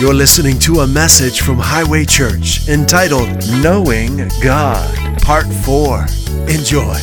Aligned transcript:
You're 0.00 0.14
listening 0.14 0.60
to 0.60 0.82
a 0.82 0.86
message 0.86 1.40
from 1.40 1.58
Highway 1.58 2.04
Church 2.04 2.68
entitled 2.68 3.28
Knowing 3.60 4.28
God, 4.40 5.20
Part 5.22 5.46
4. 5.46 6.06
Enjoy. 6.46 6.94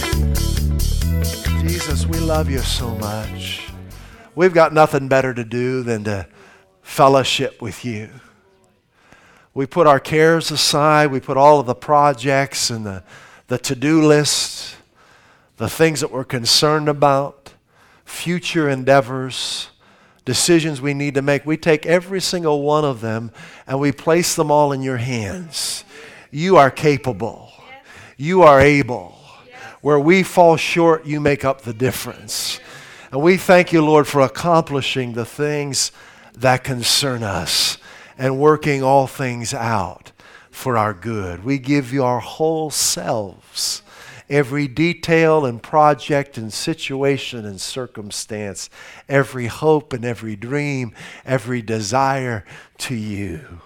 Jesus, 1.59 2.05
we 2.05 2.19
love 2.21 2.49
you 2.49 2.59
so 2.59 2.95
much. 2.95 3.67
We've 4.33 4.53
got 4.53 4.71
nothing 4.71 5.09
better 5.09 5.33
to 5.33 5.43
do 5.43 5.83
than 5.83 6.05
to 6.05 6.25
fellowship 6.83 7.61
with 7.61 7.83
you. 7.83 8.11
We 9.53 9.65
put 9.65 9.87
our 9.87 9.99
cares 9.99 10.49
aside, 10.49 11.11
we 11.11 11.19
put 11.19 11.35
all 11.35 11.59
of 11.59 11.65
the 11.65 11.75
projects 11.75 12.69
and 12.69 12.85
the, 12.85 13.03
the 13.47 13.57
to 13.57 13.75
do 13.75 14.07
list, 14.07 14.77
the 15.57 15.67
things 15.67 15.99
that 15.99 16.13
we're 16.13 16.23
concerned 16.23 16.87
about, 16.87 17.55
future 18.05 18.69
endeavors 18.69 19.67
decisions 20.25 20.81
we 20.81 20.93
need 20.93 21.13
to 21.13 21.21
make, 21.21 21.45
we 21.45 21.55
take 21.55 21.85
every 21.85 22.19
single 22.19 22.63
one 22.63 22.83
of 22.83 22.99
them 22.99 23.31
and 23.67 23.79
we 23.79 23.91
place 23.91 24.35
them 24.35 24.51
all 24.51 24.71
in 24.71 24.81
your 24.81 24.97
hands. 24.97 25.85
You 26.31 26.57
are 26.57 26.71
capable, 26.71 27.51
you 28.17 28.41
are 28.41 28.59
able. 28.59 29.13
Where 29.81 29.99
we 29.99 30.23
fall 30.23 30.57
short, 30.57 31.05
you 31.05 31.19
make 31.19 31.45
up 31.45 31.61
the 31.61 31.73
difference. 31.73 32.59
And 33.11 33.21
we 33.21 33.37
thank 33.37 33.71
you, 33.71 33.85
Lord, 33.85 34.07
for 34.07 34.21
accomplishing 34.21 35.13
the 35.13 35.25
things 35.25 35.91
that 36.33 36.63
concern 36.63 37.21
us 37.21 37.77
and 38.17 38.39
working 38.39 38.81
all 38.81 39.05
things 39.05 39.53
out 39.53 40.11
for 40.49 40.75
our 40.75 40.93
good. 40.93 41.43
We 41.43 41.59
give 41.59 41.93
you 41.93 42.03
our 42.03 42.19
whole 42.19 42.71
selves 42.71 43.83
every 44.29 44.67
detail 44.67 45.45
and 45.45 45.61
project 45.61 46.37
and 46.37 46.51
situation 46.51 47.45
and 47.45 47.61
circumstance, 47.61 48.69
every 49.07 49.47
hope 49.47 49.93
and 49.93 50.03
every 50.03 50.35
dream, 50.35 50.93
every 51.25 51.61
desire 51.61 52.43
to 52.77 52.95
you. 52.95 53.61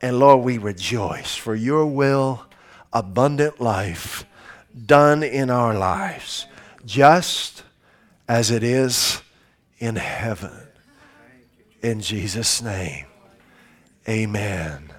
And 0.00 0.18
Lord, 0.18 0.44
we 0.44 0.58
rejoice 0.58 1.34
for 1.34 1.54
your 1.54 1.86
will, 1.86 2.46
abundant 2.92 3.60
life 3.60 4.24
done 4.84 5.22
in 5.22 5.50
our 5.50 5.76
lives, 5.76 6.46
just 6.84 7.62
as 8.28 8.50
it 8.50 8.62
is 8.62 9.22
in 9.78 9.96
heaven. 9.96 10.68
In 11.82 12.00
Jesus' 12.00 12.62
name, 12.62 13.06
amen. 14.08 14.92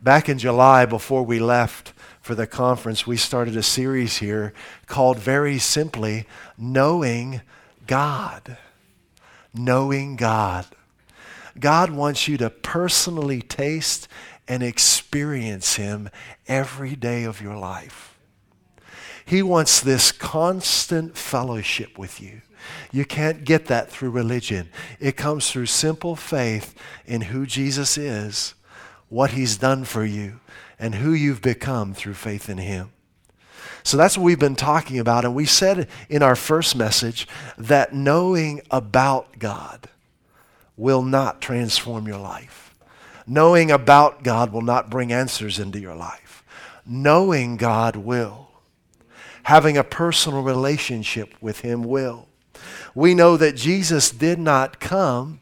Back 0.00 0.28
in 0.28 0.38
July, 0.38 0.84
before 0.86 1.22
we 1.22 1.38
left, 1.38 1.93
for 2.24 2.34
the 2.34 2.46
conference, 2.46 3.06
we 3.06 3.18
started 3.18 3.54
a 3.54 3.62
series 3.62 4.16
here 4.16 4.54
called 4.86 5.18
very 5.18 5.58
simply 5.58 6.24
Knowing 6.56 7.42
God. 7.86 8.56
Knowing 9.52 10.16
God. 10.16 10.64
God 11.60 11.90
wants 11.90 12.26
you 12.26 12.38
to 12.38 12.48
personally 12.48 13.42
taste 13.42 14.08
and 14.48 14.62
experience 14.62 15.76
Him 15.76 16.08
every 16.48 16.96
day 16.96 17.24
of 17.24 17.42
your 17.42 17.58
life. 17.58 18.16
He 19.26 19.42
wants 19.42 19.82
this 19.82 20.10
constant 20.10 21.18
fellowship 21.18 21.98
with 21.98 22.22
you. 22.22 22.40
You 22.90 23.04
can't 23.04 23.44
get 23.44 23.66
that 23.66 23.90
through 23.90 24.12
religion. 24.12 24.70
It 24.98 25.18
comes 25.18 25.50
through 25.50 25.66
simple 25.66 26.16
faith 26.16 26.74
in 27.04 27.20
who 27.20 27.44
Jesus 27.44 27.98
is, 27.98 28.54
what 29.14 29.30
He's 29.30 29.56
done 29.56 29.84
for 29.84 30.04
you, 30.04 30.40
and 30.76 30.96
who 30.96 31.12
you've 31.12 31.40
become 31.40 31.94
through 31.94 32.14
faith 32.14 32.48
in 32.48 32.58
Him. 32.58 32.90
So 33.84 33.96
that's 33.96 34.18
what 34.18 34.24
we've 34.24 34.40
been 34.40 34.56
talking 34.56 34.98
about. 34.98 35.24
And 35.24 35.36
we 35.36 35.46
said 35.46 35.86
in 36.08 36.20
our 36.20 36.34
first 36.34 36.74
message 36.74 37.28
that 37.56 37.94
knowing 37.94 38.60
about 38.72 39.38
God 39.38 39.88
will 40.76 41.02
not 41.02 41.40
transform 41.40 42.08
your 42.08 42.18
life. 42.18 42.74
Knowing 43.24 43.70
about 43.70 44.24
God 44.24 44.52
will 44.52 44.62
not 44.62 44.90
bring 44.90 45.12
answers 45.12 45.60
into 45.60 45.78
your 45.78 45.94
life. 45.94 46.42
Knowing 46.84 47.56
God 47.56 47.94
will. 47.94 48.48
Having 49.44 49.76
a 49.76 49.84
personal 49.84 50.42
relationship 50.42 51.34
with 51.40 51.60
Him 51.60 51.84
will. 51.84 52.26
We 52.96 53.14
know 53.14 53.36
that 53.36 53.54
Jesus 53.54 54.10
did 54.10 54.40
not 54.40 54.80
come 54.80 55.40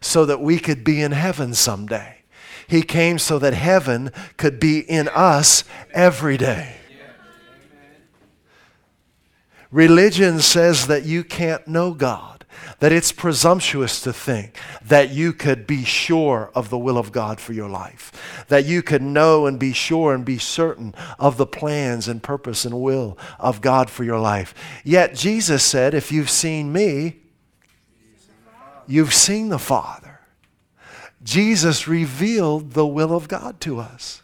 so 0.00 0.24
that 0.26 0.40
we 0.40 0.60
could 0.60 0.84
be 0.84 1.02
in 1.02 1.10
heaven 1.10 1.54
someday. 1.54 2.19
He 2.70 2.82
came 2.82 3.18
so 3.18 3.40
that 3.40 3.52
heaven 3.52 4.12
could 4.36 4.60
be 4.60 4.78
in 4.78 5.08
us 5.08 5.64
every 5.92 6.36
day. 6.36 6.76
Religion 9.72 10.38
says 10.38 10.86
that 10.86 11.04
you 11.04 11.24
can't 11.24 11.66
know 11.66 11.92
God, 11.92 12.44
that 12.78 12.92
it's 12.92 13.10
presumptuous 13.10 14.00
to 14.02 14.12
think 14.12 14.56
that 14.84 15.10
you 15.10 15.32
could 15.32 15.66
be 15.66 15.84
sure 15.84 16.52
of 16.54 16.70
the 16.70 16.78
will 16.78 16.96
of 16.96 17.10
God 17.10 17.40
for 17.40 17.52
your 17.52 17.68
life, 17.68 18.44
that 18.46 18.64
you 18.64 18.82
could 18.82 19.02
know 19.02 19.46
and 19.46 19.58
be 19.58 19.72
sure 19.72 20.14
and 20.14 20.24
be 20.24 20.38
certain 20.38 20.94
of 21.18 21.38
the 21.38 21.46
plans 21.46 22.06
and 22.06 22.22
purpose 22.22 22.64
and 22.64 22.80
will 22.80 23.18
of 23.40 23.60
God 23.60 23.90
for 23.90 24.04
your 24.04 24.20
life. 24.20 24.54
Yet 24.84 25.16
Jesus 25.16 25.64
said, 25.64 25.92
If 25.92 26.12
you've 26.12 26.30
seen 26.30 26.72
me, 26.72 27.16
you've 28.86 29.14
seen 29.14 29.48
the 29.48 29.58
Father. 29.58 29.99
Jesus 31.22 31.86
revealed 31.86 32.72
the 32.72 32.86
will 32.86 33.14
of 33.14 33.28
God 33.28 33.60
to 33.60 33.78
us. 33.78 34.22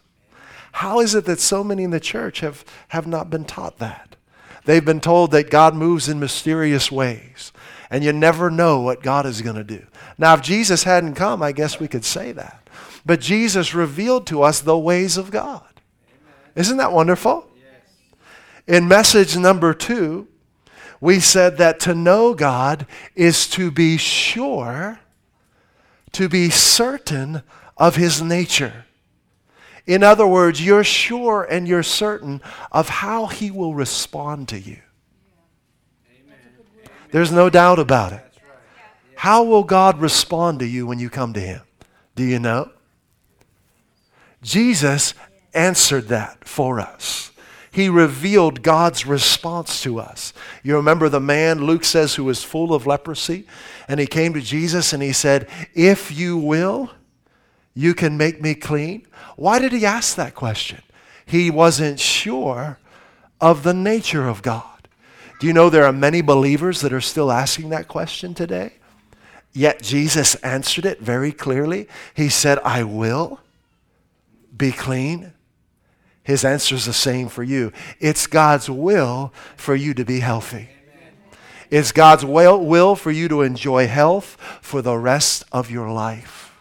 How 0.73 1.01
is 1.01 1.15
it 1.15 1.25
that 1.25 1.41
so 1.41 1.65
many 1.65 1.85
in 1.85 1.91
the 1.91 2.01
church 2.01 2.41
have, 2.41 2.65
have 2.89 3.07
not 3.07 3.31
been 3.31 3.45
taught 3.45 3.79
that? 3.79 4.17
They've 4.65 4.85
been 4.85 5.01
told 5.01 5.31
that 5.31 5.51
God 5.51 5.75
moves 5.75 6.09
in 6.09 6.19
mysterious 6.19 6.91
ways, 6.91 7.53
and 7.89 8.03
you 8.03 8.13
never 8.13 8.51
know 8.51 8.81
what 8.81 9.03
God 9.03 9.27
is 9.27 9.43
going 9.43 9.57
to 9.57 9.65
do. 9.65 9.87
Now, 10.19 10.35
if 10.35 10.43
Jesus 10.43 10.83
hadn't 10.83 11.15
come, 11.15 11.43
I 11.43 11.53
guess 11.53 11.79
we 11.79 11.89
could 11.89 12.05
say 12.05 12.33
that. 12.33 12.69
But 13.05 13.21
Jesus 13.21 13.75
revealed 13.75 14.27
to 14.27 14.43
us 14.43 14.61
the 14.61 14.77
ways 14.77 15.17
of 15.17 15.31
God. 15.31 15.63
Isn't 16.55 16.79
that 16.79 16.93
wonderful? 16.93 17.49
In 18.67 18.89
message 18.89 19.37
number 19.37 19.73
two, 19.73 20.27
we 21.01 21.21
said 21.21 21.59
that 21.59 21.79
to 21.81 21.95
know 21.95 22.35
God 22.35 22.87
is 23.15 23.47
to 23.51 23.71
be 23.71 23.97
sure 23.97 24.99
to 26.17 26.31
be 26.31 26.49
certain 26.49 27.43
of 27.77 27.97
his 27.97 28.23
nature. 28.23 28.87
In 29.85 30.03
other 30.03 30.27
words, 30.27 30.65
you're 30.65 30.83
sure 30.83 31.45
and 31.45 31.69
you're 31.69 31.83
certain 31.83 32.41
of 32.73 32.89
how 32.89 33.27
he 33.27 33.51
will 33.51 33.75
respond 33.75 34.49
to 34.49 34.59
you. 34.59 34.79
There's 37.11 37.31
no 37.31 37.51
doubt 37.51 37.79
about 37.79 38.15
it. 38.15 38.25
How 39.15 39.45
will 39.45 39.63
God 39.63 40.01
respond 40.01 40.61
to 40.61 40.67
you 40.67 40.87
when 40.87 40.99
you 40.99 41.11
come 41.11 41.35
to 41.35 41.41
him? 41.41 41.61
Do 42.15 42.25
you 42.25 42.39
know? 42.39 42.71
Jesus 44.43 45.13
answered 45.53 46.09
that 46.09 46.49
for 46.49 46.81
us. 46.81 47.31
He 47.77 47.91
revealed 47.91 48.63
God's 48.63 49.05
response 49.05 49.83
to 49.83 50.01
us. 50.01 50.33
You 50.63 50.77
remember 50.77 51.11
the 51.11 51.21
man, 51.21 51.67
Luke 51.67 51.85
says, 51.85 52.15
who 52.15 52.25
was 52.25 52.43
full 52.43 52.73
of 52.73 52.87
leprosy? 52.87 53.47
And 53.87 54.01
he 54.01 54.07
came 54.07 54.33
to 54.33 54.41
Jesus 54.41 54.95
and 54.95 55.03
he 55.03 55.13
said, 55.13 55.47
If 55.75 56.11
you 56.11 56.39
will, 56.39 56.91
you 57.75 57.93
can 57.93 58.17
make 58.17 58.41
me 58.41 58.55
clean. 58.55 59.07
Why 59.37 59.59
did 59.59 59.73
he 59.73 59.85
ask 59.85 60.17
that 60.17 60.35
question? 60.35 60.81
He 61.27 61.51
wasn't 61.51 62.01
sure 62.01 62.79
of 63.43 63.63
the 63.63 63.75
nature 63.75 64.27
of 64.27 64.41
God. 64.41 64.89
Do 65.39 65.47
you 65.47 65.53
know 65.53 65.69
there 65.69 65.85
are 65.85 65.93
many 65.93 66.23
believers 66.23 66.81
that 66.81 66.95
are 66.95 67.03
still 67.03 67.31
asking 67.31 67.69
that 67.69 67.89
question 67.89 68.33
today? 68.33 68.73
Yet 69.53 69.83
Jesus 69.83 70.35
answered 70.37 70.87
it 70.87 71.03
very 71.03 71.31
clearly. 71.31 71.89
He 72.15 72.31
said, 72.31 72.59
I 72.61 72.85
will 72.85 73.41
be 74.57 74.73
clean. 74.73 75.35
His 76.27 76.45
answer 76.45 76.75
is 76.75 76.87
the 76.87 76.93
same 76.93 77.29
for 77.29 77.45
you. 77.45 77.73
It's 78.01 78.27
God's 78.27 78.69
will 78.69 79.33
for 79.57 79.77
you 79.77 79.95
to 79.95 80.05
be 80.05 80.19
healthy. 80.19 80.71
It's 81.71 81.93
God's 81.93 82.25
will, 82.25 82.59
will 82.65 82.97
for 82.97 83.13
you 83.13 83.29
to 83.29 83.43
enjoy 83.43 83.87
health 83.87 84.37
for 84.61 84.83
the 84.83 84.99
rest 84.99 85.45
of 85.53 85.71
your 85.71 85.89
life. 85.89 86.53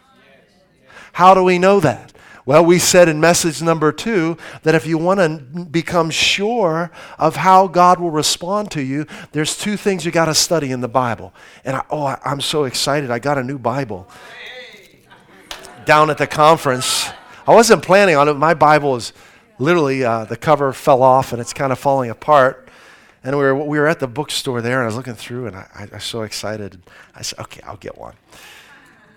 How 1.14 1.34
do 1.34 1.42
we 1.42 1.58
know 1.58 1.80
that? 1.80 2.12
Well, 2.44 2.64
we 2.64 2.78
said 2.78 3.08
in 3.08 3.18
message 3.18 3.60
number 3.60 3.90
two 3.90 4.38
that 4.62 4.76
if 4.76 4.86
you 4.86 4.98
want 4.98 5.18
to 5.18 5.64
become 5.64 6.10
sure 6.10 6.92
of 7.18 7.34
how 7.34 7.66
God 7.66 7.98
will 7.98 8.12
respond 8.12 8.70
to 8.70 8.80
you, 8.80 9.04
there's 9.32 9.58
two 9.58 9.76
things 9.76 10.04
you 10.04 10.12
got 10.12 10.26
to 10.26 10.34
study 10.34 10.70
in 10.70 10.80
the 10.80 10.86
Bible. 10.86 11.34
And 11.64 11.78
I, 11.78 11.84
oh, 11.90 12.04
I, 12.04 12.20
I'm 12.24 12.40
so 12.40 12.62
excited. 12.62 13.10
I 13.10 13.18
got 13.18 13.36
a 13.36 13.42
new 13.42 13.58
Bible 13.58 14.08
down 15.86 16.08
at 16.08 16.18
the 16.18 16.28
conference. 16.28 17.10
I 17.48 17.52
wasn't 17.52 17.82
planning 17.82 18.14
on 18.14 18.28
it. 18.28 18.34
My 18.34 18.54
Bible 18.54 18.94
is 18.94 19.12
literally, 19.58 20.04
uh, 20.04 20.24
the 20.24 20.36
cover 20.36 20.72
fell 20.72 21.02
off 21.02 21.32
and 21.32 21.40
it's 21.40 21.52
kind 21.52 21.72
of 21.72 21.78
falling 21.78 22.10
apart. 22.10 22.68
And 23.24 23.36
we 23.36 23.42
were, 23.42 23.54
we 23.54 23.78
were 23.78 23.88
at 23.88 23.98
the 23.98 24.06
bookstore 24.06 24.62
there, 24.62 24.78
and 24.78 24.84
I 24.84 24.86
was 24.86 24.94
looking 24.94 25.14
through, 25.14 25.48
and 25.48 25.56
I, 25.56 25.66
I, 25.74 25.88
was 25.92 26.04
so 26.04 26.22
excited. 26.22 26.80
I 27.12 27.22
said, 27.22 27.40
okay, 27.40 27.60
I'll 27.66 27.76
get 27.76 27.98
one. 27.98 28.14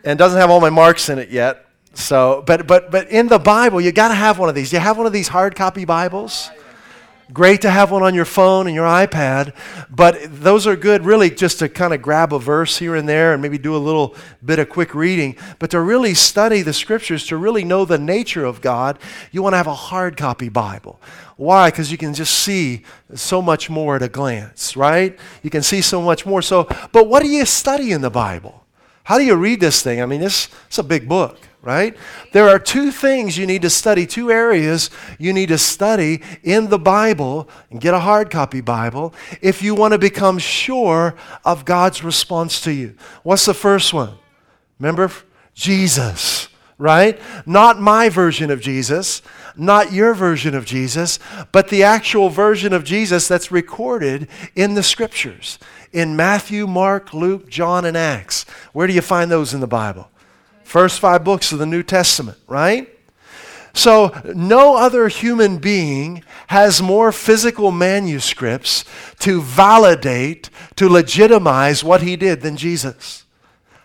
And 0.03 0.13
it 0.13 0.17
doesn't 0.17 0.39
have 0.39 0.49
all 0.49 0.59
my 0.59 0.71
marks 0.71 1.09
in 1.09 1.19
it 1.19 1.29
yet. 1.29 1.67
So, 1.93 2.43
but, 2.47 2.65
but, 2.65 2.89
but 2.89 3.09
in 3.09 3.27
the 3.27 3.37
Bible, 3.37 3.79
you 3.79 3.91
got 3.91 4.07
to 4.07 4.15
have 4.15 4.39
one 4.39 4.49
of 4.49 4.55
these. 4.55 4.73
You 4.73 4.79
have 4.79 4.97
one 4.97 5.05
of 5.05 5.13
these 5.13 5.27
hard 5.27 5.55
copy 5.55 5.85
Bibles? 5.85 6.49
Great 7.31 7.61
to 7.61 7.69
have 7.69 7.91
one 7.91 8.01
on 8.01 8.15
your 8.15 8.25
phone 8.25 8.65
and 8.65 8.75
your 8.75 8.87
iPad, 8.87 9.53
but 9.87 10.17
those 10.41 10.65
are 10.65 10.75
good 10.75 11.05
really 11.05 11.29
just 11.29 11.59
to 11.59 11.69
kind 11.69 11.93
of 11.93 12.01
grab 12.01 12.33
a 12.33 12.39
verse 12.39 12.79
here 12.79 12.95
and 12.95 13.07
there 13.07 13.33
and 13.33 13.41
maybe 13.41 13.59
do 13.59 13.75
a 13.75 13.77
little 13.77 14.15
bit 14.43 14.57
of 14.57 14.67
quick 14.67 14.95
reading. 14.95 15.35
But 15.59 15.69
to 15.71 15.79
really 15.79 16.15
study 16.15 16.63
the 16.63 16.73
scriptures, 16.73 17.27
to 17.27 17.37
really 17.37 17.63
know 17.63 17.85
the 17.85 17.99
nature 17.99 18.45
of 18.45 18.61
God, 18.61 18.97
you 19.31 19.43
want 19.43 19.53
to 19.53 19.57
have 19.57 19.67
a 19.67 19.75
hard 19.75 20.17
copy 20.17 20.49
Bible. 20.49 20.99
Why? 21.37 21.69
Because 21.69 21.91
you 21.91 21.99
can 21.99 22.15
just 22.15 22.33
see 22.33 22.83
so 23.13 23.43
much 23.43 23.69
more 23.69 23.95
at 23.95 24.01
a 24.01 24.09
glance, 24.09 24.75
right? 24.75 25.17
You 25.43 25.51
can 25.51 25.61
see 25.61 25.81
so 25.81 26.01
much 26.01 26.25
more. 26.25 26.41
So, 26.41 26.67
but 26.91 27.07
what 27.07 27.21
do 27.21 27.29
you 27.29 27.45
study 27.45 27.91
in 27.91 28.01
the 28.01 28.09
Bible? 28.09 28.65
How 29.03 29.19
do 29.19 29.23
you 29.23 29.35
read 29.35 29.59
this 29.59 29.83
thing? 29.83 30.01
I 30.01 30.07
mean, 30.07 30.19
this, 30.19 30.49
it's 30.67 30.79
a 30.79 30.83
big 30.83 31.07
book 31.07 31.37
right? 31.61 31.97
There 32.31 32.47
are 32.47 32.59
two 32.59 32.91
things 32.91 33.37
you 33.37 33.45
need 33.45 33.63
to 33.63 33.69
study, 33.69 34.07
two 34.07 34.31
areas 34.31 34.89
you 35.17 35.33
need 35.33 35.49
to 35.49 35.57
study 35.57 36.21
in 36.43 36.69
the 36.69 36.79
Bible 36.79 37.49
and 37.69 37.81
get 37.81 37.93
a 37.93 37.99
hard 37.99 38.29
copy 38.29 38.61
Bible 38.61 39.13
if 39.41 39.61
you 39.61 39.75
want 39.75 39.91
to 39.93 39.97
become 39.97 40.37
sure 40.37 41.15
of 41.43 41.65
God's 41.65 42.03
response 42.03 42.61
to 42.61 42.71
you. 42.71 42.95
What's 43.23 43.45
the 43.45 43.53
first 43.53 43.93
one? 43.93 44.15
Remember? 44.79 45.11
Jesus, 45.53 46.47
right? 46.77 47.19
Not 47.45 47.81
my 47.81 48.07
version 48.07 48.49
of 48.49 48.61
Jesus, 48.61 49.21
not 49.57 49.91
your 49.91 50.13
version 50.13 50.55
of 50.55 50.63
Jesus, 50.63 51.19
but 51.51 51.67
the 51.67 51.83
actual 51.83 52.29
version 52.29 52.71
of 52.71 52.85
Jesus 52.85 53.27
that's 53.27 53.51
recorded 53.51 54.29
in 54.55 54.75
the 54.75 54.83
scriptures. 54.83 55.59
In 55.91 56.15
Matthew, 56.15 56.65
Mark, 56.65 57.13
Luke, 57.13 57.49
John, 57.49 57.83
and 57.83 57.97
Acts. 57.97 58.43
Where 58.71 58.87
do 58.87 58.93
you 58.93 59.01
find 59.01 59.29
those 59.29 59.53
in 59.53 59.59
the 59.59 59.67
Bible? 59.67 60.09
First 60.69 60.99
five 60.99 61.23
books 61.23 61.51
of 61.51 61.57
the 61.57 61.65
New 61.65 61.81
Testament, 61.81 62.37
right? 62.45 62.95
So, 63.73 64.13
no 64.35 64.77
other 64.77 65.07
human 65.07 65.57
being 65.57 66.23
has 66.45 66.79
more 66.79 67.11
physical 67.11 67.71
manuscripts 67.71 68.85
to 69.21 69.41
validate, 69.41 70.51
to 70.75 70.87
legitimize 70.87 71.83
what 71.83 72.03
he 72.03 72.15
did 72.15 72.41
than 72.41 72.55
Jesus. 72.55 73.25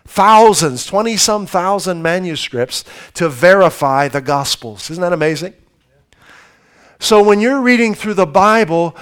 Thousands, 0.05 0.85
20 0.85 1.17
some 1.17 1.47
thousand 1.47 2.03
manuscripts 2.03 2.85
to 3.15 3.29
verify 3.29 4.07
the 4.07 4.21
Gospels. 4.21 4.91
Isn't 4.91 5.01
that 5.01 5.11
amazing? 5.11 5.55
So, 6.99 7.23
when 7.23 7.39
you're 7.39 7.61
reading 7.61 7.95
through 7.95 8.13
the 8.13 8.27
Bible, 8.27 8.95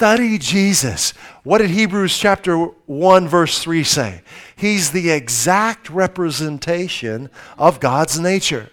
study 0.00 0.38
Jesus. 0.38 1.10
What 1.42 1.58
did 1.58 1.68
Hebrews 1.68 2.16
chapter 2.16 2.56
1, 2.56 3.28
verse 3.28 3.58
3 3.58 3.84
say? 3.84 4.22
He's 4.60 4.90
the 4.90 5.08
exact 5.08 5.88
representation 5.88 7.30
of 7.56 7.80
God's 7.80 8.20
nature. 8.20 8.68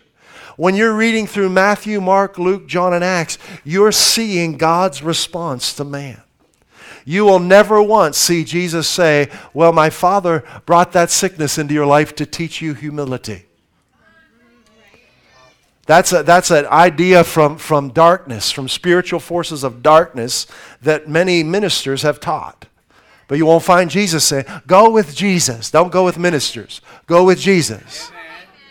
When 0.58 0.76
you're 0.76 0.94
reading 0.94 1.28
through 1.28 1.50
Matthew, 1.50 2.02
Mark, 2.02 2.38
Luke, 2.38 2.68
John, 2.68 2.94
and 2.94 3.06
Acts, 3.06 3.38
you're 3.64 3.94
seeing 3.94 4.58
God's 4.58 5.02
response 5.02 5.74
to 5.76 5.86
man. 5.86 6.22
You 7.06 7.24
will 7.24 7.40
never 7.40 7.82
once 7.82 8.18
see 8.18 8.44
Jesus 8.44 8.86
say, 8.86 9.30
Well, 9.54 9.72
my 9.72 9.90
Father 9.90 10.44
brought 10.66 10.92
that 10.92 11.10
sickness 11.10 11.58
into 11.58 11.74
your 11.74 11.86
life 11.86 12.14
to 12.16 12.26
teach 12.26 12.62
you 12.62 12.74
humility. 12.74 13.46
That's, 15.86 16.12
a, 16.12 16.22
that's 16.22 16.52
an 16.52 16.66
idea 16.66 17.24
from, 17.24 17.58
from 17.58 17.92
darkness, 17.92 18.52
from 18.52 18.68
spiritual 18.68 19.22
forces 19.22 19.64
of 19.64 19.82
darkness 19.82 20.48
that 20.82 21.08
many 21.08 21.44
ministers 21.44 22.02
have 22.02 22.20
taught. 22.20 22.66
But 23.28 23.38
you 23.38 23.46
won't 23.46 23.64
find 23.64 23.90
Jesus 23.90 24.24
saying, 24.24 24.46
Go 24.66 24.90
with 24.90 25.16
Jesus. 25.16 25.70
Don't 25.70 25.92
go 25.92 26.06
with 26.06 26.18
ministers. 26.18 26.82
Go 27.06 27.26
with 27.26 27.40
Jesus. 27.40 28.12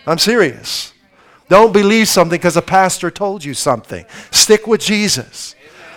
I'm 0.06 0.18
serious. 0.18 0.92
Don't 1.48 1.72
believe 1.72 2.08
something 2.08 2.38
because 2.38 2.56
a 2.56 2.62
pastor 2.62 3.10
told 3.10 3.44
you 3.44 3.54
something. 3.54 4.04
Stick 4.30 4.66
with 4.66 4.80
Jesus. 4.80 5.54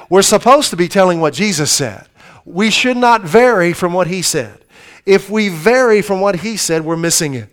We're 0.09 0.21
supposed 0.21 0.69
to 0.71 0.75
be 0.75 0.87
telling 0.87 1.21
what 1.21 1.33
Jesus 1.33 1.71
said. 1.71 2.07
We 2.45 2.69
should 2.69 2.97
not 2.97 3.21
vary 3.21 3.73
from 3.73 3.93
what 3.93 4.07
he 4.07 4.21
said. 4.21 4.65
If 5.05 5.29
we 5.29 5.49
vary 5.49 6.01
from 6.01 6.19
what 6.21 6.37
he 6.37 6.57
said, 6.57 6.83
we're 6.83 6.97
missing 6.97 7.33
it. 7.33 7.49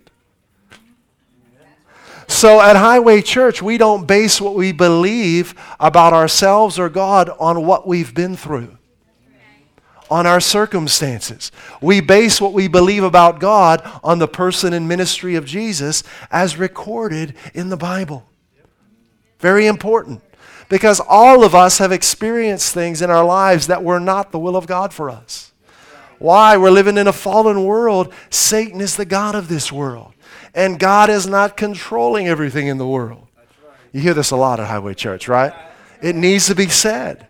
So 2.28 2.60
at 2.60 2.76
Highway 2.76 3.22
Church, 3.22 3.62
we 3.62 3.78
don't 3.78 4.06
base 4.06 4.40
what 4.40 4.54
we 4.54 4.72
believe 4.72 5.54
about 5.78 6.12
ourselves 6.12 6.78
or 6.78 6.88
God 6.88 7.30
on 7.38 7.64
what 7.64 7.86
we've 7.86 8.12
been 8.12 8.36
through 8.36 8.76
on 10.10 10.26
our 10.26 10.40
circumstances. 10.40 11.50
We 11.80 12.00
base 12.00 12.40
what 12.40 12.52
we 12.52 12.68
believe 12.68 13.02
about 13.02 13.40
God 13.40 13.82
on 14.02 14.18
the 14.18 14.28
person 14.28 14.72
and 14.72 14.88
ministry 14.88 15.34
of 15.34 15.44
Jesus 15.44 16.02
as 16.30 16.56
recorded 16.56 17.34
in 17.54 17.68
the 17.68 17.76
Bible. 17.76 18.26
Very 19.38 19.66
important. 19.66 20.22
Because 20.68 21.00
all 21.00 21.44
of 21.44 21.54
us 21.54 21.78
have 21.78 21.92
experienced 21.92 22.74
things 22.74 23.00
in 23.00 23.10
our 23.10 23.24
lives 23.24 23.68
that 23.68 23.84
were 23.84 24.00
not 24.00 24.32
the 24.32 24.38
will 24.38 24.56
of 24.56 24.66
God 24.66 24.92
for 24.92 25.08
us. 25.08 25.52
Why? 26.18 26.56
We're 26.56 26.70
living 26.70 26.98
in 26.98 27.06
a 27.06 27.12
fallen 27.12 27.64
world. 27.64 28.12
Satan 28.30 28.80
is 28.80 28.96
the 28.96 29.04
God 29.04 29.34
of 29.34 29.48
this 29.48 29.70
world. 29.70 30.14
And 30.54 30.78
God 30.78 31.10
is 31.10 31.26
not 31.26 31.56
controlling 31.56 32.26
everything 32.26 32.66
in 32.66 32.78
the 32.78 32.86
world. 32.86 33.26
You 33.92 34.00
hear 34.00 34.14
this 34.14 34.30
a 34.30 34.36
lot 34.36 34.58
at 34.58 34.66
Highway 34.66 34.94
Church, 34.94 35.28
right? 35.28 35.52
It 36.02 36.16
needs 36.16 36.46
to 36.46 36.54
be 36.54 36.68
said. 36.68 37.28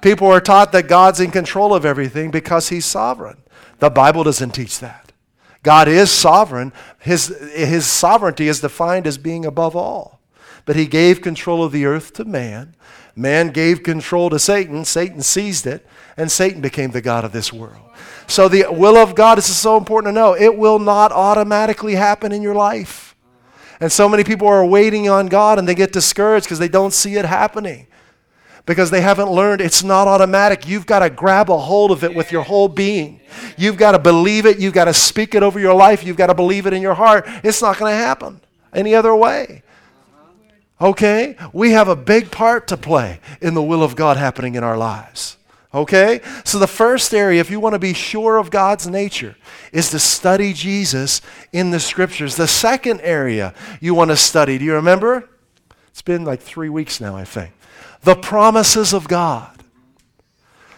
People 0.00 0.28
are 0.28 0.40
taught 0.40 0.72
that 0.72 0.88
God's 0.88 1.20
in 1.20 1.30
control 1.30 1.74
of 1.74 1.84
everything 1.84 2.30
because 2.30 2.68
He's 2.68 2.86
sovereign. 2.86 3.42
The 3.78 3.90
Bible 3.90 4.24
doesn't 4.24 4.52
teach 4.52 4.80
that. 4.80 5.12
God 5.62 5.88
is 5.88 6.10
sovereign. 6.10 6.72
His, 6.98 7.28
his 7.54 7.86
sovereignty 7.86 8.48
is 8.48 8.60
defined 8.60 9.06
as 9.06 9.18
being 9.18 9.44
above 9.44 9.76
all. 9.76 10.20
But 10.64 10.76
He 10.76 10.86
gave 10.86 11.20
control 11.20 11.62
of 11.62 11.72
the 11.72 11.84
earth 11.84 12.12
to 12.14 12.24
man. 12.24 12.74
Man 13.14 13.48
gave 13.48 13.82
control 13.82 14.30
to 14.30 14.38
Satan. 14.38 14.84
Satan 14.84 15.22
seized 15.22 15.66
it, 15.66 15.86
and 16.16 16.30
Satan 16.30 16.60
became 16.60 16.92
the 16.92 17.02
God 17.02 17.24
of 17.24 17.32
this 17.32 17.52
world. 17.52 17.82
So, 18.26 18.48
the 18.48 18.66
will 18.70 18.96
of 18.96 19.14
God 19.14 19.38
is 19.38 19.44
so 19.44 19.76
important 19.76 20.14
to 20.14 20.18
know. 20.18 20.34
It 20.34 20.56
will 20.56 20.78
not 20.78 21.12
automatically 21.12 21.96
happen 21.96 22.32
in 22.32 22.42
your 22.42 22.54
life. 22.54 23.16
And 23.80 23.90
so 23.90 24.08
many 24.08 24.24
people 24.24 24.46
are 24.46 24.64
waiting 24.64 25.08
on 25.08 25.26
God 25.26 25.58
and 25.58 25.66
they 25.66 25.74
get 25.74 25.92
discouraged 25.92 26.44
because 26.44 26.58
they 26.58 26.68
don't 26.68 26.92
see 26.92 27.16
it 27.16 27.24
happening 27.24 27.86
because 28.70 28.88
they 28.88 29.00
haven't 29.00 29.28
learned 29.28 29.60
it's 29.60 29.82
not 29.82 30.06
automatic. 30.06 30.64
You've 30.64 30.86
got 30.86 31.00
to 31.00 31.10
grab 31.10 31.50
a 31.50 31.58
hold 31.58 31.90
of 31.90 32.04
it 32.04 32.14
with 32.14 32.30
your 32.30 32.42
whole 32.42 32.68
being. 32.68 33.20
You've 33.56 33.76
got 33.76 33.92
to 33.92 33.98
believe 33.98 34.46
it. 34.46 34.60
You've 34.60 34.74
got 34.74 34.84
to 34.84 34.94
speak 34.94 35.34
it 35.34 35.42
over 35.42 35.58
your 35.58 35.74
life. 35.74 36.04
You've 36.04 36.16
got 36.16 36.28
to 36.28 36.34
believe 36.34 36.68
it 36.68 36.72
in 36.72 36.80
your 36.80 36.94
heart. 36.94 37.24
It's 37.42 37.60
not 37.60 37.78
going 37.78 37.90
to 37.90 37.96
happen 37.96 38.40
any 38.72 38.94
other 38.94 39.12
way. 39.12 39.64
Okay? 40.80 41.34
We 41.52 41.72
have 41.72 41.88
a 41.88 41.96
big 41.96 42.30
part 42.30 42.68
to 42.68 42.76
play 42.76 43.18
in 43.40 43.54
the 43.54 43.62
will 43.62 43.82
of 43.82 43.96
God 43.96 44.16
happening 44.16 44.54
in 44.54 44.62
our 44.62 44.78
lives. 44.78 45.36
Okay? 45.74 46.20
So, 46.44 46.60
the 46.60 46.68
first 46.68 47.12
area, 47.12 47.40
if 47.40 47.50
you 47.50 47.58
want 47.58 47.72
to 47.72 47.80
be 47.80 47.92
sure 47.92 48.36
of 48.36 48.52
God's 48.52 48.86
nature, 48.86 49.34
is 49.72 49.90
to 49.90 49.98
study 49.98 50.52
Jesus 50.52 51.22
in 51.52 51.72
the 51.72 51.80
scriptures. 51.80 52.36
The 52.36 52.46
second 52.46 53.00
area 53.00 53.52
you 53.80 53.94
want 53.94 54.12
to 54.12 54.16
study, 54.16 54.58
do 54.58 54.64
you 54.64 54.74
remember? 54.74 55.28
It's 55.88 56.02
been 56.02 56.24
like 56.24 56.40
three 56.40 56.68
weeks 56.68 57.00
now, 57.00 57.16
I 57.16 57.24
think 57.24 57.52
the 58.02 58.16
promises 58.16 58.92
of 58.92 59.08
God. 59.08 59.64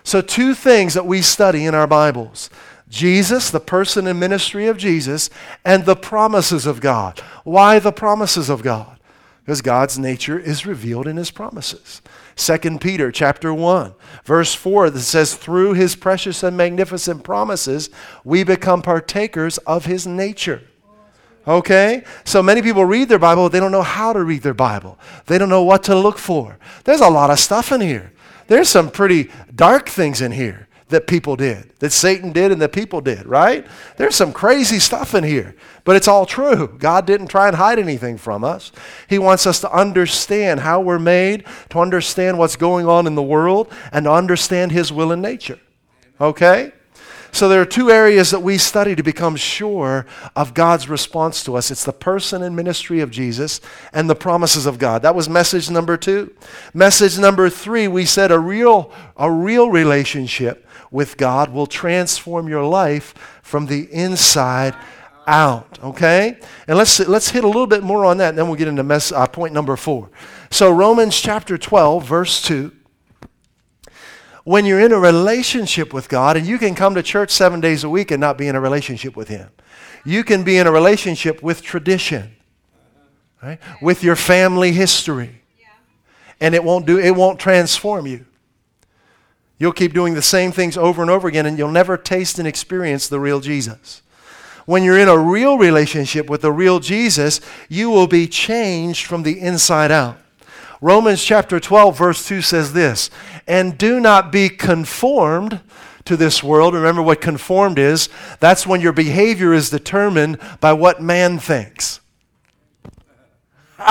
So, 0.05 0.21
two 0.21 0.55
things 0.55 0.95
that 0.95 1.07
we 1.07 1.23
study 1.23 1.65
in 1.65 1.75
our 1.75 1.87
Bibles 1.87 2.51
Jesus, 2.89 3.51
the 3.51 3.61
person 3.61 4.07
and 4.07 4.21
ministry 4.21 4.67
of 4.67 4.77
Jesus, 4.77 5.31
and 5.65 5.87
the 5.87 5.97
promises 5.97 6.67
of 6.67 6.81
God. 6.81 7.21
Why 7.43 7.79
the 7.79 7.93
promises 7.93 8.51
of 8.51 8.63
God? 8.63 8.99
Because 9.45 9.63
God's 9.63 9.99
nature 9.99 10.39
is 10.39 10.67
revealed 10.67 11.07
in 11.07 11.17
his 11.17 11.31
promises. 11.31 12.03
2 12.37 12.79
Peter 12.79 13.11
chapter 13.11 13.53
1, 13.53 13.95
verse 14.25 14.55
4 14.55 14.91
that 14.91 15.01
says, 15.01 15.35
Through 15.35 15.73
his 15.75 15.97
precious 15.97 16.43
and 16.43 16.57
magnificent 16.57 17.25
promises, 17.25 17.89
we 18.25 18.45
become 18.45 18.83
partakers 18.83 19.59
of 19.59 19.87
his 19.87 20.07
nature. 20.07 20.63
Okay? 21.47 22.05
So 22.25 22.43
many 22.43 22.63
people 22.63 22.85
read 22.85 23.09
their 23.09 23.19
Bible, 23.19 23.45
but 23.45 23.53
they 23.53 23.61
don't 23.61 23.73
know 23.73 23.83
how 23.83 24.13
to 24.13 24.23
read 24.23 24.43
their 24.43 24.55
Bible. 24.55 24.99
They 25.27 25.39
don't 25.39 25.49
know 25.49 25.63
what 25.63 25.85
to 25.85 25.95
look 25.95 26.19
for. 26.19 26.59
There's 26.85 27.01
a 27.01 27.09
lot 27.09 27.31
of 27.31 27.39
stuff 27.39 27.73
in 27.73 27.81
here. 27.81 28.13
There's 28.47 28.69
some 28.69 28.91
pretty 28.91 29.31
dark 29.55 29.89
things 29.89 30.21
in 30.21 30.33
here 30.33 30.69
that 30.93 31.07
people 31.07 31.37
did, 31.37 31.73
that 31.81 31.91
Satan 31.91 32.33
did 32.33 32.53
and 32.53 32.63
that 32.63 32.73
people 32.73 33.01
did, 33.01 33.27
right? 33.27 33.67
There's 33.97 34.15
some 34.15 34.33
crazy 34.33 34.79
stuff 34.79 35.15
in 35.15 35.25
here, 35.25 35.57
but 35.85 35.97
it's 35.97 36.07
all 36.07 36.27
true. 36.27 36.77
God 36.79 37.07
didn't 37.07 37.29
try 37.29 37.49
and 37.49 37.57
hide 37.57 37.79
anything 37.79 38.19
from 38.19 38.45
us. 38.45 38.71
He 39.09 39.19
wants 39.19 39.47
us 39.47 39.61
to 39.63 39.73
understand 39.73 40.61
how 40.61 40.81
we're 40.81 40.99
made, 40.99 41.45
to 41.71 41.79
understand 41.81 42.39
what's 42.39 42.57
going 42.57 42.87
on 42.87 43.07
in 43.07 43.15
the 43.15 43.23
world, 43.23 43.73
and 43.91 44.05
to 44.05 44.13
understand 44.13 44.71
His 44.71 44.93
will 44.93 45.11
and 45.11 45.23
nature. 45.23 45.59
Okay? 46.21 46.73
So 47.33 47.49
there 47.49 47.63
are 47.63 47.67
two 47.67 47.91
areas 47.91 48.31
that 48.31 48.41
we 48.41 48.59
study 48.59 48.95
to 48.95 49.03
become 49.03 49.37
sure 49.37 50.05
of 50.37 50.53
God's 50.53 50.87
response 50.89 51.43
to 51.45 51.57
us. 51.57 51.71
It's 51.71 51.83
the 51.83 51.93
person 51.93 52.43
and 52.43 52.55
ministry 52.55 53.01
of 53.01 53.11
Jesus 53.11 53.63
and 53.95 54.09
the 54.09 54.15
promises 54.15 54.67
of 54.67 54.79
God. 54.79 55.01
That 55.01 55.15
was 55.15 55.31
message 55.31 55.71
number 55.71 55.97
2. 55.97 56.31
Message 56.75 57.19
number 57.19 57.49
3, 57.49 57.89
we 57.89 58.05
said 58.05 58.31
a 58.31 58.39
real 58.39 58.93
a 59.17 59.31
real 59.31 59.71
relationship 59.71 60.67
with 60.91 61.17
God 61.17 61.53
will 61.53 61.67
transform 61.67 62.49
your 62.49 62.65
life 62.65 63.15
from 63.43 63.65
the 63.65 63.91
inside 63.91 64.77
out. 65.27 65.79
Okay? 65.83 66.39
And 66.69 66.77
let's, 66.77 67.01
let's 67.01 67.31
hit 67.31 67.45
a 67.45 67.47
little 67.47 67.67
bit 67.67 67.83
more 67.83 68.05
on 68.05 68.19
that, 68.19 68.31
and 68.31 68.39
then 68.39 68.47
we'll 68.47 68.57
get 68.57 68.69
into 68.69 68.83
mess, 68.83 69.11
uh, 69.11 69.27
point 69.27 69.55
number 69.55 69.75
four. 69.77 70.11
So, 70.51 70.71
Romans 70.71 71.19
chapter 71.19 71.57
12, 71.57 72.05
verse 72.05 72.43
2 72.43 72.73
when 74.45 74.65
you're 74.65 74.81
in 74.81 74.93
a 74.93 74.99
relationship 74.99 75.93
with 75.93 76.09
God, 76.09 76.37
and 76.37 76.47
you 76.47 76.59
can 76.59 76.75
come 76.75 76.95
to 76.95 77.03
church 77.03 77.31
seven 77.31 77.61
days 77.61 77.85
a 77.85 77.89
week 77.89 78.11
and 78.11 78.21
not 78.21 78.37
be 78.37 78.49
in 78.49 78.57
a 78.57 78.61
relationship 78.61 79.17
with 79.17 79.29
Him. 79.29 79.51
You 80.05 80.25
can 80.25 80.43
be 80.43 80.59
in 80.59 80.67
a 80.67 80.73
relationship 80.73 81.43
with 81.43 81.63
tradition, 81.63 82.35
right? 83.43 83.59
with 83.81 84.03
your 84.03 84.17
family 84.17 84.73
history, 84.73 85.43
and 86.41 86.55
it 86.55 86.65
won't 86.65 86.87
do. 86.87 86.99
It 86.99 87.15
won't 87.15 87.39
transform 87.39 88.07
you. 88.07 88.27
You'll 89.59 89.73
keep 89.73 89.95
doing 89.95 90.15
the 90.15 90.23
same 90.23 90.51
things 90.51 90.77
over 90.77 91.03
and 91.03 91.11
over 91.11 91.29
again, 91.29 91.47
and 91.47 91.57
you'll 91.57 91.71
never 91.71 91.97
taste 91.97 92.41
and 92.41 92.49
experience 92.49 93.07
the 93.07 93.21
real 93.21 93.39
Jesus. 93.39 94.03
When 94.67 94.83
you're 94.83 94.99
in 94.99 95.09
a 95.09 95.19
real 95.19 95.59
relationship 95.59 96.29
with 96.29 96.43
the 96.43 96.53
real 96.53 96.81
Jesus, 96.81 97.41
you 97.69 97.91
will 97.91 98.07
be 98.09 98.27
changed 98.27 99.07
from 99.07 99.23
the 99.23 99.41
inside 99.41 99.91
out. 99.91 100.19
Romans 100.83 101.23
chapter 101.23 101.61
12, 101.61 101.97
verse 101.97 102.27
2 102.27 102.43
says 102.43 102.73
this 102.73 103.09
And 103.47 103.79
do 103.79 104.01
not 104.01 104.33
be 104.33 104.49
conformed 104.49 105.61
to 106.05 106.17
this 106.17 106.43
world. 106.43 106.75
Remember 106.75 107.01
what 107.01 107.21
conformed 107.21 107.79
is? 107.79 108.09
That's 108.41 108.67
when 108.67 108.81
your 108.81 108.93
behavior 108.93 109.55
is 109.55 109.71
determined 109.71 110.41
by 110.61 110.73
what 110.73 111.01
man 111.01 111.39
thinks. 111.39 112.01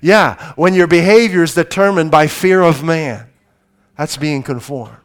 yeah, 0.00 0.52
when 0.54 0.74
your 0.74 0.86
behavior 0.86 1.42
is 1.42 1.54
determined 1.54 2.12
by 2.12 2.28
fear 2.28 2.62
of 2.62 2.84
man. 2.84 3.26
That's 3.98 4.16
being 4.16 4.44
conformed. 4.44 4.96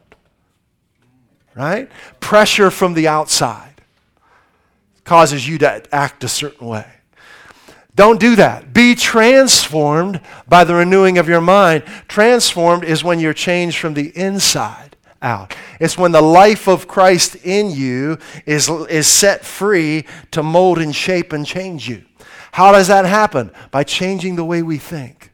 Right? 1.56 1.90
Pressure 2.20 2.70
from 2.70 2.94
the 2.94 3.08
outside 3.08 3.82
causes 5.02 5.48
you 5.48 5.58
to 5.58 5.82
act 5.92 6.22
a 6.22 6.28
certain 6.28 6.68
way. 6.68 6.86
Don't 7.94 8.20
do 8.20 8.36
that. 8.36 8.72
Be 8.72 8.94
transformed 8.94 10.20
by 10.48 10.64
the 10.64 10.74
renewing 10.74 11.18
of 11.18 11.28
your 11.28 11.40
mind. 11.40 11.84
Transformed 12.08 12.84
is 12.84 13.04
when 13.04 13.20
you're 13.20 13.34
changed 13.34 13.78
from 13.78 13.94
the 13.94 14.16
inside 14.16 14.96
out. 15.22 15.54
It's 15.78 15.98
when 15.98 16.12
the 16.12 16.22
life 16.22 16.68
of 16.68 16.88
Christ 16.88 17.36
in 17.36 17.70
you 17.70 18.18
is, 18.46 18.68
is 18.68 19.06
set 19.06 19.44
free 19.44 20.06
to 20.30 20.42
mold 20.42 20.78
and 20.78 20.94
shape 20.94 21.32
and 21.32 21.44
change 21.44 21.88
you. 21.88 22.04
How 22.52 22.72
does 22.72 22.88
that 22.88 23.04
happen? 23.04 23.50
By 23.70 23.84
changing 23.84 24.36
the 24.36 24.44
way 24.44 24.62
we 24.62 24.78
think. 24.78 25.32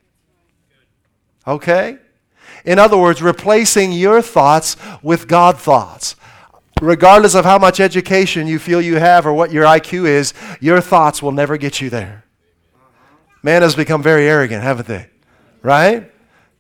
Okay? 1.47 1.99
In 2.65 2.79
other 2.79 2.99
words, 2.99 3.23
replacing 3.23 3.93
your 3.93 4.21
thoughts 4.21 4.77
with 5.03 5.29
God 5.29 5.59
thoughts. 5.59 6.17
Regardless 6.83 7.35
of 7.35 7.45
how 7.45 7.59
much 7.59 7.81
education 7.81 8.47
you 8.47 8.59
feel 8.59 8.83
you 8.83 8.97
have 8.97 9.25
or 9.25 9.33
what 9.33 9.53
your 9.53 9.65
IQ 9.65 10.07
is, 10.07 10.35
your 10.61 10.81
thoughts 10.81 11.23
will 11.23 11.33
never 11.33 11.57
get 11.57 11.81
you 11.81 11.89
there. 11.89 12.26
Man 13.47 13.63
has 13.63 13.77
become 13.77 14.03
very 14.03 14.29
arrogant, 14.29 14.65
haven't 14.65 14.89
they? 14.89 15.09
Right? 15.63 16.11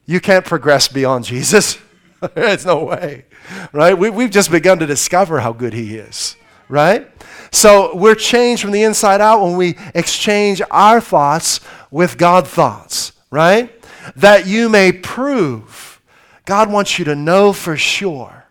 You 0.04 0.20
can't 0.20 0.44
progress 0.44 0.86
beyond 0.86 1.24
Jesus. 1.24 1.78
There's 2.36 2.64
no 2.64 2.84
way. 2.84 3.24
Right? 3.72 3.98
We, 3.98 4.08
we've 4.08 4.30
just 4.30 4.52
begun 4.52 4.78
to 4.78 4.86
discover 4.86 5.40
how 5.40 5.52
good 5.52 5.72
He 5.72 5.96
is. 5.96 6.36
Right? 6.68 7.10
So 7.50 7.96
we're 7.96 8.14
changed 8.14 8.62
from 8.62 8.70
the 8.70 8.84
inside 8.84 9.20
out 9.20 9.42
when 9.42 9.56
we 9.56 9.76
exchange 9.96 10.62
our 10.70 11.00
thoughts 11.00 11.58
with 11.90 12.18
God 12.18 12.46
thoughts. 12.46 13.10
Right? 13.32 13.74
That 14.14 14.46
you 14.46 14.68
may 14.68 14.92
prove. 14.92 16.00
God 16.44 16.70
wants 16.70 17.00
you 17.00 17.04
to 17.06 17.16
know 17.16 17.52
for 17.52 17.76
sure 17.76 18.44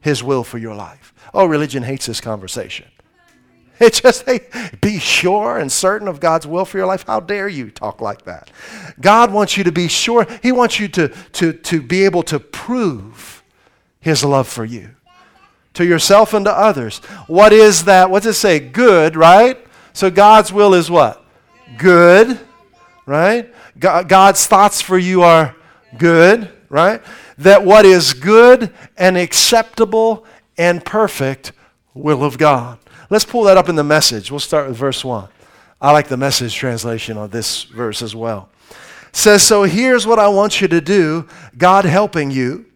His 0.00 0.24
will 0.24 0.42
for 0.42 0.56
your 0.56 0.74
life. 0.74 1.12
Oh, 1.34 1.44
religion 1.44 1.82
hates 1.82 2.06
this 2.06 2.22
conversation. 2.22 2.86
It's 3.84 4.00
just, 4.00 4.24
hey, 4.24 4.40
be 4.80 4.98
sure 4.98 5.58
and 5.58 5.70
certain 5.70 6.08
of 6.08 6.18
God's 6.20 6.46
will 6.46 6.64
for 6.64 6.78
your 6.78 6.86
life. 6.86 7.04
How 7.06 7.20
dare 7.20 7.48
you 7.48 7.70
talk 7.70 8.00
like 8.00 8.24
that? 8.24 8.50
God 9.00 9.32
wants 9.32 9.56
you 9.56 9.64
to 9.64 9.72
be 9.72 9.88
sure. 9.88 10.26
He 10.42 10.52
wants 10.52 10.80
you 10.80 10.88
to, 10.88 11.08
to, 11.08 11.52
to 11.52 11.82
be 11.82 12.04
able 12.04 12.22
to 12.24 12.40
prove 12.40 13.42
His 14.00 14.24
love 14.24 14.48
for 14.48 14.64
you 14.64 14.96
to 15.74 15.84
yourself 15.84 16.32
and 16.32 16.46
to 16.46 16.52
others. 16.52 16.98
What 17.26 17.52
is 17.52 17.84
that? 17.84 18.10
What 18.10 18.22
does 18.22 18.36
it 18.36 18.38
say? 18.38 18.60
Good, 18.60 19.16
right? 19.16 19.58
So 19.92 20.10
God's 20.10 20.52
will 20.52 20.72
is 20.74 20.90
what? 20.90 21.24
Good, 21.76 22.40
right? 23.06 23.52
God's 23.78 24.46
thoughts 24.46 24.80
for 24.80 24.96
you 24.96 25.22
are 25.22 25.54
good, 25.98 26.50
right? 26.68 27.02
That 27.38 27.64
what 27.64 27.84
is 27.84 28.14
good 28.14 28.72
and 28.96 29.16
acceptable 29.16 30.24
and 30.56 30.84
perfect 30.84 31.52
will 31.92 32.24
of 32.24 32.38
God. 32.38 32.78
Let's 33.14 33.24
pull 33.24 33.44
that 33.44 33.56
up 33.56 33.68
in 33.68 33.76
the 33.76 33.84
message. 33.84 34.32
We'll 34.32 34.40
start 34.40 34.66
with 34.66 34.76
verse 34.76 35.04
1. 35.04 35.28
I 35.80 35.92
like 35.92 36.08
the 36.08 36.16
message 36.16 36.52
translation 36.52 37.16
on 37.16 37.30
this 37.30 37.62
verse 37.62 38.02
as 38.02 38.12
well. 38.12 38.48
It 38.70 38.76
says, 39.12 39.40
So 39.44 39.62
here's 39.62 40.04
what 40.04 40.18
I 40.18 40.26
want 40.26 40.60
you 40.60 40.66
to 40.66 40.80
do, 40.80 41.28
God 41.56 41.84
helping 41.84 42.32
you. 42.32 42.66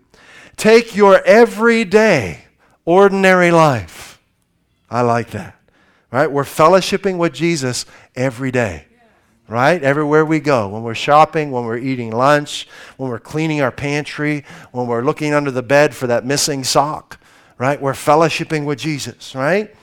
Take 0.57 0.95
your 0.95 1.21
everyday, 1.25 2.45
ordinary 2.85 3.51
life. 3.51 4.21
I 4.89 5.01
like 5.01 5.31
that. 5.31 5.57
Right? 6.13 6.31
We're 6.31 6.45
fellowshipping 6.45 7.19
with 7.19 7.33
Jesus 7.33 7.85
every 8.15 8.53
day. 8.53 8.85
Right? 9.49 9.83
Everywhere 9.83 10.25
we 10.25 10.39
go. 10.39 10.69
When 10.69 10.85
we're 10.85 10.95
shopping, 10.95 11.51
when 11.51 11.65
we're 11.65 11.79
eating 11.79 12.13
lunch, 12.13 12.69
when 12.97 13.11
we're 13.11 13.19
cleaning 13.19 13.61
our 13.61 13.73
pantry, 13.73 14.45
when 14.71 14.87
we're 14.87 15.03
looking 15.03 15.35
under 15.35 15.51
the 15.51 15.65
bed 15.65 15.97
for 15.97 16.07
that 16.07 16.25
missing 16.25 16.63
sock. 16.63 17.19
Right? 17.59 17.83
We're 17.83 17.93
fellowshipping 17.93 18.67
with 18.67 18.79
Jesus. 18.79 19.35
Right? 19.35 19.75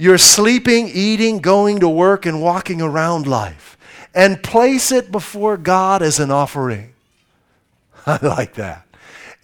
You're 0.00 0.16
sleeping, 0.16 0.88
eating, 0.88 1.40
going 1.40 1.80
to 1.80 1.88
work, 1.88 2.24
and 2.24 2.40
walking 2.40 2.80
around 2.80 3.26
life. 3.26 3.76
And 4.14 4.42
place 4.42 4.90
it 4.90 5.12
before 5.12 5.58
God 5.58 6.00
as 6.00 6.18
an 6.18 6.30
offering. 6.30 6.94
I 8.06 8.18
like 8.24 8.54
that. 8.54 8.86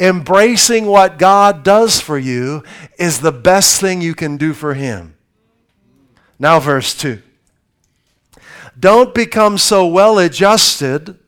Embracing 0.01 0.87
what 0.87 1.19
God 1.19 1.63
does 1.63 2.01
for 2.01 2.17
you 2.17 2.65
is 2.99 3.21
the 3.21 3.33
best 3.33 3.83
thing 3.83 4.01
you 4.01 4.15
can 4.15 4.39
do 4.39 4.55
for 4.55 4.73
Him. 4.73 5.15
Now, 6.39 6.59
verse 6.59 6.95
2. 6.95 7.21
Don't 8.81 9.15
become 9.15 9.59
so 9.59 9.87
well 9.87 10.19
adjusted. 10.19 11.19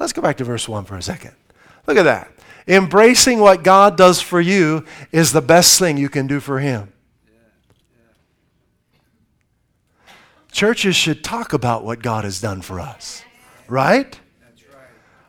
Let's 0.00 0.12
go 0.12 0.22
back 0.22 0.38
to 0.38 0.44
verse 0.44 0.68
1 0.68 0.86
for 0.86 0.96
a 0.96 1.02
second. 1.02 1.36
Look 1.86 1.96
at 1.96 2.02
that. 2.02 2.32
Embracing 2.66 3.38
what 3.38 3.62
God 3.62 3.96
does 3.96 4.20
for 4.20 4.40
you 4.40 4.84
is 5.12 5.30
the 5.30 5.40
best 5.40 5.78
thing 5.78 5.96
you 5.96 6.08
can 6.08 6.26
do 6.26 6.40
for 6.40 6.58
Him. 6.58 6.92
Churches 10.58 10.96
should 10.96 11.22
talk 11.22 11.52
about 11.52 11.84
what 11.84 12.02
God 12.02 12.24
has 12.24 12.40
done 12.40 12.62
for 12.62 12.80
us, 12.80 13.22
right? 13.68 14.18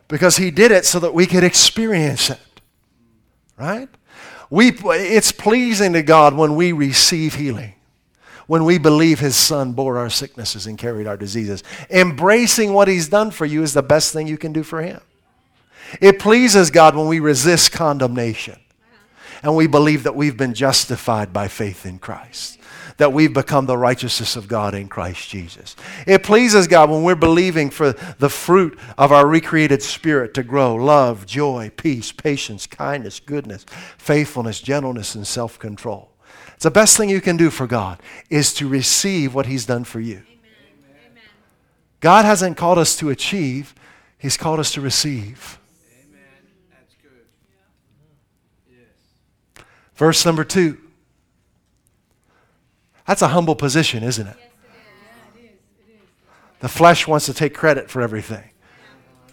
Because 0.08 0.38
He 0.38 0.50
did 0.50 0.72
it 0.72 0.84
so 0.84 0.98
that 0.98 1.14
we 1.14 1.24
could 1.24 1.44
experience 1.44 2.30
it, 2.30 2.40
right? 3.56 3.88
We, 4.50 4.72
it's 4.72 5.30
pleasing 5.30 5.92
to 5.92 6.02
God 6.02 6.34
when 6.34 6.56
we 6.56 6.72
receive 6.72 7.36
healing, 7.36 7.74
when 8.48 8.64
we 8.64 8.76
believe 8.76 9.20
His 9.20 9.36
Son 9.36 9.72
bore 9.72 9.98
our 9.98 10.10
sicknesses 10.10 10.66
and 10.66 10.76
carried 10.76 11.06
our 11.06 11.16
diseases. 11.16 11.62
Embracing 11.90 12.72
what 12.72 12.88
He's 12.88 13.08
done 13.08 13.30
for 13.30 13.46
you 13.46 13.62
is 13.62 13.72
the 13.72 13.84
best 13.84 14.12
thing 14.12 14.26
you 14.26 14.36
can 14.36 14.52
do 14.52 14.64
for 14.64 14.82
Him. 14.82 15.00
It 16.00 16.18
pleases 16.18 16.72
God 16.72 16.96
when 16.96 17.06
we 17.06 17.20
resist 17.20 17.70
condemnation 17.70 18.58
and 19.42 19.56
we 19.56 19.66
believe 19.66 20.02
that 20.04 20.14
we've 20.14 20.36
been 20.36 20.54
justified 20.54 21.32
by 21.32 21.48
faith 21.48 21.86
in 21.86 21.98
Christ 21.98 22.60
that 23.00 23.14
we've 23.14 23.32
become 23.32 23.64
the 23.64 23.78
righteousness 23.78 24.36
of 24.36 24.46
God 24.46 24.74
in 24.74 24.86
Christ 24.86 25.30
Jesus. 25.30 25.74
It 26.06 26.22
pleases 26.22 26.66
God 26.66 26.90
when 26.90 27.02
we're 27.02 27.14
believing 27.14 27.70
for 27.70 27.92
the 27.92 28.28
fruit 28.28 28.78
of 28.98 29.10
our 29.10 29.26
recreated 29.26 29.82
spirit 29.82 30.34
to 30.34 30.42
grow 30.42 30.74
love, 30.74 31.24
joy, 31.24 31.70
peace, 31.76 32.12
patience, 32.12 32.66
kindness, 32.66 33.18
goodness, 33.18 33.64
faithfulness, 33.96 34.60
gentleness, 34.60 35.14
and 35.14 35.26
self 35.26 35.58
control. 35.58 36.10
It's 36.54 36.64
the 36.64 36.70
best 36.70 36.98
thing 36.98 37.08
you 37.08 37.22
can 37.22 37.38
do 37.38 37.48
for 37.48 37.66
God 37.66 38.02
is 38.28 38.52
to 38.54 38.68
receive 38.68 39.34
what 39.34 39.46
He's 39.46 39.64
done 39.64 39.84
for 39.84 40.00
you. 40.00 40.16
Amen. 40.16 41.22
God 42.00 42.26
hasn't 42.26 42.58
called 42.58 42.76
us 42.76 42.96
to 42.96 43.08
achieve, 43.08 43.74
He's 44.18 44.36
called 44.36 44.60
us 44.60 44.72
to 44.72 44.82
receive. 44.82 45.59
Verse 50.00 50.24
number 50.24 50.44
two. 50.44 50.78
That's 53.06 53.20
a 53.20 53.28
humble 53.28 53.54
position, 53.54 54.02
isn't 54.02 54.26
it? 54.26 54.36
The 56.60 56.70
flesh 56.70 57.06
wants 57.06 57.26
to 57.26 57.34
take 57.34 57.52
credit 57.52 57.90
for 57.90 58.00
everything. 58.00 58.48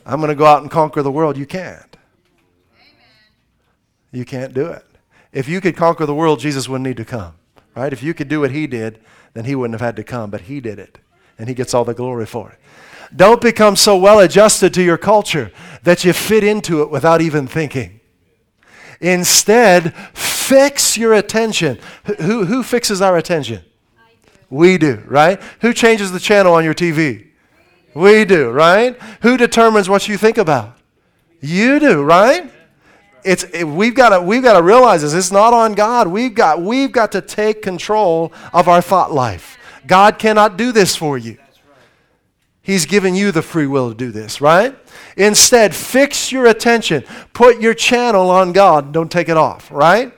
I'm 0.06 0.20
going 0.20 0.28
to 0.28 0.36
go 0.36 0.46
out 0.46 0.64
and 0.64 0.70
conquer 0.70 1.02
the 1.02 1.12
world. 1.12 1.38
You 1.38 1.46
can't. 1.46 1.96
You 4.12 4.26
can't 4.26 4.54
do 4.54 4.66
it. 4.66 4.86
If 5.32 5.48
you 5.48 5.62
could 5.62 5.78
conquer 5.78 6.06
the 6.06 6.14
world, 6.14 6.42
Jesus 6.42 6.68
wouldn't 6.68 6.86
need 6.86 6.98
to 6.98 7.06
come. 7.06 7.36
Right? 7.74 7.94
If 7.94 8.04
you 8.04 8.14
could 8.14 8.28
do 8.28 8.42
what 8.42 8.52
he 8.52 8.68
did, 8.68 9.00
then 9.36 9.46
he 9.46 9.56
wouldn't 9.56 9.80
have 9.80 9.86
had 9.86 9.96
to 9.96 10.04
come, 10.04 10.30
but 10.30 10.42
he 10.42 10.60
did 10.60 10.80
it. 10.80 10.98
And 11.40 11.48
he 11.48 11.56
gets 11.56 11.74
all 11.74 11.86
the 11.86 11.94
glory 11.94 12.26
for 12.26 12.50
it. 12.52 12.60
Don't 13.16 13.40
become 13.40 13.78
so 13.78 13.96
well 13.96 14.20
adjusted 14.20 14.74
to 14.74 14.84
your 14.84 14.98
culture 14.98 15.50
that 15.84 16.04
you 16.04 16.12
fit 16.12 16.44
into 16.44 16.82
it 16.82 16.92
without 16.92 17.22
even 17.22 17.48
thinking. 17.48 18.02
Instead, 19.00 19.94
fix 20.48 20.98
your 20.98 21.14
attention. 21.14 21.80
Who, 22.20 22.46
who 22.46 22.64
fixes 22.64 23.02
our 23.02 23.18
attention? 23.18 23.64
We 24.50 24.78
do, 24.78 25.04
right? 25.08 25.42
Who 25.62 25.74
changes 25.74 26.12
the 26.12 26.20
channel 26.20 26.54
on 26.54 26.64
your 26.64 26.74
TV? 26.74 27.28
We 27.94 28.26
do, 28.26 28.50
right? 28.52 29.00
Who 29.22 29.38
determines 29.38 29.90
what 29.90 30.08
you 30.08 30.18
think 30.18 30.38
about? 30.38 30.78
You 31.42 31.80
do, 31.80 32.04
right? 32.04 32.52
it's, 33.28 33.44
it, 33.44 33.66
we've 33.66 33.94
got 33.94 34.10
to 34.10 34.22
we've 34.22 34.42
got 34.42 34.58
to 34.58 34.64
realize 34.64 35.02
this. 35.02 35.14
It's 35.14 35.32
not 35.32 35.54
on 35.54 35.74
God. 35.74 36.08
We've 36.08 36.34
got 36.34 36.62
we've 36.62 36.92
got 36.92 37.12
to 37.12 37.22
take 37.22 37.62
control 37.62 38.32
of 38.54 38.70
our 38.70 38.82
thought 38.82 39.12
life. 39.12 39.58
God 39.86 40.18
cannot 40.18 40.58
do 40.58 40.72
this 40.72 40.96
for 40.96 41.18
you. 41.18 41.38
He's 42.62 42.86
given 42.86 43.16
you 43.16 43.32
the 43.32 43.42
free 43.42 43.68
will 43.68 43.90
to 43.90 43.96
do 43.96 44.12
this, 44.12 44.42
right? 44.42 44.78
Instead, 45.16 45.74
fix 45.76 46.32
your 46.32 46.48
attention. 46.48 47.04
Put 47.34 47.62
your 47.62 47.74
channel 47.74 48.30
on 48.30 48.52
God. 48.52 48.92
Don't 48.92 49.12
take 49.12 49.30
it 49.30 49.38
off, 49.38 49.72
right? 49.72 50.14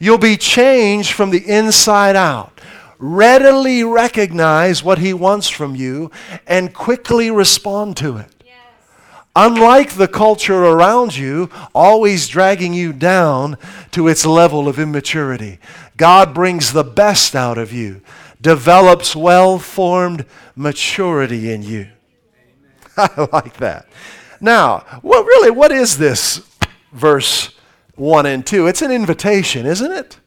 You'll 0.00 0.18
be 0.18 0.36
changed 0.36 1.12
from 1.12 1.30
the 1.30 1.46
inside 1.46 2.16
out. 2.16 2.60
Readily 2.98 3.84
recognize 3.84 4.82
what 4.82 4.98
He 4.98 5.14
wants 5.14 5.48
from 5.48 5.76
you 5.76 6.10
and 6.46 6.74
quickly 6.74 7.30
respond 7.30 7.96
to 7.98 8.16
it. 8.16 8.34
Unlike 9.36 9.92
the 9.92 10.08
culture 10.08 10.64
around 10.64 11.16
you, 11.16 11.50
always 11.72 12.26
dragging 12.26 12.74
you 12.74 12.92
down 12.92 13.56
to 13.92 14.08
its 14.08 14.26
level 14.26 14.66
of 14.66 14.78
immaturity, 14.78 15.60
God 15.96 16.34
brings 16.34 16.72
the 16.72 16.82
best 16.82 17.36
out 17.36 17.56
of 17.56 17.72
you 17.72 18.00
develops 18.40 19.14
well 19.14 19.58
formed 19.58 20.24
maturity 20.56 21.52
in 21.52 21.62
you. 21.62 21.88
I 22.96 23.28
like 23.32 23.58
that. 23.58 23.86
Now, 24.40 24.84
well, 25.02 25.22
really, 25.24 25.50
what 25.50 25.70
is 25.70 25.98
this 25.98 26.46
verse 26.92 27.54
1 28.00 28.26
and 28.26 28.46
2? 28.46 28.66
It's 28.66 28.82
an 28.82 28.90
invitation, 28.90 29.66
isn't 29.66 29.92
it? 29.92 30.18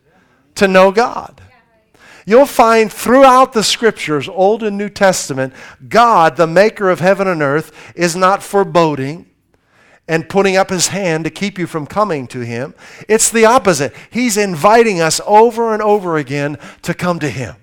To 0.55 0.67
know 0.67 0.91
God. 0.91 1.41
You'll 2.25 2.45
find 2.45 2.91
throughout 2.91 3.51
the 3.51 3.63
scriptures, 3.63 4.29
Old 4.29 4.63
and 4.63 4.77
New 4.77 4.89
Testament, 4.89 5.53
God, 5.89 6.37
the 6.37 6.47
maker 6.47 6.89
of 6.89 7.01
heaven 7.01 7.27
and 7.27 7.41
earth, 7.41 7.93
is 7.95 8.15
not 8.15 8.41
foreboding 8.41 9.25
and 10.07 10.29
putting 10.29 10.55
up 10.55 10.69
his 10.69 10.87
hand 10.87 11.25
to 11.25 11.29
keep 11.29 11.57
you 11.57 11.67
from 11.67 11.85
coming 11.85 12.27
to 12.27 12.41
him. 12.41 12.73
It's 13.09 13.29
the 13.29 13.45
opposite. 13.45 13.93
He's 14.09 14.37
inviting 14.37 15.01
us 15.01 15.19
over 15.25 15.73
and 15.73 15.81
over 15.81 16.17
again 16.17 16.57
to 16.83 16.93
come 16.93 17.19
to 17.19 17.29
him 17.29 17.55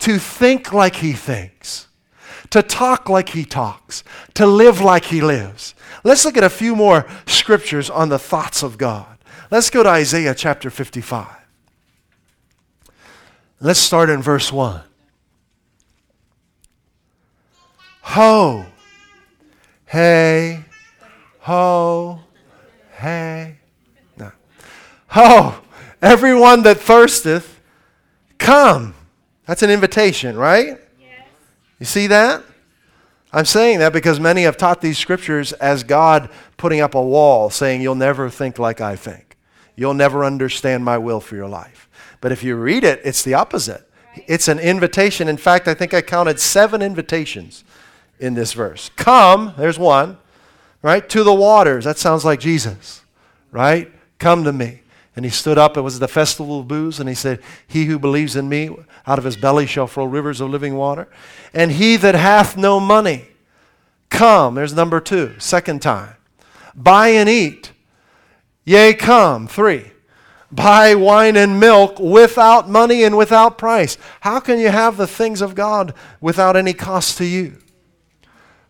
to 0.00 0.18
think 0.18 0.72
like 0.72 0.96
he 0.96 1.12
thinks, 1.12 1.88
to 2.50 2.62
talk 2.62 3.08
like 3.08 3.30
he 3.30 3.44
talks, 3.44 4.02
to 4.34 4.46
live 4.46 4.80
like 4.80 5.04
he 5.04 5.20
lives. 5.20 5.74
Let's 6.04 6.24
look 6.24 6.36
at 6.36 6.44
a 6.44 6.50
few 6.50 6.74
more 6.74 7.06
scriptures 7.26 7.88
on 7.88 8.08
the 8.08 8.18
thoughts 8.18 8.62
of 8.62 8.76
God. 8.76 9.18
Let's 9.50 9.70
go 9.70 9.82
to 9.82 9.88
Isaiah 9.88 10.34
chapter 10.34 10.70
55. 10.70 11.26
Let's 13.60 13.80
start 13.80 14.10
in 14.10 14.22
verse 14.22 14.52
1. 14.52 14.82
Ho, 18.02 18.66
hey, 19.86 20.64
ho, 21.40 22.20
hey. 22.96 23.56
No. 24.16 24.32
Ho, 25.08 25.60
everyone 26.02 26.62
that 26.62 26.78
thirsteth, 26.78 27.60
come. 28.38 28.94
That's 29.46 29.62
an 29.62 29.70
invitation, 29.70 30.36
right? 30.36 30.78
You 31.80 31.86
see 31.86 32.06
that? 32.06 32.44
I'm 33.32 33.44
saying 33.44 33.78
that 33.80 33.92
because 33.92 34.20
many 34.20 34.42
have 34.42 34.56
taught 34.56 34.80
these 34.80 34.98
scriptures 34.98 35.52
as 35.54 35.82
God 35.82 36.30
putting 36.56 36.80
up 36.80 36.94
a 36.94 37.02
wall 37.02 37.50
saying, 37.50 37.80
You'll 37.80 37.94
never 37.94 38.28
think 38.30 38.58
like 38.58 38.80
I 38.80 38.96
think. 38.96 39.36
You'll 39.76 39.94
never 39.94 40.24
understand 40.24 40.84
my 40.84 40.98
will 40.98 41.20
for 41.20 41.36
your 41.36 41.48
life. 41.48 41.88
But 42.20 42.32
if 42.32 42.42
you 42.42 42.56
read 42.56 42.84
it, 42.84 43.00
it's 43.02 43.22
the 43.22 43.34
opposite. 43.34 43.88
It's 44.26 44.48
an 44.48 44.58
invitation. 44.58 45.28
In 45.28 45.36
fact, 45.36 45.68
I 45.68 45.74
think 45.74 45.94
I 45.94 46.02
counted 46.02 46.38
seven 46.38 46.82
invitations 46.82 47.64
in 48.18 48.34
this 48.34 48.52
verse. 48.52 48.90
Come, 48.96 49.54
there's 49.56 49.78
one, 49.78 50.18
right? 50.82 51.08
To 51.08 51.24
the 51.24 51.32
waters. 51.32 51.84
That 51.84 51.98
sounds 51.98 52.24
like 52.24 52.40
Jesus, 52.40 53.02
right? 53.50 53.90
Come 54.18 54.44
to 54.44 54.52
me. 54.52 54.79
And 55.16 55.24
he 55.24 55.30
stood 55.30 55.58
up. 55.58 55.76
It 55.76 55.80
was 55.80 55.98
the 55.98 56.08
festival 56.08 56.60
of 56.60 56.68
booths. 56.68 57.00
And 57.00 57.08
he 57.08 57.14
said, 57.14 57.40
He 57.66 57.86
who 57.86 57.98
believes 57.98 58.36
in 58.36 58.48
me, 58.48 58.70
out 59.06 59.18
of 59.18 59.24
his 59.24 59.36
belly 59.36 59.66
shall 59.66 59.86
flow 59.86 60.04
rivers 60.04 60.40
of 60.40 60.50
living 60.50 60.76
water. 60.76 61.08
And 61.52 61.72
he 61.72 61.96
that 61.96 62.14
hath 62.14 62.56
no 62.56 62.78
money, 62.78 63.28
come. 64.08 64.54
There's 64.54 64.74
number 64.74 65.00
two, 65.00 65.34
second 65.38 65.82
time. 65.82 66.14
Buy 66.74 67.08
and 67.08 67.28
eat. 67.28 67.72
Yea, 68.64 68.94
come. 68.94 69.48
Three. 69.48 69.90
Buy 70.52 70.94
wine 70.96 71.36
and 71.36 71.60
milk 71.60 72.00
without 72.00 72.68
money 72.68 73.04
and 73.04 73.16
without 73.16 73.56
price. 73.56 73.96
How 74.20 74.40
can 74.40 74.58
you 74.58 74.68
have 74.68 74.96
the 74.96 75.06
things 75.06 75.40
of 75.40 75.54
God 75.54 75.94
without 76.20 76.56
any 76.56 76.72
cost 76.72 77.18
to 77.18 77.24
you? 77.24 77.58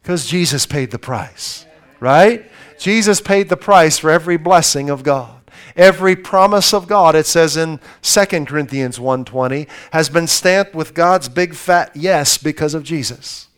Because 0.02 0.26
Jesus 0.26 0.66
paid 0.66 0.90
the 0.90 0.98
price, 0.98 1.64
right? 1.98 2.50
Jesus 2.78 3.20
paid 3.20 3.48
the 3.48 3.56
price 3.56 3.98
for 3.98 4.10
every 4.10 4.36
blessing 4.36 4.90
of 4.90 5.02
God. 5.02 5.39
Every 5.76 6.16
promise 6.16 6.72
of 6.74 6.86
God, 6.86 7.14
it 7.14 7.26
says 7.26 7.56
in 7.56 7.80
2 8.02 8.46
Corinthians 8.46 8.98
1:20, 8.98 9.66
has 9.92 10.08
been 10.08 10.26
stamped 10.26 10.74
with 10.74 10.94
God's 10.94 11.28
big 11.28 11.54
fat 11.54 11.90
yes 11.94 12.38
because 12.38 12.74
of 12.74 12.82
Jesus. 12.82 13.48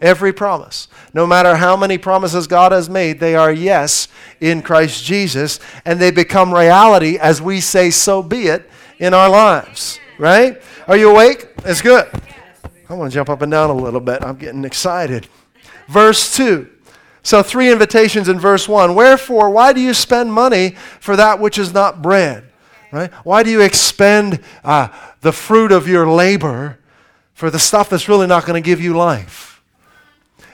Every 0.00 0.32
promise. 0.32 0.88
No 1.14 1.26
matter 1.26 1.56
how 1.56 1.76
many 1.76 1.98
promises 1.98 2.46
God 2.46 2.72
has 2.72 2.90
made, 2.90 3.20
they 3.20 3.36
are 3.36 3.52
yes 3.52 4.08
in 4.40 4.60
Christ 4.60 5.04
Jesus, 5.04 5.60
and 5.84 6.00
they 6.00 6.10
become 6.10 6.52
reality 6.52 7.16
as 7.16 7.40
we 7.40 7.60
say, 7.60 7.90
so 7.90 8.22
be 8.22 8.48
it 8.48 8.68
in 8.98 9.14
our 9.14 9.28
lives. 9.28 9.98
Right? 10.18 10.60
Are 10.86 10.96
you 10.96 11.10
awake? 11.10 11.48
It's 11.64 11.80
good. 11.80 12.06
I 12.88 12.94
want 12.94 13.10
to 13.10 13.14
jump 13.14 13.30
up 13.30 13.42
and 13.42 13.50
down 13.50 13.70
a 13.70 13.74
little 13.74 14.00
bit. 14.00 14.22
I'm 14.22 14.36
getting 14.36 14.64
excited. 14.64 15.26
Verse 15.88 16.36
2 16.36 16.68
so, 17.24 17.42
three 17.42 17.72
invitations 17.72 18.28
in 18.28 18.38
verse 18.38 18.68
1. 18.68 18.94
Wherefore, 18.94 19.48
why 19.48 19.72
do 19.72 19.80
you 19.80 19.94
spend 19.94 20.30
money 20.30 20.76
for 21.00 21.16
that 21.16 21.40
which 21.40 21.58
is 21.58 21.72
not 21.72 22.02
bread? 22.02 22.50
Right? 22.92 23.10
Why 23.24 23.42
do 23.42 23.50
you 23.50 23.62
expend 23.62 24.40
uh, 24.62 24.88
the 25.22 25.32
fruit 25.32 25.72
of 25.72 25.88
your 25.88 26.06
labor 26.06 26.78
for 27.32 27.50
the 27.50 27.58
stuff 27.58 27.88
that's 27.88 28.10
really 28.10 28.26
not 28.26 28.44
going 28.44 28.62
to 28.62 28.64
give 28.64 28.78
you 28.78 28.94
life? 28.94 29.62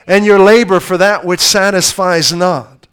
And 0.07 0.25
your 0.25 0.39
labor 0.39 0.79
for 0.79 0.97
that 0.97 1.25
which 1.25 1.41
satisfies 1.41 2.31
not. 2.31 2.87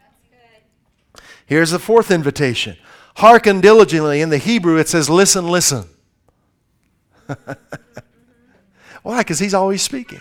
Here's 1.47 1.71
the 1.71 1.79
fourth 1.79 2.11
invitation 2.11 2.77
hearken 3.15 3.61
diligently. 3.61 4.21
In 4.21 4.29
the 4.31 4.39
Hebrew, 4.39 4.77
it 4.77 4.89
says, 4.89 5.09
listen, 5.09 5.49
listen. 5.49 5.85
Why? 9.03 9.19
Because 9.19 9.39
he's 9.39 9.55
always 9.55 9.83
speaking. 9.83 10.21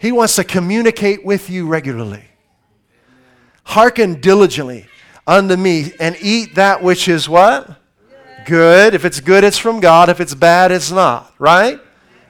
He 0.00 0.12
wants 0.12 0.36
to 0.36 0.44
communicate 0.44 1.26
with 1.26 1.50
you 1.50 1.66
regularly. 1.66 2.24
Hearken 3.64 4.18
diligently 4.18 4.86
unto 5.26 5.56
me 5.56 5.92
and 6.00 6.16
eat 6.22 6.54
that 6.54 6.82
which 6.82 7.06
is 7.06 7.28
what? 7.28 7.76
Good. 8.46 8.94
If 8.94 9.04
it's 9.04 9.20
good, 9.20 9.44
it's 9.44 9.58
from 9.58 9.78
God. 9.78 10.08
If 10.08 10.18
it's 10.18 10.34
bad, 10.34 10.72
it's 10.72 10.90
not. 10.90 11.34
Right? 11.38 11.78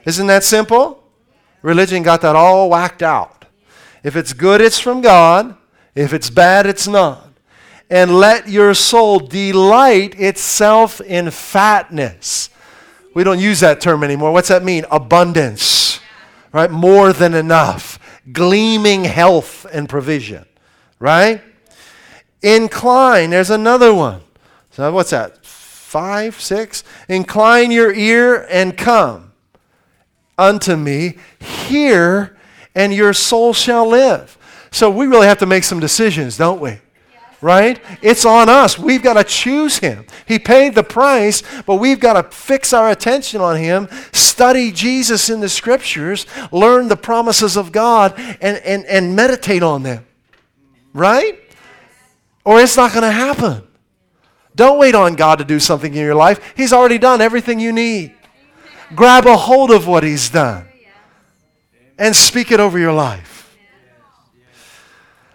Isn't 0.05 0.27
that 0.27 0.43
simple? 0.43 1.01
Religion 1.61 2.03
got 2.03 2.19
that 2.21 2.35
all 2.35 2.69
whacked 2.69 3.01
out. 3.01 3.45
If 4.03 4.17
it's 4.17 4.33
good, 4.33 4.59
it's 4.59 4.79
from 4.79 4.99
God. 4.99 5.55
If 5.95 6.11
it's 6.11 6.29
bad, 6.29 6.65
it's 6.65 6.89
not. 6.89 7.29
And 7.89 8.19
let 8.19 8.49
your 8.49 8.73
soul 8.73 9.19
delight 9.19 10.19
itself 10.19 10.99
in 10.99 11.31
fatness. 11.31 12.49
We 13.15 13.23
don't 13.23 13.39
use 13.39 13.61
that 13.61 13.79
term 13.79 14.03
anymore. 14.03 14.33
What's 14.33 14.49
that 14.49 14.61
mean? 14.61 14.83
Abundance 14.91 16.00
right? 16.51 16.69
More 16.69 17.13
than 17.13 17.33
enough, 17.33 17.99
gleaming 18.31 19.05
health 19.05 19.65
and 19.71 19.87
provision, 19.87 20.45
right? 20.99 21.41
Incline, 22.41 23.29
there's 23.29 23.49
another 23.49 23.93
one. 23.93 24.21
So, 24.71 24.91
what's 24.91 25.11
that? 25.11 25.45
Five, 25.45 26.39
six? 26.39 26.83
Incline 27.09 27.71
your 27.71 27.93
ear 27.93 28.47
and 28.49 28.77
come 28.77 29.33
unto 30.37 30.75
me. 30.75 31.17
Hear, 31.39 32.37
and 32.73 32.93
your 32.93 33.13
soul 33.13 33.53
shall 33.53 33.87
live. 33.87 34.37
So, 34.71 34.89
we 34.89 35.05
really 35.05 35.27
have 35.27 35.39
to 35.39 35.45
make 35.45 35.63
some 35.63 35.79
decisions, 35.79 36.37
don't 36.37 36.61
we? 36.61 36.79
Right? 37.41 37.81
It's 38.01 38.23
on 38.23 38.49
us. 38.49 38.77
We've 38.77 39.01
got 39.01 39.13
to 39.13 39.23
choose 39.23 39.79
Him. 39.79 40.05
He 40.27 40.37
paid 40.37 40.75
the 40.75 40.83
price, 40.83 41.41
but 41.65 41.75
we've 41.75 41.99
got 41.99 42.13
to 42.13 42.35
fix 42.35 42.71
our 42.71 42.89
attention 42.89 43.41
on 43.41 43.57
Him, 43.57 43.87
study 44.11 44.71
Jesus 44.71 45.29
in 45.29 45.39
the 45.39 45.49
Scriptures, 45.49 46.27
learn 46.51 46.87
the 46.87 46.97
promises 46.97 47.57
of 47.57 47.71
God, 47.71 48.13
and, 48.17 48.57
and, 48.57 48.85
and 48.85 49.15
meditate 49.15 49.63
on 49.63 49.83
them, 49.83 50.05
right? 50.93 51.39
Or 52.45 52.61
it's 52.61 52.77
not 52.77 52.91
going 52.91 53.03
to 53.03 53.11
happen. 53.11 53.67
Don't 54.55 54.77
wait 54.77 54.95
on 54.95 55.15
God 55.15 55.39
to 55.39 55.45
do 55.45 55.59
something 55.59 55.93
in 55.93 56.01
your 56.01 56.15
life. 56.15 56.53
He's 56.55 56.73
already 56.73 56.97
done 56.97 57.21
everything 57.21 57.59
you 57.59 57.71
need. 57.71 58.13
Grab 58.93 59.25
a 59.25 59.37
hold 59.37 59.71
of 59.71 59.87
what 59.87 60.03
He's 60.03 60.29
done 60.29 60.67
and 61.97 62.15
speak 62.15 62.51
it 62.51 62.59
over 62.59 62.77
your 62.77 62.93
life. 62.93 63.57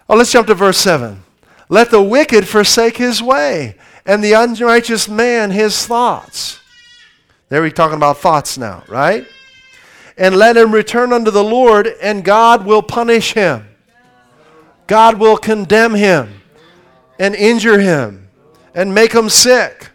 Oh, 0.09 0.15
let's 0.15 0.31
jump 0.31 0.47
to 0.47 0.53
verse 0.53 0.77
7. 0.77 1.23
Let 1.69 1.91
the 1.91 2.01
wicked 2.01 2.47
forsake 2.47 2.97
his 2.97 3.21
way, 3.21 3.75
and 4.05 4.23
the 4.23 4.33
unrighteous 4.33 5.07
man 5.09 5.51
his 5.51 5.85
thoughts. 5.85 6.59
There 7.49 7.61
we're 7.61 7.71
talking 7.71 7.97
about 7.97 8.17
thoughts 8.17 8.57
now, 8.57 8.83
right? 8.87 9.25
And 10.17 10.35
let 10.35 10.57
him 10.57 10.73
return 10.73 11.13
unto 11.13 11.31
the 11.31 11.43
Lord, 11.43 11.87
and 12.01 12.23
God 12.23 12.65
will 12.65 12.81
punish 12.81 13.33
him. 13.33 13.67
God 14.87 15.19
will 15.19 15.37
condemn 15.37 15.95
him. 15.95 16.41
and 17.19 17.35
injure 17.35 17.79
him 17.79 18.27
and 18.73 18.93
make 18.93 19.13
him 19.13 19.29
sick. 19.29 19.89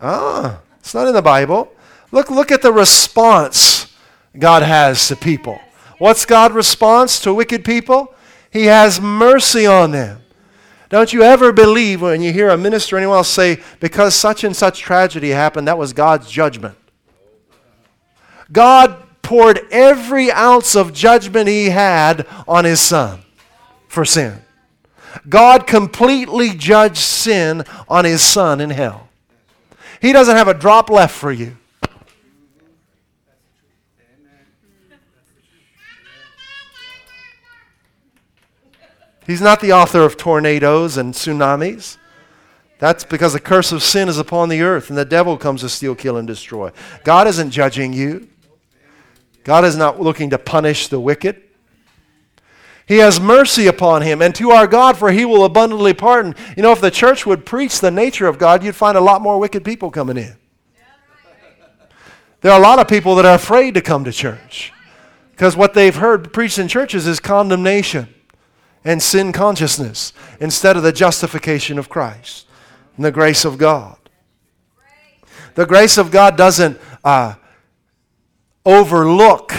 Ah, 0.00 0.60
it's 0.78 0.94
not 0.94 1.08
in 1.08 1.14
the 1.14 1.22
Bible. 1.22 1.72
Look, 2.12 2.30
look 2.30 2.52
at 2.52 2.62
the 2.62 2.72
response 2.72 3.92
God 4.38 4.62
has 4.62 5.08
to 5.08 5.16
people. 5.16 5.58
What's 5.98 6.24
God's 6.26 6.54
response 6.54 7.20
to 7.20 7.34
wicked 7.34 7.64
people? 7.64 8.14
He 8.50 8.66
has 8.66 9.00
mercy 9.00 9.66
on 9.66 9.90
them. 9.90 10.20
Don't 10.94 11.12
you 11.12 11.24
ever 11.24 11.50
believe 11.50 12.02
when 12.02 12.22
you 12.22 12.32
hear 12.32 12.50
a 12.50 12.56
minister 12.56 12.94
or 12.94 13.00
anyone 13.00 13.16
else 13.16 13.28
say, 13.28 13.60
because 13.80 14.14
such 14.14 14.44
and 14.44 14.54
such 14.54 14.78
tragedy 14.78 15.30
happened, 15.30 15.66
that 15.66 15.76
was 15.76 15.92
God's 15.92 16.30
judgment. 16.30 16.76
God 18.52 19.02
poured 19.20 19.62
every 19.72 20.30
ounce 20.30 20.76
of 20.76 20.92
judgment 20.92 21.48
he 21.48 21.70
had 21.70 22.28
on 22.46 22.64
his 22.64 22.80
son 22.80 23.22
for 23.88 24.04
sin. 24.04 24.40
God 25.28 25.66
completely 25.66 26.50
judged 26.50 26.98
sin 26.98 27.64
on 27.88 28.04
his 28.04 28.22
son 28.22 28.60
in 28.60 28.70
hell. 28.70 29.08
He 30.00 30.12
doesn't 30.12 30.36
have 30.36 30.46
a 30.46 30.54
drop 30.54 30.90
left 30.90 31.16
for 31.16 31.32
you. 31.32 31.56
He's 39.26 39.40
not 39.40 39.60
the 39.60 39.72
author 39.72 40.02
of 40.02 40.16
tornadoes 40.16 40.96
and 40.96 41.14
tsunamis. 41.14 41.96
That's 42.78 43.04
because 43.04 43.32
the 43.32 43.40
curse 43.40 43.72
of 43.72 43.82
sin 43.82 44.08
is 44.08 44.18
upon 44.18 44.48
the 44.48 44.62
earth 44.62 44.90
and 44.90 44.98
the 44.98 45.04
devil 45.04 45.38
comes 45.38 45.62
to 45.62 45.68
steal, 45.68 45.94
kill, 45.94 46.16
and 46.16 46.26
destroy. 46.26 46.70
God 47.04 47.26
isn't 47.26 47.50
judging 47.50 47.92
you, 47.92 48.28
God 49.44 49.64
is 49.64 49.76
not 49.76 50.00
looking 50.00 50.30
to 50.30 50.38
punish 50.38 50.88
the 50.88 51.00
wicked. 51.00 51.40
He 52.86 52.98
has 52.98 53.18
mercy 53.18 53.66
upon 53.66 54.02
him, 54.02 54.20
and 54.20 54.34
to 54.34 54.50
our 54.50 54.66
God, 54.66 54.98
for 54.98 55.10
he 55.10 55.24
will 55.24 55.44
abundantly 55.44 55.94
pardon. 55.94 56.34
You 56.54 56.62
know, 56.62 56.72
if 56.72 56.82
the 56.82 56.90
church 56.90 57.24
would 57.24 57.46
preach 57.46 57.80
the 57.80 57.90
nature 57.90 58.26
of 58.26 58.36
God, 58.36 58.62
you'd 58.62 58.76
find 58.76 58.98
a 58.98 59.00
lot 59.00 59.22
more 59.22 59.38
wicked 59.38 59.64
people 59.64 59.90
coming 59.90 60.18
in. 60.18 60.36
There 62.42 62.52
are 62.52 62.58
a 62.58 62.62
lot 62.62 62.78
of 62.78 62.86
people 62.86 63.14
that 63.14 63.24
are 63.24 63.36
afraid 63.36 63.72
to 63.72 63.80
come 63.80 64.04
to 64.04 64.12
church 64.12 64.70
because 65.30 65.56
what 65.56 65.72
they've 65.72 65.96
heard 65.96 66.30
preached 66.30 66.58
in 66.58 66.68
churches 66.68 67.06
is 67.06 67.18
condemnation 67.18 68.13
and 68.84 69.02
sin 69.02 69.32
consciousness 69.32 70.12
instead 70.40 70.76
of 70.76 70.82
the 70.82 70.92
justification 70.92 71.78
of 71.78 71.88
Christ 71.88 72.46
and 72.96 73.04
the 73.04 73.12
grace 73.12 73.44
of 73.44 73.58
God. 73.58 73.96
The 75.54 75.66
grace 75.66 75.96
of 75.98 76.10
God 76.10 76.36
doesn't 76.36 76.78
uh, 77.02 77.34
overlook 78.66 79.54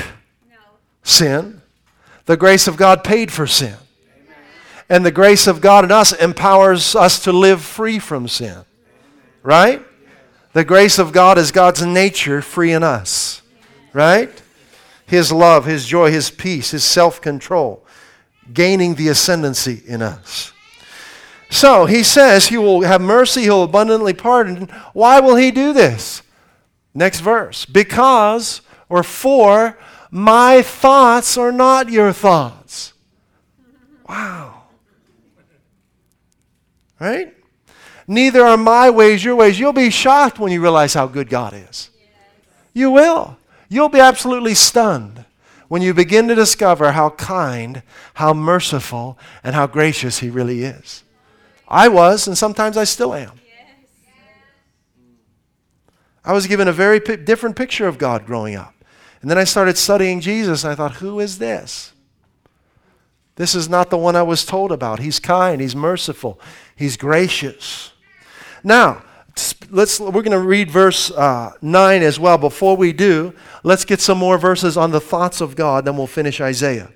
sin, 1.03 1.61
the 2.25 2.38
grace 2.38 2.67
of 2.67 2.77
God 2.77 3.03
paid 3.03 3.31
for 3.31 3.47
sin. 3.47 3.75
And 4.88 5.03
the 5.03 5.11
grace 5.11 5.47
of 5.47 5.61
God 5.61 5.83
in 5.83 5.91
us 5.91 6.13
empowers 6.13 6.95
us 6.95 7.23
to 7.23 7.31
live 7.31 7.61
free 7.61 7.97
from 7.97 8.27
sin. 8.27 8.65
Right? 9.41 9.81
The 10.53 10.63
grace 10.63 10.99
of 10.99 11.11
God 11.11 11.38
is 11.38 11.51
God's 11.51 11.83
nature 11.83 12.41
free 12.41 12.71
in 12.71 12.83
us. 12.83 13.41
Right? 13.93 14.41
His 15.07 15.31
love, 15.31 15.65
His 15.65 15.88
joy, 15.88 16.11
His 16.11 16.29
peace, 16.29 16.71
His 16.71 16.83
self 16.83 17.19
control 17.19 17.85
gaining 18.53 18.95
the 18.95 19.08
ascendancy 19.08 19.81
in 19.86 20.01
us. 20.01 20.53
So 21.49 21.86
he 21.86 22.03
says 22.03 22.47
he 22.47 22.58
will 22.58 22.81
have 22.81 23.01
mercy, 23.01 23.43
he'll 23.43 23.63
abundantly 23.63 24.13
pardon. 24.13 24.67
Why 24.93 25.19
will 25.19 25.36
he 25.36 25.51
do 25.51 25.73
this? 25.73 26.21
Next 26.93 27.19
verse. 27.19 27.65
Because 27.65 28.62
or 28.89 29.03
for 29.03 29.77
my 30.12 30.62
thoughts 30.62 31.38
are 31.38 31.51
not 31.51 31.89
your 31.89 32.13
thoughts. 32.13 32.93
Wow. 34.08 34.63
Right? 36.99 37.34
Neither 38.08 38.45
are 38.45 38.58
my 38.58 38.89
ways 38.89 39.23
your 39.23 39.36
ways. 39.36 39.60
You'll 39.60 39.73
be 39.73 39.89
shocked 39.89 40.39
when 40.39 40.51
you 40.51 40.62
realize 40.62 40.93
how 40.93 41.08
good 41.08 41.29
God 41.29 41.53
is. 41.53 41.89
You 42.73 42.91
will. 42.91 43.38
You'll 43.67 43.89
be 43.89 43.99
absolutely 43.99 44.53
stunned 44.53 45.24
when 45.67 45.82
you 45.82 45.93
begin 45.93 46.28
to 46.28 46.36
discover 46.36 46.91
how 46.91 47.12
kind, 47.12 47.84
how 48.15 48.34
merciful, 48.34 49.17
and 49.43 49.56
how 49.56 49.67
gracious 49.67 50.19
He 50.19 50.30
really 50.30 50.63
is. 50.63 51.04
I 51.67 51.88
was, 51.88 52.28
and 52.28 52.38
sometimes 52.38 52.78
I 52.78 52.84
still 52.84 53.13
am. 53.13 53.39
I 56.23 56.34
was 56.34 56.47
given 56.47 56.67
a 56.67 56.73
very 56.73 56.99
p- 56.99 57.17
different 57.17 57.56
picture 57.56 57.88
of 57.88 57.97
God 57.97 58.25
growing 58.25 58.56
up. 58.56 58.73
And 59.21 59.30
then 59.30 59.38
I 59.38 59.43
started 59.43 59.78
studying 59.78 60.21
Jesus, 60.21 60.63
and 60.63 60.71
I 60.71 60.75
thought, 60.75 60.95
who 60.95 61.19
is 61.19 61.38
this? 61.38 61.93
This 63.36 63.54
is 63.54 63.67
not 63.67 63.89
the 63.89 63.97
one 63.97 64.15
I 64.15 64.23
was 64.23 64.45
told 64.45 64.71
about. 64.71 64.99
He's 64.99 65.19
kind, 65.19 65.62
he's 65.62 65.75
merciful, 65.75 66.39
he's 66.75 66.97
gracious. 66.97 67.91
Now, 68.63 69.04
let's 69.69 70.00
we're 70.00 70.12
going 70.12 70.32
to 70.32 70.39
read 70.39 70.71
verse 70.71 71.12
uh, 71.12 71.52
9 71.62 72.02
as 72.02 72.19
well. 72.19 72.38
Before 72.38 72.78
we 72.78 72.93
do 72.93 73.34
let's 73.63 73.86
get 73.86 74.00
some 74.00 74.17
more 74.17 74.38
verses 74.38 74.78
on 74.78 74.91
the 74.91 75.02
thoughts 75.02 75.41
of 75.41 75.56
god 75.56 75.86
then 75.86 75.98
we'll 75.98 76.08
finish 76.08 76.39
isaiah. 76.39 76.91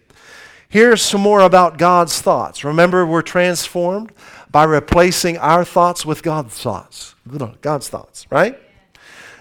Here's 0.69 1.02
some 1.02 1.21
more 1.21 1.41
about 1.41 1.78
god's 1.78 2.21
thoughts. 2.21 2.63
Remember 2.63 3.06
we're 3.06 3.21
transformed 3.21 4.12
by 4.52 4.63
replacing 4.63 5.38
our 5.38 5.65
thoughts 5.65 6.06
with 6.06 6.23
god's 6.23 6.60
thoughts. 6.60 7.15
God's 7.62 7.89
thoughts 7.89 8.25
right? 8.30 8.60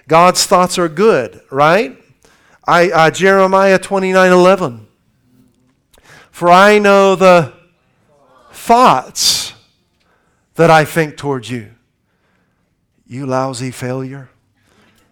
God's 0.09 0.45
thoughts 0.45 0.79
are 0.79 0.89
good 0.89 1.41
right? 1.51 2.03
I, 2.67 2.91
uh, 2.91 3.11
jeremiah 3.11 3.79
29 3.79 4.31
11 4.31 4.87
for 6.31 6.51
i 6.51 6.79
know 6.79 7.15
the 7.17 7.55
thoughts 8.53 9.55
that 10.57 10.71
i 10.71 10.85
think 10.85 11.17
towards 11.17 11.51
you 11.51 11.71
you 13.09 13.27
lousy 13.27 13.71
failure. 13.71 14.29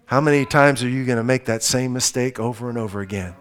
How 0.05 0.21
many 0.21 0.45
times 0.45 0.85
are 0.85 0.89
you 0.89 1.05
going 1.05 1.19
to 1.19 1.25
make 1.25 1.47
that 1.47 1.63
same 1.63 1.93
mistake 1.93 2.39
over 2.39 2.69
and 2.69 2.79
over 2.79 3.01
again? 3.01 3.35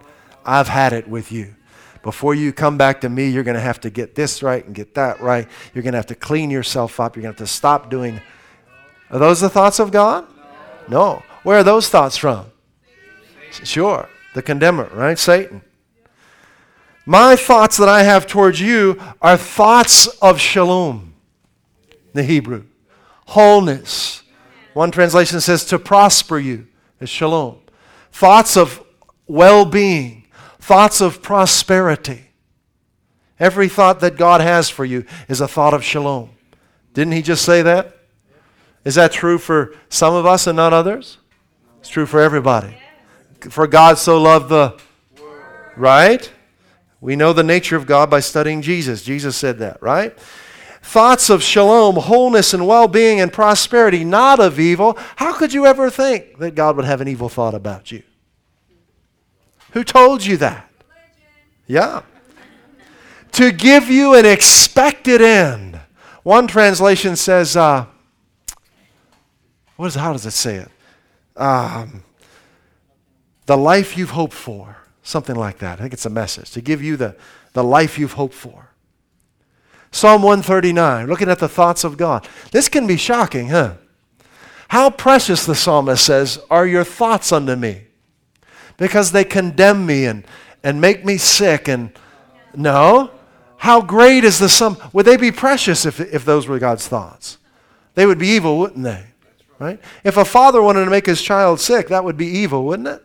I've 0.43 0.67
had 0.67 0.93
it 0.93 1.07
with 1.07 1.31
you. 1.31 1.55
Before 2.01 2.33
you 2.33 2.53
come 2.53 2.77
back 2.77 3.01
to 3.01 3.09
me, 3.09 3.29
you're 3.29 3.43
going 3.43 3.55
to 3.55 3.61
have 3.61 3.81
to 3.81 3.89
get 3.89 4.15
this 4.15 4.41
right 4.41 4.65
and 4.65 4.73
get 4.73 4.93
that 4.95 5.19
right. 5.19 5.47
You're 5.73 5.83
going 5.83 5.93
to 5.93 5.97
have 5.97 6.07
to 6.07 6.15
clean 6.15 6.49
yourself 6.49 6.99
up. 6.99 7.15
You're 7.15 7.23
going 7.23 7.35
to 7.35 7.41
have 7.41 7.47
to 7.47 7.53
stop 7.53 7.89
doing. 7.89 8.21
Are 9.09 9.19
those 9.19 9.41
the 9.41 9.49
thoughts 9.49 9.79
of 9.79 9.91
God? 9.91 10.25
No. 10.87 11.23
Where 11.43 11.59
are 11.59 11.63
those 11.63 11.89
thoughts 11.89 12.15
from? 12.15 12.45
Sure. 13.51 14.07
The 14.33 14.41
condemner, 14.41 14.89
right? 14.93 15.17
Satan. 15.17 15.61
My 17.05 17.35
thoughts 17.35 17.77
that 17.77 17.89
I 17.89 18.03
have 18.03 18.25
towards 18.25 18.59
you 18.59 18.99
are 19.21 19.37
thoughts 19.37 20.07
of 20.21 20.39
shalom, 20.39 21.13
the 22.13 22.23
Hebrew, 22.23 22.65
wholeness, 23.27 24.23
one 24.75 24.91
translation 24.91 25.39
says 25.39 25.63
to 25.65 25.79
prosper 25.79 26.37
you 26.37 26.67
is 26.99 27.09
shalom. 27.09 27.59
Thoughts 28.11 28.57
of 28.57 28.83
well 29.25 29.63
being, 29.63 30.27
thoughts 30.59 30.99
of 30.99 31.21
prosperity. 31.21 32.25
Every 33.39 33.69
thought 33.69 34.01
that 34.01 34.17
God 34.17 34.41
has 34.41 34.69
for 34.69 34.83
you 34.83 35.05
is 35.29 35.39
a 35.39 35.47
thought 35.47 35.73
of 35.73 35.81
shalom. 35.81 36.31
Didn't 36.93 37.13
he 37.13 37.21
just 37.21 37.45
say 37.45 37.61
that? 37.61 37.95
Is 38.83 38.95
that 38.95 39.13
true 39.13 39.37
for 39.37 39.73
some 39.87 40.13
of 40.13 40.25
us 40.25 40.45
and 40.45 40.57
not 40.57 40.73
others? 40.73 41.19
It's 41.79 41.87
true 41.87 42.05
for 42.05 42.19
everybody. 42.19 42.77
For 43.49 43.67
God 43.67 43.97
so 43.97 44.21
loved 44.21 44.49
the 44.49 44.77
right? 45.77 46.29
We 46.99 47.15
know 47.15 47.31
the 47.31 47.43
nature 47.43 47.77
of 47.77 47.85
God 47.85 48.09
by 48.09 48.19
studying 48.19 48.61
Jesus. 48.61 49.03
Jesus 49.03 49.37
said 49.37 49.59
that, 49.59 49.81
right? 49.81 50.17
Thoughts 50.85 51.31
of 51.31 51.41
shalom, 51.41 51.95
wholeness, 51.95 52.53
and 52.53 52.67
well 52.67 52.87
being 52.87 53.19
and 53.19 53.33
prosperity, 53.33 54.05
not 54.05 54.39
of 54.39 54.59
evil, 54.59 54.97
how 55.15 55.33
could 55.33 55.51
you 55.51 55.65
ever 55.65 55.89
think 55.89 56.37
that 56.37 56.53
God 56.53 56.75
would 56.75 56.85
have 56.85 57.01
an 57.01 57.07
evil 57.07 57.27
thought 57.27 57.55
about 57.55 57.91
you? 57.91 58.03
Who 59.71 59.83
told 59.83 60.23
you 60.23 60.37
that? 60.37 60.69
Yeah. 61.67 62.03
To 63.33 63.51
give 63.51 63.89
you 63.89 64.13
an 64.13 64.25
expected 64.25 65.21
end. 65.21 65.79
One 66.23 66.47
translation 66.47 67.15
says, 67.15 67.57
uh, 67.57 67.87
what 69.75 69.87
is, 69.87 69.95
how 69.95 70.13
does 70.13 70.25
it 70.25 70.31
say 70.31 70.57
it? 70.57 70.69
Um, 71.35 72.03
the 73.47 73.57
life 73.57 73.97
you've 73.97 74.11
hoped 74.11 74.33
for. 74.33 74.77
Something 75.01 75.35
like 75.35 75.57
that. 75.59 75.79
I 75.79 75.81
think 75.83 75.93
it's 75.93 76.05
a 76.05 76.09
message. 76.09 76.51
To 76.51 76.61
give 76.61 76.81
you 76.81 76.95
the, 76.95 77.15
the 77.53 77.63
life 77.63 77.99
you've 77.99 78.13
hoped 78.13 78.33
for. 78.33 78.64
Psalm 79.95 80.23
139, 80.23 81.07
looking 81.07 81.29
at 81.29 81.39
the 81.39 81.47
thoughts 81.47 81.85
of 81.85 81.95
God. 81.95 82.27
This 82.51 82.67
can 82.67 82.85
be 82.85 82.97
shocking, 82.97 83.47
huh? 83.47 83.75
How 84.67 84.89
precious, 84.89 85.45
the 85.45 85.55
psalmist 85.55 86.05
says, 86.05 86.37
are 86.49 86.67
your 86.67 86.83
thoughts 86.83 87.31
unto 87.31 87.55
me? 87.55 87.83
Because 88.75 89.13
they 89.13 89.23
condemn 89.23 89.85
me 89.85 90.03
and, 90.03 90.27
and 90.65 90.81
make 90.81 91.05
me 91.05 91.15
sick. 91.15 91.69
And 91.69 91.97
no. 92.53 93.09
How 93.55 93.79
great 93.79 94.25
is 94.25 94.37
the 94.37 94.49
sum? 94.49 94.75
Would 94.91 95.05
they 95.05 95.15
be 95.15 95.31
precious 95.31 95.85
if, 95.85 96.01
if 96.01 96.25
those 96.25 96.45
were 96.45 96.59
God's 96.59 96.89
thoughts? 96.89 97.37
They 97.93 98.05
would 98.05 98.19
be 98.19 98.27
evil, 98.27 98.59
wouldn't 98.59 98.83
they? 98.83 99.05
Right? 99.59 99.79
If 100.03 100.17
a 100.17 100.25
father 100.25 100.61
wanted 100.61 100.83
to 100.83 100.91
make 100.91 101.05
his 101.05 101.21
child 101.21 101.61
sick, 101.61 101.87
that 101.87 102.03
would 102.03 102.17
be 102.17 102.27
evil, 102.27 102.65
wouldn't 102.65 102.89
it? 102.89 103.01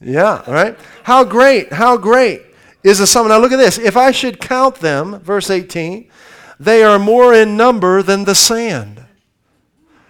Yeah, 0.00 0.50
right? 0.50 0.76
How 1.04 1.22
great, 1.22 1.72
how 1.72 1.96
great 1.96 2.49
is 2.82 2.98
the 2.98 3.06
sum. 3.06 3.28
Now 3.28 3.38
look 3.38 3.52
at 3.52 3.56
this. 3.56 3.78
If 3.78 3.96
I 3.96 4.10
should 4.10 4.40
count 4.40 4.76
them, 4.76 5.20
verse 5.20 5.50
18, 5.50 6.10
they 6.58 6.82
are 6.82 6.98
more 6.98 7.34
in 7.34 7.56
number 7.56 8.02
than 8.02 8.24
the 8.24 8.34
sand. 8.34 9.04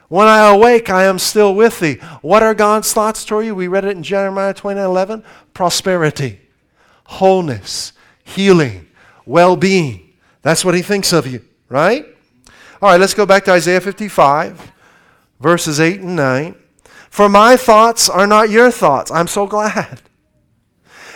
When 0.08 0.26
I 0.26 0.48
awake, 0.48 0.90
I 0.90 1.04
am 1.04 1.20
still 1.20 1.54
with 1.54 1.78
thee. 1.78 1.94
What 2.20 2.42
are 2.42 2.54
God's 2.54 2.92
thoughts 2.92 3.24
toward 3.24 3.46
you? 3.46 3.54
We 3.54 3.68
read 3.68 3.84
it 3.84 3.96
in 3.96 4.02
Jeremiah 4.02 4.52
29 4.52 4.84
11. 4.84 5.24
Prosperity, 5.54 6.40
wholeness, 7.04 7.92
healing, 8.24 8.88
well 9.24 9.56
being. 9.56 10.12
That's 10.42 10.64
what 10.64 10.74
he 10.74 10.82
thinks 10.82 11.12
of 11.12 11.26
you, 11.26 11.44
right? 11.68 12.04
All 12.82 12.88
right, 12.88 12.98
let's 12.98 13.14
go 13.14 13.26
back 13.26 13.44
to 13.44 13.52
Isaiah 13.52 13.80
55, 13.80 14.72
verses 15.38 15.78
8 15.78 16.00
and 16.00 16.16
9. 16.16 16.54
For 17.10 17.28
my 17.28 17.56
thoughts 17.56 18.08
are 18.08 18.26
not 18.26 18.50
your 18.50 18.70
thoughts. 18.70 19.10
I'm 19.10 19.28
so 19.28 19.46
glad. 19.46 20.00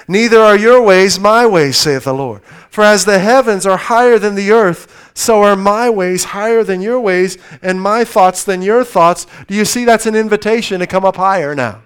Neither 0.06 0.38
are 0.38 0.56
your 0.56 0.82
ways 0.82 1.18
my 1.18 1.46
ways, 1.46 1.76
saith 1.76 2.04
the 2.04 2.14
Lord. 2.14 2.42
For 2.70 2.84
as 2.84 3.04
the 3.04 3.18
heavens 3.18 3.66
are 3.66 3.76
higher 3.76 4.18
than 4.18 4.34
the 4.34 4.50
earth, 4.52 5.12
so 5.14 5.42
are 5.42 5.56
my 5.56 5.88
ways 5.88 6.24
higher 6.24 6.62
than 6.62 6.82
your 6.82 7.00
ways, 7.00 7.38
and 7.62 7.80
my 7.80 8.04
thoughts 8.04 8.44
than 8.44 8.62
your 8.62 8.84
thoughts. 8.84 9.26
Do 9.46 9.54
you 9.54 9.64
see 9.64 9.84
that's 9.84 10.06
an 10.06 10.14
invitation 10.14 10.80
to 10.80 10.86
come 10.86 11.04
up 11.04 11.16
higher 11.16 11.54
now? 11.54 11.82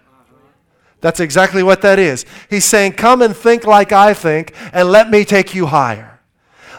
That's 1.01 1.21
exactly 1.21 1.63
what 1.63 1.83
that 1.83 1.99
is. 2.01 2.25
He's 2.51 2.65
saying, 2.65 2.93
Come 2.93 3.23
and 3.23 3.37
think 3.37 3.65
like 3.65 3.93
I 3.93 4.15
think, 4.15 4.53
and 4.73 4.91
let 4.91 5.11
me 5.11 5.25
take 5.25 5.55
you 5.55 5.67
higher. 5.67 6.19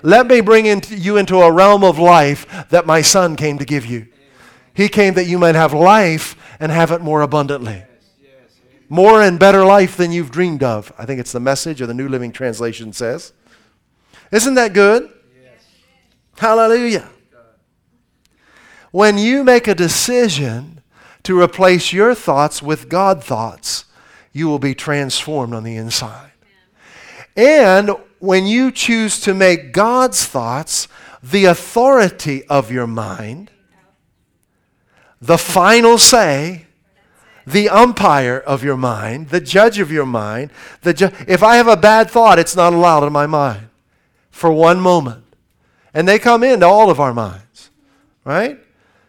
Let 0.03 0.27
me 0.27 0.41
bring 0.41 0.65
into 0.65 0.95
you 0.95 1.17
into 1.17 1.37
a 1.37 1.51
realm 1.51 1.83
of 1.83 1.99
life 1.99 2.67
that 2.69 2.85
my 2.85 3.01
son 3.01 3.35
came 3.35 3.57
to 3.59 3.65
give 3.65 3.85
you. 3.85 4.07
He 4.73 4.89
came 4.89 5.13
that 5.13 5.25
you 5.25 5.37
might 5.37 5.55
have 5.55 5.73
life 5.73 6.35
and 6.59 6.71
have 6.71 6.91
it 6.91 7.01
more 7.01 7.21
abundantly 7.21 7.83
more 8.89 9.21
and 9.21 9.39
better 9.39 9.63
life 9.63 9.95
than 9.95 10.11
you've 10.11 10.31
dreamed 10.31 10.63
of. 10.63 10.91
I 10.97 11.05
think 11.05 11.19
it's 11.19 11.31
the 11.31 11.39
message, 11.39 11.81
or 11.81 11.85
the 11.85 11.93
New 11.93 12.09
Living 12.09 12.31
Translation 12.31 12.91
says. 12.91 13.31
Isn't 14.31 14.55
that 14.55 14.73
good? 14.73 15.09
Yes. 15.41 15.63
Hallelujah. 16.37 17.09
When 18.91 19.19
you 19.19 19.43
make 19.43 19.67
a 19.67 19.75
decision 19.75 20.81
to 21.23 21.39
replace 21.39 21.93
your 21.93 22.15
thoughts 22.15 22.61
with 22.61 22.89
God 22.89 23.23
thoughts, 23.23 23.85
you 24.33 24.47
will 24.47 24.59
be 24.59 24.73
transformed 24.73 25.53
on 25.53 25.63
the 25.63 25.75
inside. 25.75 26.31
And 27.37 27.91
when 28.17 28.47
you 28.47 28.71
choose 28.71 29.19
to 29.21 29.33
make 29.33 29.71
God's 29.71 30.25
thoughts 30.25 30.87
the 31.21 31.45
authority 31.45 32.45
of 32.45 32.71
your 32.71 32.87
mind, 32.87 33.51
the 35.21 35.37
final 35.37 35.97
say, 35.97 36.65
the 37.51 37.69
umpire 37.69 38.37
of 38.37 38.63
your 38.63 38.77
mind, 38.77 39.29
the 39.29 39.41
judge 39.41 39.79
of 39.79 39.91
your 39.91 40.05
mind. 40.05 40.51
The 40.81 40.93
ju- 40.93 41.11
if 41.27 41.43
I 41.43 41.55
have 41.55 41.67
a 41.67 41.77
bad 41.77 42.09
thought, 42.09 42.39
it's 42.39 42.55
not 42.55 42.73
allowed 42.73 43.03
in 43.03 43.13
my 43.13 43.27
mind 43.27 43.69
for 44.31 44.51
one 44.51 44.79
moment. 44.79 45.25
And 45.93 46.07
they 46.07 46.19
come 46.19 46.43
into 46.43 46.65
all 46.65 46.89
of 46.89 46.99
our 46.99 47.13
minds, 47.13 47.71
right? 48.23 48.59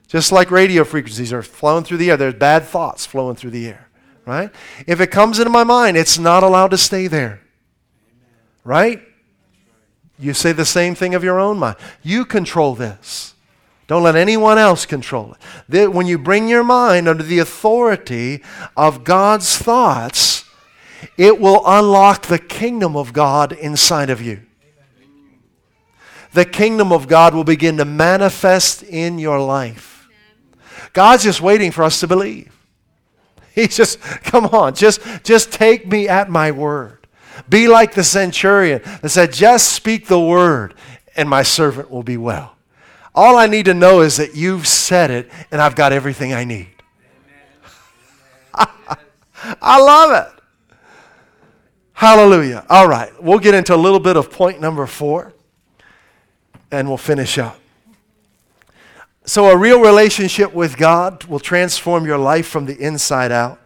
Just 0.09 0.33
like 0.33 0.50
radio 0.50 0.85
frequencies 0.85 1.33
are 1.33 1.42
flowing 1.42 1.85
through 1.85 1.98
the 1.98 2.11
air, 2.11 2.16
there's 2.16 2.35
bad 2.35 2.64
thoughts 2.64 3.07
flowing 3.07 3.37
through 3.37 3.50
the 3.50 3.68
air, 3.68 3.88
right? 4.26 4.50
If 4.87 5.00
it 5.00 5.09
comes 5.09 5.38
into 5.38 5.50
my 5.50 5.64
mind, 5.64 5.96
it's 5.96 6.18
not 6.18 6.42
allowed 6.42 6.72
to 6.72 6.79
stay 6.79 7.07
there, 7.07 7.40
right? 8.64 9.03
You 10.18 10.35
say 10.35 10.53
the 10.53 10.64
same 10.64 10.94
thing 10.94 11.14
of 11.14 11.22
your 11.22 11.38
own 11.38 11.59
mind. 11.59 11.76
You 12.03 12.24
control 12.24 12.74
this. 12.74 13.35
Don't 13.90 14.05
let 14.05 14.14
anyone 14.14 14.57
else 14.57 14.87
control 14.87 15.35
it. 15.68 15.88
When 15.88 16.07
you 16.07 16.16
bring 16.16 16.46
your 16.46 16.62
mind 16.62 17.09
under 17.09 17.24
the 17.24 17.40
authority 17.40 18.40
of 18.76 19.03
God's 19.03 19.59
thoughts, 19.59 20.44
it 21.16 21.40
will 21.40 21.61
unlock 21.66 22.26
the 22.26 22.38
kingdom 22.38 22.96
of 22.96 23.12
God 23.12 23.50
inside 23.50 24.09
of 24.09 24.22
you. 24.22 24.42
The 26.35 26.44
kingdom 26.44 26.92
of 26.92 27.09
God 27.09 27.35
will 27.35 27.42
begin 27.42 27.79
to 27.79 27.85
manifest 27.85 28.85
in 28.85 29.18
your 29.18 29.40
life. 29.40 30.09
God's 30.92 31.24
just 31.24 31.40
waiting 31.40 31.72
for 31.72 31.83
us 31.83 31.98
to 31.98 32.07
believe. 32.07 32.57
He's 33.57 33.76
just, 33.76 34.00
come 34.00 34.46
on, 34.46 34.76
just, 34.76 35.00
just 35.24 35.50
take 35.50 35.88
me 35.88 36.07
at 36.07 36.31
my 36.31 36.53
word. 36.53 37.09
Be 37.48 37.66
like 37.66 37.94
the 37.94 38.05
centurion 38.05 38.83
that 39.03 39.09
said, 39.09 39.33
just 39.33 39.72
speak 39.72 40.07
the 40.07 40.20
word 40.20 40.74
and 41.16 41.29
my 41.29 41.42
servant 41.42 41.90
will 41.90 42.05
be 42.05 42.16
well. 42.16 42.55
All 43.20 43.37
I 43.37 43.48
need 43.48 43.66
to 43.66 43.74
know 43.74 44.00
is 44.00 44.16
that 44.16 44.35
you've 44.35 44.66
said 44.66 45.11
it 45.11 45.30
and 45.50 45.61
I've 45.61 45.76
got 45.76 45.92
everything 45.92 46.33
I 46.33 46.44
need. 46.44 46.70
I 48.54 49.78
love 49.78 50.26
it. 50.26 50.42
Hallelujah. 51.92 52.64
All 52.70 52.88
right, 52.88 53.12
we'll 53.22 53.38
get 53.38 53.52
into 53.52 53.74
a 53.74 53.76
little 53.76 54.00
bit 54.00 54.16
of 54.16 54.30
point 54.30 54.59
number 54.59 54.87
four 54.87 55.35
and 56.70 56.88
we'll 56.88 56.96
finish 56.96 57.37
up. 57.37 57.61
So, 59.26 59.50
a 59.50 59.56
real 59.56 59.83
relationship 59.83 60.54
with 60.54 60.78
God 60.78 61.24
will 61.24 61.40
transform 61.40 62.06
your 62.06 62.16
life 62.16 62.46
from 62.48 62.64
the 62.64 62.78
inside 62.78 63.33
out, 63.33 63.61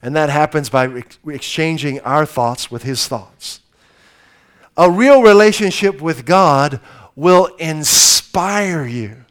and 0.00 0.14
that 0.14 0.30
happens 0.30 0.70
by 0.70 0.86
ex- 0.86 1.18
exchanging 1.26 1.98
our 2.02 2.24
thoughts 2.24 2.70
with 2.70 2.84
His 2.84 3.08
thoughts. 3.08 3.62
A 4.76 4.88
real 4.88 5.22
relationship 5.22 6.00
with 6.00 6.24
God 6.24 6.80
will 7.16 7.46
inspire 7.56 8.84
you, 8.84 9.24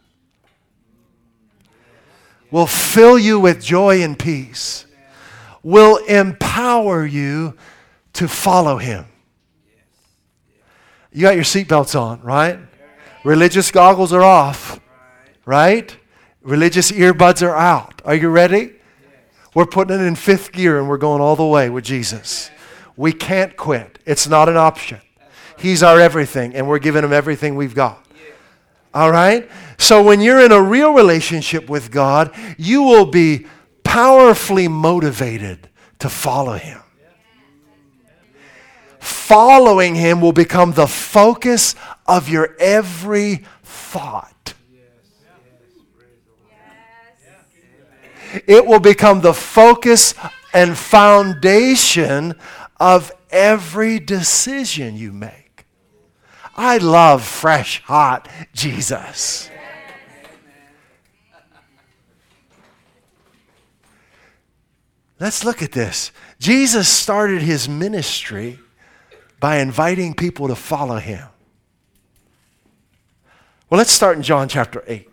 will 2.50 2.66
fill 2.66 3.18
you 3.18 3.38
with 3.38 3.62
joy 3.62 4.02
and 4.02 4.18
peace, 4.18 4.86
will 5.62 5.96
empower 6.06 7.06
you 7.06 7.56
to 8.12 8.28
follow 8.28 8.76
Him. 8.78 9.06
You 11.12 11.22
got 11.22 11.36
your 11.36 11.44
seatbelts 11.44 11.98
on, 11.98 12.20
right? 12.20 12.58
Religious 13.24 13.70
goggles 13.70 14.12
are 14.12 14.22
off, 14.22 14.80
right? 15.44 15.96
Religious 16.42 16.92
earbuds 16.92 17.42
are 17.42 17.56
out. 17.56 18.02
Are 18.04 18.14
you 18.14 18.28
ready? 18.28 18.74
We're 19.54 19.66
putting 19.66 19.98
it 19.98 20.02
in 20.02 20.14
fifth 20.16 20.52
gear 20.52 20.78
and 20.78 20.88
we're 20.88 20.98
going 20.98 21.22
all 21.22 21.34
the 21.34 21.46
way 21.46 21.70
with 21.70 21.84
Jesus. 21.84 22.50
We 22.96 23.12
can't 23.12 23.56
quit, 23.56 23.98
it's 24.04 24.28
not 24.28 24.48
an 24.48 24.56
option. 24.56 25.00
He's 25.58 25.82
our 25.82 26.00
everything, 26.00 26.54
and 26.54 26.68
we're 26.68 26.78
giving 26.78 27.04
Him 27.04 27.12
everything 27.12 27.56
we've 27.56 27.74
got. 27.74 28.04
All 28.94 29.10
right? 29.10 29.50
So 29.78 30.02
when 30.02 30.20
you're 30.20 30.44
in 30.44 30.52
a 30.52 30.62
real 30.62 30.92
relationship 30.92 31.68
with 31.68 31.90
God, 31.90 32.34
you 32.56 32.82
will 32.82 33.06
be 33.06 33.46
powerfully 33.84 34.68
motivated 34.68 35.68
to 35.98 36.08
follow 36.08 36.54
Him. 36.54 36.80
Following 38.98 39.94
Him 39.94 40.20
will 40.20 40.32
become 40.32 40.72
the 40.72 40.86
focus 40.86 41.74
of 42.06 42.28
your 42.28 42.56
every 42.58 43.44
thought. 43.62 44.54
It 48.46 48.66
will 48.66 48.80
become 48.80 49.20
the 49.20 49.34
focus 49.34 50.14
and 50.52 50.76
foundation 50.76 52.34
of 52.78 53.12
every 53.30 53.98
decision 53.98 54.96
you 54.96 55.12
make. 55.12 55.45
I 56.56 56.78
love 56.78 57.22
fresh, 57.22 57.82
hot 57.82 58.28
Jesus. 58.54 59.50
Let's 65.20 65.44
look 65.44 65.62
at 65.62 65.72
this. 65.72 66.12
Jesus 66.38 66.88
started 66.88 67.42
his 67.42 67.68
ministry 67.68 68.58
by 69.38 69.58
inviting 69.58 70.14
people 70.14 70.48
to 70.48 70.54
follow 70.54 70.96
him. 70.96 71.26
Well, 73.68 73.78
let's 73.78 73.90
start 73.90 74.16
in 74.16 74.22
John 74.22 74.48
chapter 74.48 74.82
8. 74.86 75.08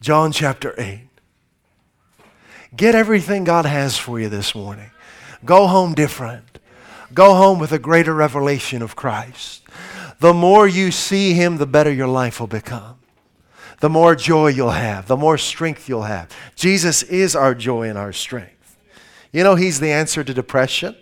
John 0.00 0.32
chapter 0.32 0.74
8. 0.78 1.08
Get 2.76 2.94
everything 2.94 3.44
God 3.44 3.66
has 3.66 3.96
for 3.96 4.18
you 4.18 4.28
this 4.28 4.54
morning. 4.54 4.90
Go 5.44 5.66
home 5.66 5.94
different. 5.94 6.53
Go 7.14 7.34
home 7.34 7.60
with 7.60 7.70
a 7.70 7.78
greater 7.78 8.12
revelation 8.12 8.82
of 8.82 8.96
Christ. 8.96 9.62
The 10.18 10.34
more 10.34 10.66
you 10.66 10.90
see 10.90 11.32
Him, 11.34 11.58
the 11.58 11.66
better 11.66 11.92
your 11.92 12.08
life 12.08 12.40
will 12.40 12.48
become. 12.48 12.98
The 13.80 13.88
more 13.88 14.16
joy 14.16 14.48
you'll 14.48 14.70
have, 14.70 15.06
the 15.06 15.16
more 15.16 15.38
strength 15.38 15.88
you'll 15.88 16.02
have. 16.02 16.28
Jesus 16.56 17.02
is 17.04 17.36
our 17.36 17.54
joy 17.54 17.88
and 17.88 17.96
our 17.96 18.12
strength. 18.12 18.76
You 19.32 19.44
know, 19.44 19.54
He's 19.54 19.78
the 19.78 19.92
answer 19.92 20.24
to 20.24 20.34
depression. 20.34 20.96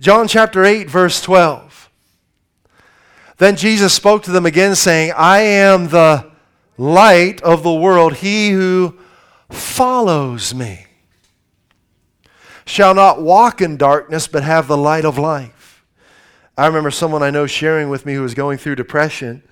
John 0.00 0.28
chapter 0.28 0.64
8, 0.64 0.88
verse 0.88 1.20
12. 1.22 1.90
Then 3.38 3.56
Jesus 3.56 3.92
spoke 3.92 4.22
to 4.24 4.30
them 4.30 4.46
again, 4.46 4.74
saying, 4.76 5.12
I 5.16 5.40
am 5.40 5.88
the 5.88 6.30
light 6.78 7.42
of 7.42 7.62
the 7.62 7.72
world. 7.72 8.14
He 8.14 8.50
who 8.50 8.98
follows 9.50 10.54
me 10.54 10.86
shall 12.64 12.94
not 12.94 13.20
walk 13.20 13.60
in 13.60 13.76
darkness, 13.76 14.26
but 14.26 14.42
have 14.42 14.68
the 14.68 14.76
light 14.76 15.04
of 15.04 15.18
life. 15.18 15.84
I 16.56 16.66
remember 16.66 16.90
someone 16.90 17.22
I 17.22 17.30
know 17.30 17.46
sharing 17.46 17.88
with 17.90 18.06
me 18.06 18.14
who 18.14 18.22
was 18.22 18.34
going 18.34 18.58
through 18.58 18.76
depression 18.76 19.42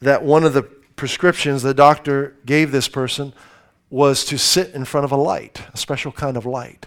that 0.00 0.22
one 0.22 0.44
of 0.44 0.52
the 0.52 0.62
prescriptions 0.62 1.62
the 1.62 1.74
doctor 1.74 2.36
gave 2.44 2.72
this 2.72 2.88
person 2.88 3.32
was 3.88 4.24
to 4.26 4.38
sit 4.38 4.74
in 4.74 4.84
front 4.84 5.04
of 5.04 5.12
a 5.12 5.16
light, 5.16 5.62
a 5.72 5.76
special 5.76 6.12
kind 6.12 6.36
of 6.36 6.46
light. 6.46 6.86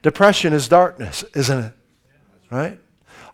Depression 0.00 0.52
is 0.52 0.68
darkness, 0.68 1.24
isn't 1.34 1.58
it? 1.58 1.72
Right? 2.50 2.78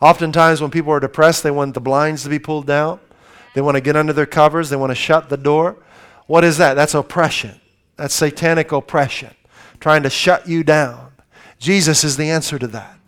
Oftentimes, 0.00 0.60
when 0.60 0.70
people 0.70 0.92
are 0.92 1.00
depressed, 1.00 1.42
they 1.42 1.50
want 1.50 1.74
the 1.74 1.80
blinds 1.80 2.22
to 2.22 2.28
be 2.28 2.38
pulled 2.38 2.66
down. 2.66 3.00
They 3.54 3.60
want 3.60 3.76
to 3.76 3.80
get 3.80 3.96
under 3.96 4.12
their 4.12 4.26
covers. 4.26 4.70
They 4.70 4.76
want 4.76 4.90
to 4.90 4.94
shut 4.94 5.28
the 5.28 5.36
door. 5.36 5.76
What 6.26 6.44
is 6.44 6.58
that? 6.58 6.74
That's 6.74 6.94
oppression. 6.94 7.60
That's 7.96 8.14
satanic 8.14 8.70
oppression, 8.70 9.34
trying 9.80 10.02
to 10.02 10.10
shut 10.10 10.48
you 10.48 10.64
down. 10.64 11.12
Jesus 11.58 12.04
is 12.04 12.16
the 12.16 12.30
answer 12.30 12.58
to 12.58 12.66
that. 12.68 12.98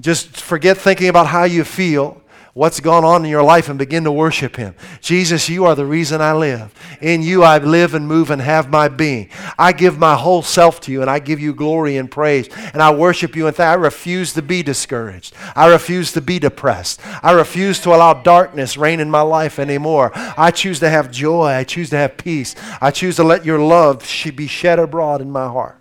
Just 0.00 0.40
forget 0.40 0.78
thinking 0.78 1.08
about 1.08 1.26
how 1.26 1.44
you 1.44 1.64
feel 1.64 2.21
what's 2.54 2.80
gone 2.80 3.04
on 3.04 3.24
in 3.24 3.30
your 3.30 3.42
life 3.42 3.68
and 3.68 3.78
begin 3.78 4.04
to 4.04 4.12
worship 4.12 4.56
Him. 4.56 4.74
Jesus, 5.00 5.48
you 5.48 5.64
are 5.64 5.74
the 5.74 5.86
reason 5.86 6.20
I 6.20 6.32
live. 6.34 6.74
In 7.00 7.22
you 7.22 7.42
I 7.42 7.58
live 7.58 7.94
and 7.94 8.06
move 8.06 8.30
and 8.30 8.42
have 8.42 8.68
my 8.68 8.88
being. 8.88 9.30
I 9.58 9.72
give 9.72 9.98
my 9.98 10.14
whole 10.14 10.42
self 10.42 10.80
to 10.82 10.92
you 10.92 11.00
and 11.00 11.10
I 11.10 11.18
give 11.18 11.40
you 11.40 11.54
glory 11.54 11.96
and 11.96 12.10
praise. 12.10 12.48
And 12.74 12.82
I 12.82 12.92
worship 12.92 13.34
you 13.34 13.46
and 13.46 13.56
th- 13.56 13.66
I 13.66 13.74
refuse 13.74 14.34
to 14.34 14.42
be 14.42 14.62
discouraged. 14.62 15.34
I 15.56 15.68
refuse 15.68 16.12
to 16.12 16.20
be 16.20 16.38
depressed. 16.38 17.00
I 17.22 17.32
refuse 17.32 17.80
to 17.80 17.90
allow 17.90 18.14
darkness 18.14 18.76
reign 18.76 19.00
in 19.00 19.10
my 19.10 19.22
life 19.22 19.58
anymore. 19.58 20.12
I 20.14 20.50
choose 20.50 20.80
to 20.80 20.90
have 20.90 21.10
joy. 21.10 21.46
I 21.46 21.64
choose 21.64 21.90
to 21.90 21.96
have 21.96 22.16
peace. 22.16 22.54
I 22.80 22.90
choose 22.90 23.16
to 23.16 23.24
let 23.24 23.44
your 23.44 23.58
love 23.58 24.06
be 24.36 24.46
shed 24.46 24.78
abroad 24.78 25.20
in 25.20 25.30
my 25.30 25.46
heart. 25.46 25.78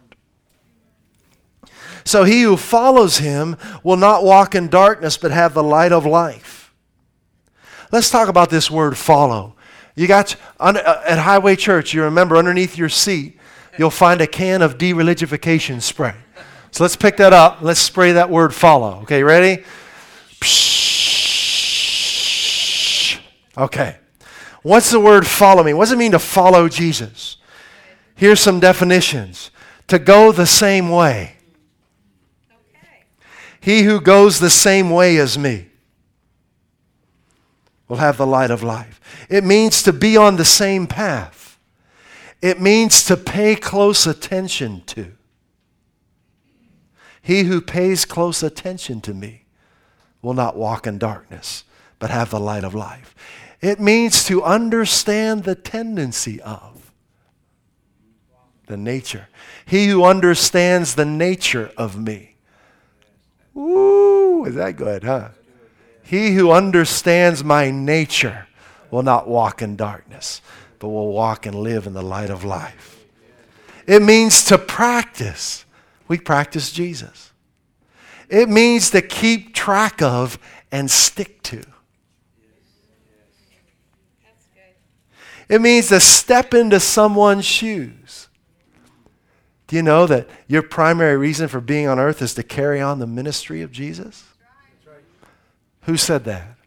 So 2.03 2.23
he 2.23 2.41
who 2.43 2.57
follows 2.57 3.17
him 3.17 3.57
will 3.83 3.97
not 3.97 4.23
walk 4.23 4.55
in 4.55 4.69
darkness 4.69 5.17
but 5.17 5.31
have 5.31 5.53
the 5.53 5.63
light 5.63 5.91
of 5.91 6.05
life. 6.05 6.60
Let's 7.91 8.09
talk 8.09 8.29
about 8.29 8.49
this 8.49 8.71
word 8.71 8.97
follow. 8.97 9.55
You 9.95 10.07
got 10.07 10.35
uh, 10.59 11.01
at 11.05 11.19
Highway 11.19 11.57
Church, 11.57 11.93
you 11.93 12.03
remember 12.03 12.37
underneath 12.37 12.77
your 12.77 12.89
seat, 12.89 13.37
you'll 13.77 13.89
find 13.89 14.21
a 14.21 14.27
can 14.27 14.61
of 14.61 14.77
de-religification 14.77 15.81
spray. 15.81 16.15
So 16.71 16.83
let's 16.85 16.95
pick 16.95 17.17
that 17.17 17.33
up. 17.33 17.61
Let's 17.61 17.81
spray 17.81 18.13
that 18.13 18.29
word 18.29 18.55
follow. 18.55 19.01
Okay, 19.01 19.23
ready? 19.23 19.63
Okay. 23.57 23.97
What's 24.61 24.91
the 24.91 24.99
word 24.99 25.27
follow 25.27 25.63
mean? 25.63 25.75
What 25.75 25.85
does 25.85 25.91
it 25.91 25.97
mean 25.97 26.13
to 26.13 26.19
follow 26.19 26.69
Jesus? 26.69 27.37
Here's 28.15 28.39
some 28.39 28.61
definitions. 28.61 29.51
To 29.87 29.99
go 29.99 30.31
the 30.31 30.45
same 30.45 30.89
way. 30.89 31.35
He 33.59 33.83
who 33.83 33.99
goes 33.99 34.39
the 34.39 34.49
same 34.49 34.89
way 34.89 35.17
as 35.17 35.37
me 35.37 35.70
will 37.91 37.97
have 37.97 38.15
the 38.15 38.25
light 38.25 38.49
of 38.49 38.63
life. 38.63 39.01
It 39.27 39.43
means 39.43 39.83
to 39.83 39.91
be 39.91 40.15
on 40.15 40.37
the 40.37 40.45
same 40.45 40.87
path. 40.87 41.59
It 42.41 42.61
means 42.61 43.03
to 43.03 43.17
pay 43.17 43.53
close 43.53 44.07
attention 44.07 44.83
to. 44.85 45.11
He 47.21 47.43
who 47.43 47.59
pays 47.59 48.05
close 48.05 48.43
attention 48.43 49.01
to 49.01 49.13
me 49.13 49.43
will 50.21 50.33
not 50.33 50.55
walk 50.55 50.87
in 50.87 50.99
darkness, 50.99 51.65
but 51.99 52.11
have 52.11 52.29
the 52.29 52.39
light 52.39 52.63
of 52.63 52.73
life. 52.73 53.13
It 53.59 53.77
means 53.77 54.23
to 54.23 54.41
understand 54.41 55.43
the 55.43 55.55
tendency 55.55 56.41
of 56.43 56.93
the 58.67 58.77
nature. 58.77 59.27
He 59.65 59.87
who 59.87 60.05
understands 60.05 60.95
the 60.95 61.03
nature 61.03 61.73
of 61.75 61.99
me. 61.99 62.37
Ooh, 63.53 64.45
is 64.45 64.55
that 64.55 64.77
good, 64.77 65.03
huh? 65.03 65.31
He 66.03 66.35
who 66.35 66.51
understands 66.51 67.43
my 67.43 67.71
nature 67.71 68.47
will 68.89 69.03
not 69.03 69.27
walk 69.27 69.61
in 69.61 69.75
darkness, 69.75 70.41
but 70.79 70.89
will 70.89 71.11
walk 71.11 71.45
and 71.45 71.55
live 71.55 71.87
in 71.87 71.93
the 71.93 72.01
light 72.01 72.29
of 72.29 72.43
life. 72.43 73.05
It 73.87 74.01
means 74.01 74.43
to 74.45 74.57
practice. 74.57 75.65
We 76.07 76.19
practice 76.19 76.71
Jesus. 76.71 77.31
It 78.29 78.49
means 78.49 78.89
to 78.91 79.01
keep 79.01 79.53
track 79.53 80.01
of 80.01 80.39
and 80.71 80.89
stick 80.89 81.41
to. 81.43 81.63
It 85.49 85.59
means 85.59 85.89
to 85.89 85.99
step 85.99 86.53
into 86.53 86.79
someone's 86.79 87.43
shoes. 87.43 88.29
Do 89.67 89.75
you 89.75 89.81
know 89.81 90.05
that 90.07 90.29
your 90.47 90.61
primary 90.61 91.17
reason 91.17 91.49
for 91.49 91.59
being 91.59 91.87
on 91.87 91.99
earth 91.99 92.21
is 92.21 92.33
to 92.35 92.43
carry 92.43 92.79
on 92.79 92.99
the 92.99 93.07
ministry 93.07 93.61
of 93.61 93.71
Jesus? 93.71 94.30
Who 95.83 95.97
said 95.97 96.23
that? 96.25 96.57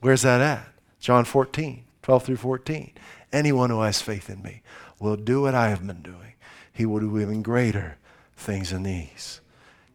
Where's 0.00 0.22
that 0.22 0.40
at? 0.40 0.68
John 1.00 1.24
14, 1.24 1.84
12 2.02 2.24
through 2.24 2.36
14. 2.36 2.92
Anyone 3.32 3.70
who 3.70 3.80
has 3.82 4.00
faith 4.00 4.30
in 4.30 4.42
me 4.42 4.62
will 4.98 5.16
do 5.16 5.42
what 5.42 5.54
I 5.54 5.68
have 5.68 5.86
been 5.86 6.02
doing. 6.02 6.34
He 6.72 6.86
will 6.86 7.00
do 7.00 7.18
even 7.18 7.42
greater 7.42 7.98
things 8.36 8.70
than 8.70 8.84
these. 8.84 9.40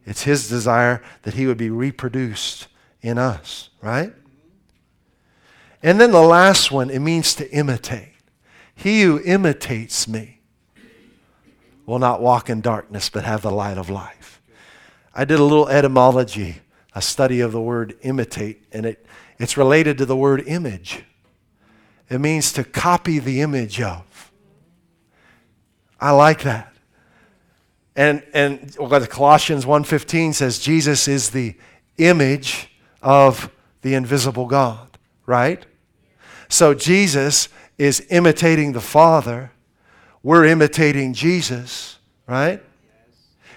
It's 0.06 0.22
his 0.22 0.48
desire 0.48 1.02
that 1.22 1.34
he 1.34 1.46
would 1.46 1.56
be 1.56 1.70
reproduced 1.70 2.68
in 3.00 3.18
us, 3.18 3.70
right? 3.80 4.12
And 5.82 6.00
then 6.00 6.12
the 6.12 6.22
last 6.22 6.70
one, 6.70 6.90
it 6.90 7.00
means 7.00 7.34
to 7.36 7.50
imitate. 7.50 8.14
He 8.74 9.02
who 9.02 9.20
imitates 9.20 10.08
me 10.08 10.40
will 11.86 11.98
not 11.98 12.20
walk 12.20 12.48
in 12.48 12.60
darkness 12.60 13.08
but 13.08 13.24
have 13.24 13.42
the 13.42 13.50
light 13.50 13.78
of 13.78 13.90
life. 13.90 14.40
I 15.14 15.24
did 15.24 15.38
a 15.38 15.44
little 15.44 15.68
etymology 15.68 16.60
a 16.94 17.02
study 17.02 17.40
of 17.40 17.52
the 17.52 17.60
word 17.60 17.96
imitate, 18.02 18.64
and 18.72 18.86
it, 18.86 19.04
it's 19.38 19.56
related 19.56 19.98
to 19.98 20.06
the 20.06 20.16
word 20.16 20.42
image. 20.46 21.04
It 22.08 22.20
means 22.20 22.52
to 22.52 22.64
copy 22.64 23.18
the 23.18 23.40
image 23.40 23.80
of. 23.80 24.32
I 26.00 26.12
like 26.12 26.42
that. 26.42 26.72
And, 27.96 28.22
and 28.32 28.76
Colossians 28.76 29.64
1.15 29.64 30.34
says, 30.34 30.58
Jesus 30.58 31.08
is 31.08 31.30
the 31.30 31.54
image 31.96 32.68
of 33.02 33.50
the 33.82 33.94
invisible 33.94 34.46
God, 34.46 34.98
right? 35.26 35.64
So 36.48 36.74
Jesus 36.74 37.48
is 37.78 38.06
imitating 38.10 38.72
the 38.72 38.80
Father. 38.80 39.52
We're 40.22 40.44
imitating 40.44 41.14
Jesus, 41.14 41.98
right? 42.26 42.62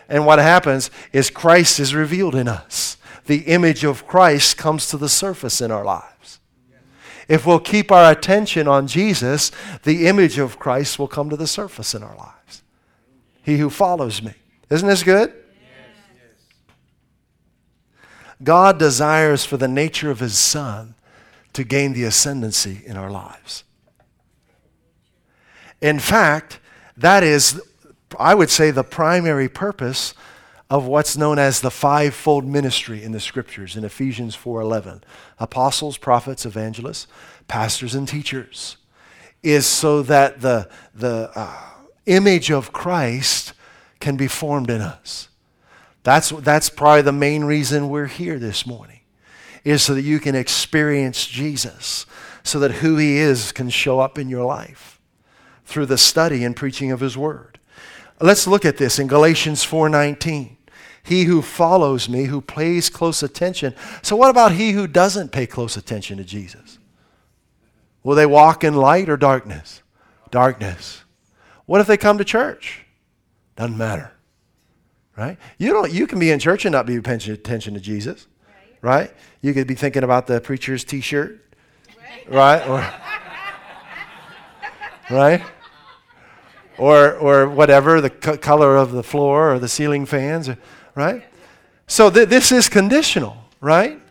And 0.09 0.25
what 0.25 0.39
happens 0.39 0.89
is 1.11 1.29
Christ 1.29 1.79
is 1.79 1.93
revealed 1.93 2.35
in 2.35 2.47
us 2.47 2.97
the 3.27 3.41
image 3.41 3.83
of 3.83 4.07
Christ 4.07 4.57
comes 4.57 4.87
to 4.89 4.97
the 4.97 5.09
surface 5.09 5.61
in 5.61 5.71
our 5.71 5.83
lives. 5.83 6.39
If 7.27 7.45
we'll 7.45 7.59
keep 7.59 7.91
our 7.91 8.11
attention 8.11 8.67
on 8.67 8.87
Jesus, 8.87 9.51
the 9.83 10.07
image 10.07 10.37
of 10.37 10.59
Christ 10.59 10.97
will 10.97 11.09
come 11.09 11.29
to 11.29 11.35
the 11.35 11.47
surface 11.47 11.93
in 11.93 12.01
our 12.01 12.15
lives. 12.15 12.63
He 13.43 13.57
who 13.57 13.69
follows 13.69 14.21
me. 14.21 14.33
Isn't 14.69 14.87
this 14.87 15.03
good? 15.03 15.33
God 18.43 18.77
desires 18.77 19.45
for 19.45 19.57
the 19.57 19.67
nature 19.67 20.11
of 20.11 20.19
his 20.19 20.37
Son 20.37 20.95
to 21.53 21.63
gain 21.63 21.93
the 21.93 22.03
ascendancy 22.03 22.81
in 22.85 22.95
our 22.95 23.09
lives. 23.09 23.63
In 25.81 25.99
fact, 25.99 26.59
that 26.95 27.23
is, 27.23 27.61
I 28.19 28.35
would 28.35 28.49
say, 28.49 28.71
the 28.71 28.83
primary 28.83 29.49
purpose 29.49 30.13
of 30.69 30.85
what's 30.85 31.15
known 31.15 31.39
as 31.39 31.61
the 31.61 31.71
fivefold 31.71 32.45
ministry 32.45 33.03
in 33.03 33.13
the 33.13 33.19
scriptures 33.19 33.75
in 33.75 33.83
Ephesians 33.83 34.35
4:11. 34.35 35.03
Apostles, 35.39 35.97
prophets, 35.97 36.45
evangelists, 36.45 37.07
pastors 37.47 37.95
and 37.95 38.07
teachers 38.07 38.77
is 39.43 39.65
so 39.65 40.01
that 40.03 40.41
the 40.41 40.69
the 40.93 41.31
uh, 41.35 41.57
image 42.05 42.51
of 42.51 42.73
Christ 42.73 43.53
can 43.99 44.17
be 44.17 44.27
formed 44.27 44.69
in 44.69 44.81
us. 44.81 45.29
That's 46.03 46.29
that's 46.29 46.69
probably 46.69 47.01
the 47.01 47.11
main 47.13 47.45
reason 47.45 47.89
we're 47.89 48.07
here 48.07 48.39
this 48.39 48.65
morning 48.65 49.01
is 49.63 49.83
so 49.83 49.93
that 49.93 50.03
you 50.03 50.19
can 50.19 50.35
experience 50.35 51.25
Jesus, 51.25 52.05
so 52.43 52.59
that 52.59 52.71
who 52.71 52.97
he 52.97 53.17
is 53.17 53.51
can 53.51 53.69
show 53.69 53.99
up 53.99 54.17
in 54.17 54.29
your 54.29 54.45
life 54.45 54.99
through 55.65 55.85
the 55.85 55.97
study 55.97 56.45
and 56.45 56.55
preaching 56.55 56.91
of 56.91 57.01
his 57.01 57.17
word. 57.17 57.59
Let's 58.19 58.47
look 58.47 58.65
at 58.65 58.77
this 58.77 58.99
in 58.99 59.07
Galatians 59.07 59.63
4:19 59.63 60.56
he 61.07 61.23
who 61.23 61.41
follows 61.41 62.09
me, 62.09 62.25
who 62.25 62.41
pays 62.41 62.89
close 62.89 63.23
attention. 63.23 63.73
So, 64.01 64.17
what 64.17 64.29
about 64.29 64.51
he 64.51 64.71
who 64.71 64.87
doesn't 64.87 65.31
pay 65.31 65.47
close 65.47 65.77
attention 65.77 66.17
to 66.17 66.25
Jesus? 66.25 66.79
Will 68.03 68.15
they 68.15 68.25
walk 68.25 68.65
in 68.65 68.75
light 68.75 69.07
or 69.07 69.15
darkness? 69.15 69.81
Darkness. 70.31 71.03
What 71.65 71.79
if 71.79 71.87
they 71.87 71.95
come 71.95 72.17
to 72.17 72.25
church? 72.25 72.85
Doesn't 73.55 73.77
matter. 73.77 74.11
Right? 75.15 75.37
You, 75.57 75.71
don't, 75.71 75.93
you 75.93 76.07
can 76.07 76.19
be 76.19 76.29
in 76.29 76.39
church 76.39 76.65
and 76.65 76.73
not 76.73 76.85
be 76.85 76.99
paying 76.99 77.21
attention 77.21 77.73
to 77.75 77.79
Jesus. 77.79 78.27
Right? 78.81 79.11
You 79.41 79.53
could 79.53 79.65
be 79.65 79.75
thinking 79.75 80.03
about 80.03 80.27
the 80.27 80.41
preacher's 80.41 80.83
t 80.83 80.99
shirt. 80.99 81.41
Right? 82.27 82.67
Or, 82.67 82.85
right? 85.09 85.41
Or, 86.77 87.15
or 87.15 87.49
whatever, 87.49 88.01
the 88.01 88.09
co- 88.09 88.37
color 88.37 88.75
of 88.75 88.91
the 88.91 89.03
floor 89.03 89.53
or 89.53 89.59
the 89.59 89.69
ceiling 89.69 90.05
fans. 90.05 90.49
Or, 90.49 90.57
right? 90.97 91.23
So 91.85 92.09
th- 92.09 92.27
this 92.27 92.51
is 92.51 92.67
conditional, 92.67 93.37
right? 93.61 94.01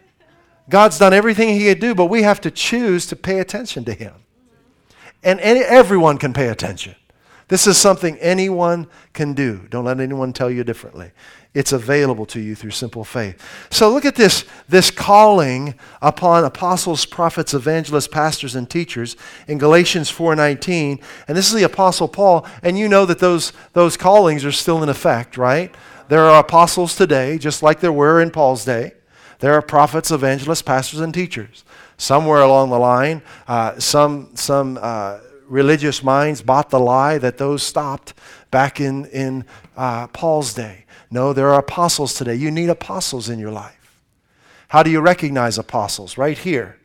God's 0.70 0.98
done 0.98 1.12
everything 1.12 1.48
He 1.48 1.66
could 1.66 1.80
do, 1.80 1.94
but 1.94 2.06
we 2.06 2.22
have 2.22 2.40
to 2.42 2.50
choose 2.50 3.06
to 3.06 3.16
pay 3.16 3.40
attention 3.40 3.84
to 3.84 3.92
Him. 3.92 4.14
And 5.22 5.40
any, 5.40 5.60
everyone 5.60 6.16
can 6.16 6.32
pay 6.32 6.48
attention. 6.48 6.94
This 7.48 7.66
is 7.66 7.76
something 7.76 8.16
anyone 8.18 8.86
can 9.12 9.32
do. 9.32 9.66
Don't 9.68 9.84
let 9.84 10.00
anyone 10.00 10.32
tell 10.32 10.50
you 10.50 10.64
differently. 10.64 11.10
It's 11.54 11.72
available 11.72 12.26
to 12.26 12.40
you 12.40 12.54
through 12.54 12.72
simple 12.72 13.02
faith. 13.02 13.40
So 13.70 13.90
look 13.90 14.04
at 14.04 14.14
this, 14.14 14.44
this 14.68 14.90
calling 14.90 15.74
upon 16.02 16.44
apostles, 16.44 17.06
prophets, 17.06 17.54
evangelists, 17.54 18.08
pastors, 18.08 18.54
and 18.54 18.68
teachers 18.68 19.16
in 19.48 19.58
Galatians 19.58 20.10
4.19. 20.12 21.02
And 21.26 21.36
this 21.36 21.46
is 21.46 21.54
the 21.54 21.62
Apostle 21.62 22.08
Paul. 22.08 22.46
And 22.62 22.78
you 22.78 22.88
know 22.88 23.06
that 23.06 23.20
those, 23.20 23.52
those 23.72 23.96
callings 23.96 24.44
are 24.44 24.52
still 24.52 24.82
in 24.82 24.88
effect, 24.88 25.36
right? 25.36 25.74
There 26.08 26.22
are 26.22 26.40
apostles 26.40 26.94
today, 26.94 27.36
just 27.36 27.62
like 27.62 27.80
there 27.80 27.92
were 27.92 28.20
in 28.20 28.30
Paul's 28.30 28.64
day. 28.64 28.92
There 29.40 29.52
are 29.54 29.62
prophets, 29.62 30.10
evangelists, 30.10 30.62
pastors, 30.62 31.00
and 31.00 31.12
teachers. 31.12 31.64
Somewhere 31.96 32.42
along 32.42 32.70
the 32.70 32.78
line, 32.78 33.22
uh, 33.48 33.78
some, 33.78 34.30
some 34.34 34.78
uh, 34.80 35.18
religious 35.48 36.02
minds 36.02 36.42
bought 36.42 36.70
the 36.70 36.78
lie 36.78 37.18
that 37.18 37.38
those 37.38 37.62
stopped 37.62 38.14
back 38.50 38.80
in, 38.80 39.06
in 39.06 39.44
uh, 39.76 40.06
Paul's 40.08 40.54
day. 40.54 40.84
No, 41.10 41.32
there 41.32 41.48
are 41.52 41.58
apostles 41.58 42.14
today. 42.14 42.34
You 42.34 42.50
need 42.50 42.68
apostles 42.68 43.28
in 43.28 43.38
your 43.38 43.52
life. 43.52 44.00
How 44.68 44.82
do 44.82 44.90
you 44.90 45.00
recognize 45.00 45.58
apostles? 45.58 46.18
Right 46.18 46.38
here. 46.38 46.78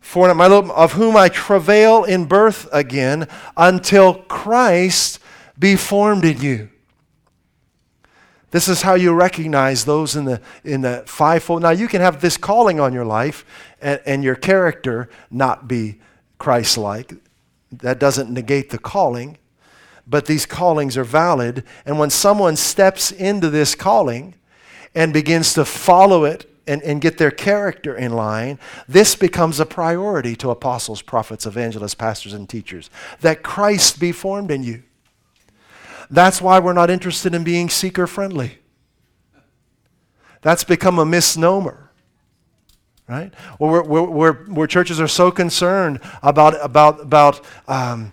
For 0.00 0.32
my 0.34 0.46
of 0.46 0.92
whom 0.92 1.16
I 1.16 1.28
travail 1.28 2.04
in 2.04 2.26
birth 2.26 2.68
again 2.72 3.26
until 3.56 4.14
Christ 4.14 5.18
be 5.58 5.76
formed 5.76 6.24
in 6.24 6.40
you. 6.40 6.68
This 8.54 8.68
is 8.68 8.82
how 8.82 8.94
you 8.94 9.12
recognize 9.12 9.84
those 9.84 10.14
in 10.14 10.26
the, 10.26 10.40
in 10.62 10.82
the 10.82 11.02
fivefold. 11.06 11.62
Now, 11.62 11.70
you 11.70 11.88
can 11.88 12.00
have 12.00 12.20
this 12.20 12.36
calling 12.36 12.78
on 12.78 12.92
your 12.92 13.04
life 13.04 13.44
and, 13.82 14.00
and 14.06 14.22
your 14.22 14.36
character 14.36 15.10
not 15.28 15.66
be 15.66 15.98
Christ 16.38 16.78
like. 16.78 17.14
That 17.72 17.98
doesn't 17.98 18.30
negate 18.30 18.70
the 18.70 18.78
calling, 18.78 19.38
but 20.06 20.26
these 20.26 20.46
callings 20.46 20.96
are 20.96 21.02
valid. 21.02 21.64
And 21.84 21.98
when 21.98 22.10
someone 22.10 22.54
steps 22.54 23.10
into 23.10 23.50
this 23.50 23.74
calling 23.74 24.36
and 24.94 25.12
begins 25.12 25.52
to 25.54 25.64
follow 25.64 26.24
it 26.24 26.48
and, 26.64 26.80
and 26.84 27.00
get 27.00 27.18
their 27.18 27.32
character 27.32 27.96
in 27.96 28.12
line, 28.12 28.60
this 28.86 29.16
becomes 29.16 29.58
a 29.58 29.66
priority 29.66 30.36
to 30.36 30.50
apostles, 30.50 31.02
prophets, 31.02 31.44
evangelists, 31.44 31.96
pastors, 31.96 32.32
and 32.32 32.48
teachers 32.48 32.88
that 33.20 33.42
Christ 33.42 33.98
be 33.98 34.12
formed 34.12 34.52
in 34.52 34.62
you. 34.62 34.84
That's 36.10 36.40
why 36.40 36.58
we're 36.58 36.72
not 36.72 36.90
interested 36.90 37.34
in 37.34 37.44
being 37.44 37.68
seeker 37.68 38.06
friendly. 38.06 38.58
That's 40.42 40.64
become 40.64 40.98
a 40.98 41.04
misnomer. 41.04 41.90
Right? 43.06 43.34
We're, 43.58 44.32
where 44.32 44.66
churches 44.66 44.98
are 45.00 45.08
so 45.08 45.30
concerned 45.30 46.00
about, 46.22 46.54
about, 46.64 47.00
about 47.00 47.44
um, 47.68 48.12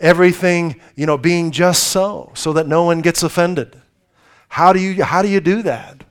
everything 0.00 0.80
you 0.96 1.04
know, 1.06 1.18
being 1.18 1.50
just 1.50 1.88
so, 1.88 2.32
so 2.34 2.54
that 2.54 2.66
no 2.66 2.84
one 2.84 3.02
gets 3.02 3.22
offended. 3.22 3.80
How 4.48 4.72
do 4.72 4.80
you, 4.80 5.04
how 5.04 5.22
do, 5.22 5.28
you 5.28 5.40
do 5.40 5.62
that? 5.62 6.04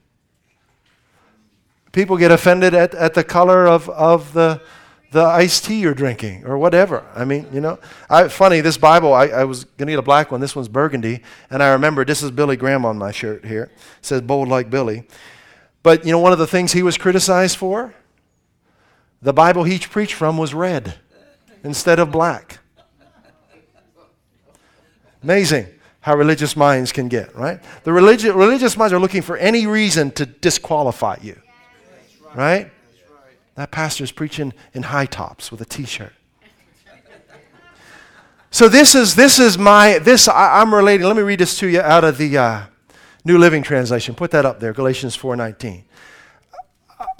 People 1.91 2.17
get 2.17 2.31
offended 2.31 2.73
at, 2.73 2.93
at 2.93 3.15
the 3.15 3.23
color 3.23 3.67
of, 3.67 3.89
of 3.89 4.33
the, 4.33 4.61
the 5.11 5.23
iced 5.23 5.65
tea 5.65 5.79
you're 5.79 5.93
drinking 5.93 6.45
or 6.45 6.57
whatever. 6.57 7.03
I 7.15 7.25
mean, 7.25 7.47
you 7.51 7.61
know, 7.61 7.79
I, 8.09 8.27
funny, 8.27 8.61
this 8.61 8.77
Bible, 8.77 9.13
I, 9.13 9.27
I 9.27 9.43
was 9.43 9.63
going 9.63 9.87
to 9.87 9.93
get 9.93 9.99
a 9.99 10.03
black 10.03 10.31
one. 10.31 10.39
This 10.39 10.55
one's 10.55 10.67
burgundy. 10.67 11.21
And 11.49 11.63
I 11.63 11.69
remember 11.69 12.05
this 12.05 12.21
is 12.21 12.31
Billy 12.31 12.55
Graham 12.55 12.85
on 12.85 12.97
my 12.97 13.11
shirt 13.11 13.45
here. 13.45 13.63
It 13.63 14.05
says 14.05 14.21
bold 14.21 14.47
like 14.47 14.69
Billy. 14.69 15.07
But, 15.81 16.05
you 16.05 16.11
know, 16.11 16.19
one 16.19 16.31
of 16.31 16.39
the 16.39 16.47
things 16.47 16.73
he 16.73 16.83
was 16.83 16.97
criticized 16.97 17.57
for? 17.57 17.93
The 19.21 19.33
Bible 19.33 19.63
he 19.63 19.79
preached 19.79 20.13
from 20.13 20.37
was 20.37 20.53
red 20.53 20.95
instead 21.63 21.99
of 21.99 22.11
black. 22.11 22.59
Amazing 25.23 25.67
how 26.01 26.15
religious 26.15 26.55
minds 26.55 26.91
can 26.91 27.09
get, 27.09 27.35
right? 27.35 27.61
The 27.83 27.91
religi- 27.91 28.33
religious 28.33 28.77
minds 28.77 28.93
are 28.93 28.99
looking 28.99 29.21
for 29.21 29.35
any 29.35 29.67
reason 29.67 30.11
to 30.11 30.25
disqualify 30.25 31.17
you, 31.21 31.35
right? 32.33 32.71
That 33.59 33.71
pastor's 33.71 34.13
preaching 34.13 34.53
in 34.73 34.83
high 34.83 35.05
tops 35.05 35.51
with 35.51 35.59
a 35.59 35.65
t-shirt. 35.65 36.13
So 38.51 38.69
this 38.69 38.95
is 38.95 39.15
this 39.15 39.37
is 39.37 39.57
my 39.57 39.99
this 39.99 40.29
I, 40.29 40.61
am 40.61 40.73
relating. 40.73 41.05
Let 41.05 41.17
me 41.17 41.23
read 41.23 41.41
this 41.41 41.59
to 41.59 41.67
you 41.67 41.81
out 41.81 42.05
of 42.05 42.17
the 42.17 42.37
uh, 42.37 42.61
New 43.25 43.37
Living 43.37 43.61
Translation. 43.61 44.15
Put 44.15 44.31
that 44.31 44.45
up 44.45 44.61
there, 44.61 44.71
Galatians 44.71 45.17
4:19. 45.17 45.83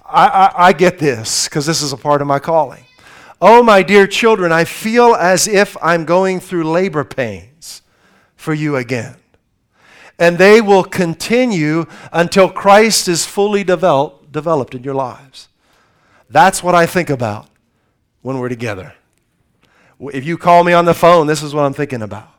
I, 0.06 0.28
I, 0.28 0.68
I 0.68 0.72
get 0.72 0.98
this 0.98 1.50
because 1.50 1.66
this 1.66 1.82
is 1.82 1.92
a 1.92 1.98
part 1.98 2.22
of 2.22 2.28
my 2.28 2.40
calling. 2.40 2.86
Oh, 3.42 3.62
my 3.62 3.84
dear 3.84 4.08
children, 4.08 4.54
I 4.54 4.64
feel 4.64 5.16
as 5.16 5.46
if 5.46 5.76
I'm 5.82 6.06
going 6.06 6.40
through 6.40 6.72
labor 6.72 7.04
pains 7.04 7.82
for 8.38 8.54
you 8.54 8.78
again. 8.78 9.18
And 10.18 10.38
they 10.38 10.62
will 10.62 10.86
continue 10.86 11.86
until 12.14 12.50
Christ 12.50 13.10
is 13.10 13.26
fully 13.26 13.66
developed 13.66 14.32
developed 14.32 14.74
in 14.74 14.86
your 14.86 14.96
lives. 14.96 15.49
That's 16.30 16.64
what 16.64 16.76
I 16.76 16.86
think 16.86 17.10
about 17.10 17.48
when 18.22 18.38
we're 18.40 18.50
together. 18.50 18.94
If 20.00 20.26
you 20.26 20.38
call 20.38 20.64
me 20.64 20.74
on 20.74 20.86
the 20.86 20.94
phone, 20.94 21.28
this 21.28 21.44
is 21.44 21.54
what 21.54 21.64
I'm 21.64 21.74
thinking 21.74 22.02
about. 22.02 22.30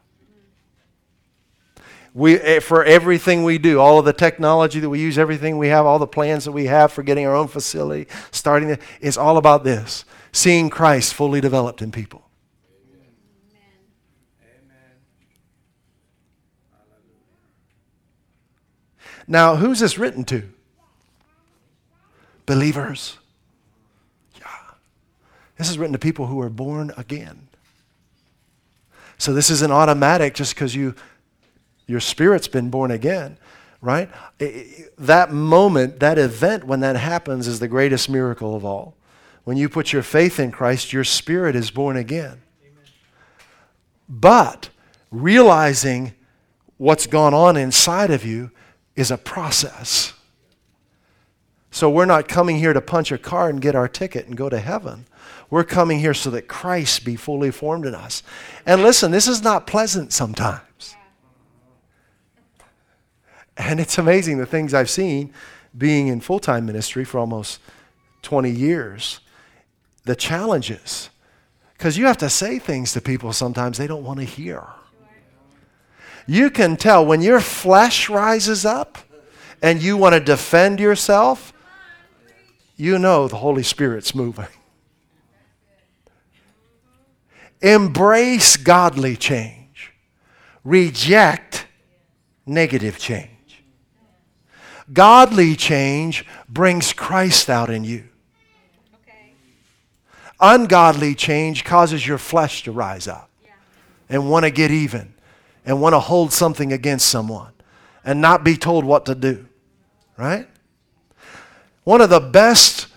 We, 2.13 2.41
eh, 2.41 2.61
for 2.61 2.85
everything 2.85 3.45
we 3.45 3.59
do, 3.59 3.79
all 3.79 3.99
of 3.99 4.05
the 4.05 4.13
technology 4.13 4.81
that 4.81 4.89
we 4.89 5.01
use, 5.01 5.17
everything 5.17 5.59
we 5.59 5.69
have, 5.69 5.87
all 5.87 5.99
the 5.99 6.07
plans 6.07 6.45
that 6.45 6.53
we 6.53 6.67
have 6.67 6.91
for 6.91 7.03
getting 7.03 7.25
our 7.27 7.37
own 7.37 7.47
facility, 7.47 8.09
starting 8.33 8.71
it, 8.71 8.81
it's 9.01 9.17
all 9.17 9.37
about 9.37 9.63
this 9.63 10.05
seeing 10.33 10.71
Christ 10.71 11.15
fully 11.15 11.41
developed 11.41 11.83
in 11.83 11.93
people. 11.93 12.27
Now, 19.27 19.55
who's 19.55 19.79
this 19.79 19.97
written 19.97 20.25
to? 20.25 20.43
Believers. 22.47 23.20
This 25.61 25.69
is 25.69 25.77
written 25.77 25.93
to 25.93 25.99
people 25.99 26.27
who 26.27 26.41
are 26.41 26.49
born 26.49 26.91
again. 26.97 27.49
So 29.19 29.35
this 29.35 29.51
isn't 29.51 29.71
automatic 29.71 30.33
just 30.33 30.55
because 30.55 30.75
you 30.75 30.95
your 31.87 32.01
spirit's 32.01 32.49
been 32.49 32.71
born 32.71 32.91
again, 32.91 33.37
right? 33.83 34.09
That 34.97 35.33
moment, 35.33 36.01
that 36.01 36.17
event 36.17 36.65
when 36.65 36.81
that 36.81 36.97
happens 36.97 37.47
is 37.47 37.61
the 37.61 37.69
greatest 37.69 38.09
miracle 38.09 38.57
of 38.57 38.65
all. 38.65 38.97
When 39.45 39.59
you 39.59 39.69
put 39.69 39.93
your 39.93 40.03
faith 40.03 40.41
in 40.41 40.51
Christ, 40.51 40.95
your 40.95 41.05
spirit 41.05 41.55
is 41.55 41.71
born 41.71 41.99
again. 41.99 42.41
Amen. 42.63 42.85
But 44.09 44.71
realizing 45.11 46.15
what's 46.79 47.07
gone 47.07 47.35
on 47.35 47.59
inside 47.59 48.11
of 48.11 48.25
you 48.25 48.51
is 48.97 49.11
a 49.11 49.19
process. 49.19 50.15
So 51.71 51.91
we're 51.91 52.07
not 52.07 52.29
coming 52.29 52.57
here 52.57 52.73
to 52.73 52.81
punch 52.81 53.13
a 53.13 53.19
card 53.19 53.55
and 53.55 53.61
get 53.61 53.75
our 53.75 53.89
ticket 53.89 54.27
and 54.27 54.39
go 54.39 54.49
to 54.49 54.59
heaven. 54.59 55.05
We're 55.51 55.65
coming 55.65 55.99
here 55.99 56.15
so 56.15 56.31
that 56.31 56.47
Christ 56.47 57.05
be 57.05 57.17
fully 57.17 57.51
formed 57.51 57.85
in 57.85 57.95
us. 57.95 58.23
And 58.65 58.83
listen, 58.83 59.11
this 59.11 59.27
is 59.27 59.43
not 59.43 59.67
pleasant 59.67 60.13
sometimes. 60.13 60.95
And 63.57 63.81
it's 63.81 63.99
amazing 63.99 64.39
the 64.39 64.47
things 64.47 64.73
I've 64.73 64.89
seen 64.89 65.35
being 65.77 66.09
in 66.09 66.21
full 66.21 66.39
time 66.39 66.67
ministry 66.67 67.05
for 67.05 67.19
almost 67.19 67.61
20 68.23 68.51
years. 68.51 69.21
The 70.05 70.17
challenges. 70.17 71.11
Because 71.77 71.99
you 71.99 72.07
have 72.07 72.19
to 72.19 72.31
say 72.31 72.59
things 72.59 72.93
to 72.93 73.01
people 73.01 73.33
sometimes 73.33 73.77
they 73.77 73.87
don't 73.87 74.05
want 74.05 74.21
to 74.21 74.25
hear. 74.25 74.67
You 76.27 76.51
can 76.51 76.77
tell 76.77 77.05
when 77.05 77.23
your 77.23 77.41
flesh 77.41 78.09
rises 78.09 78.65
up 78.65 78.99
and 79.63 79.83
you 79.83 79.97
want 79.97 80.15
to 80.15 80.21
defend 80.21 80.79
yourself, 80.79 81.53
you 82.77 82.99
know 82.99 83.29
the 83.29 83.37
Holy 83.37 83.63
Spirit's 83.63 84.15
moving. 84.15 84.47
Embrace 87.63 88.57
godly 88.57 89.17
change. 89.17 89.93
Reject 90.65 91.67
negative 92.47 92.99
change. 92.99 93.65
Godly 94.93 95.55
change 95.57 96.27
brings 96.49 96.93
Christ 96.93 97.49
out 97.49 97.71
in 97.71 97.85
you. 97.85 98.05
Ungodly 100.41 101.15
change 101.15 101.65
causes 101.65 102.07
your 102.07 102.17
flesh 102.17 102.63
to 102.63 102.73
rise 102.73 103.07
up 103.07 103.31
and 104.09 104.31
want 104.31 104.45
to 104.45 104.51
get 104.51 104.71
even 104.71 105.13
and 105.67 105.81
want 105.81 105.93
to 105.93 106.01
hold 106.01 106.33
something 106.33 106.73
against 106.73 107.07
someone 107.07 107.53
and 108.05 108.21
not 108.21 108.43
be 108.43 108.57
told 108.57 108.85
what 108.85 109.05
to 109.07 109.15
do. 109.15 109.47
Right? 110.17 110.49
One 111.85 112.01
of 112.01 112.11
the 112.11 112.21
best 112.21 112.89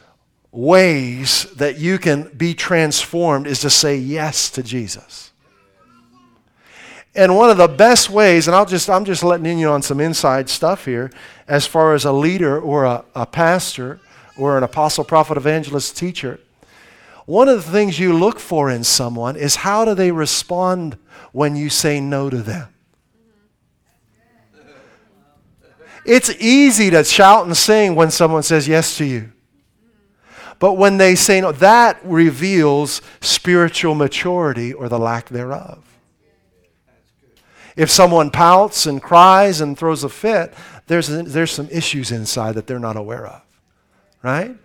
ways 0.53 1.45
that 1.55 1.79
you 1.79 1.97
can 1.97 2.29
be 2.37 2.53
transformed 2.53 3.47
is 3.47 3.59
to 3.61 3.69
say 3.69 3.97
yes 3.97 4.51
to 4.51 4.61
Jesus. 4.61 5.31
And 7.15 7.35
one 7.35 7.49
of 7.49 7.57
the 7.57 7.67
best 7.67 8.09
ways, 8.09 8.47
and 8.47 8.55
I'll 8.55 8.65
just, 8.65 8.89
I'm 8.89 9.03
just 9.03 9.23
letting 9.23 9.47
in 9.47 9.57
you 9.57 9.69
on 9.69 9.81
some 9.81 9.99
inside 9.99 10.49
stuff 10.49 10.85
here, 10.85 11.11
as 11.47 11.65
far 11.65 11.93
as 11.93 12.05
a 12.05 12.11
leader 12.11 12.59
or 12.59 12.85
a, 12.85 13.03
a 13.15 13.25
pastor 13.25 13.99
or 14.37 14.57
an 14.57 14.63
apostle, 14.63 15.03
prophet, 15.03 15.37
evangelist, 15.37 15.97
teacher, 15.97 16.39
one 17.25 17.49
of 17.49 17.65
the 17.65 17.71
things 17.71 17.99
you 17.99 18.13
look 18.13 18.39
for 18.39 18.69
in 18.69 18.83
someone 18.83 19.35
is 19.35 19.57
how 19.57 19.85
do 19.85 19.95
they 19.95 20.11
respond 20.11 20.97
when 21.31 21.55
you 21.55 21.69
say 21.69 21.99
no 21.99 22.29
to 22.29 22.37
them? 22.37 22.69
It's 26.05 26.29
easy 26.39 26.89
to 26.91 27.03
shout 27.03 27.45
and 27.45 27.55
sing 27.55 27.95
when 27.95 28.11
someone 28.11 28.43
says 28.43 28.67
yes 28.67 28.97
to 28.97 29.05
you. 29.05 29.32
But 30.59 30.73
when 30.73 30.97
they 30.97 31.15
say 31.15 31.41
no, 31.41 31.51
that 31.51 31.99
reveals 32.03 33.01
spiritual 33.21 33.95
maturity 33.95 34.73
or 34.73 34.89
the 34.89 34.99
lack 34.99 35.29
thereof. 35.29 35.83
If 37.75 37.89
someone 37.89 38.29
pouts 38.29 38.85
and 38.85 39.01
cries 39.01 39.59
and 39.59 39.77
throws 39.77 40.03
a 40.03 40.09
fit, 40.09 40.53
there's, 40.87 41.07
there's 41.07 41.51
some 41.51 41.69
issues 41.69 42.11
inside 42.11 42.55
that 42.55 42.67
they're 42.67 42.79
not 42.79 42.97
aware 42.97 43.25
of. 43.25 43.41
Right? 44.21 44.55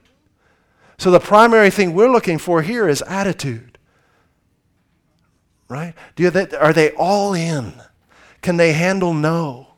So 0.99 1.11
the 1.11 1.21
primary 1.21 1.71
thing 1.71 1.95
we're 1.95 2.11
looking 2.11 2.39
for 2.39 2.63
here 2.63 2.89
is 2.89 3.03
attitude. 3.03 3.79
Right? 5.69 5.95
Do 6.17 6.31
are 6.59 6.73
they 6.73 6.91
all 6.93 7.35
in? 7.35 7.75
Can 8.43 8.57
they 8.57 8.73
handle 8.73 9.15
no? 9.15 9.69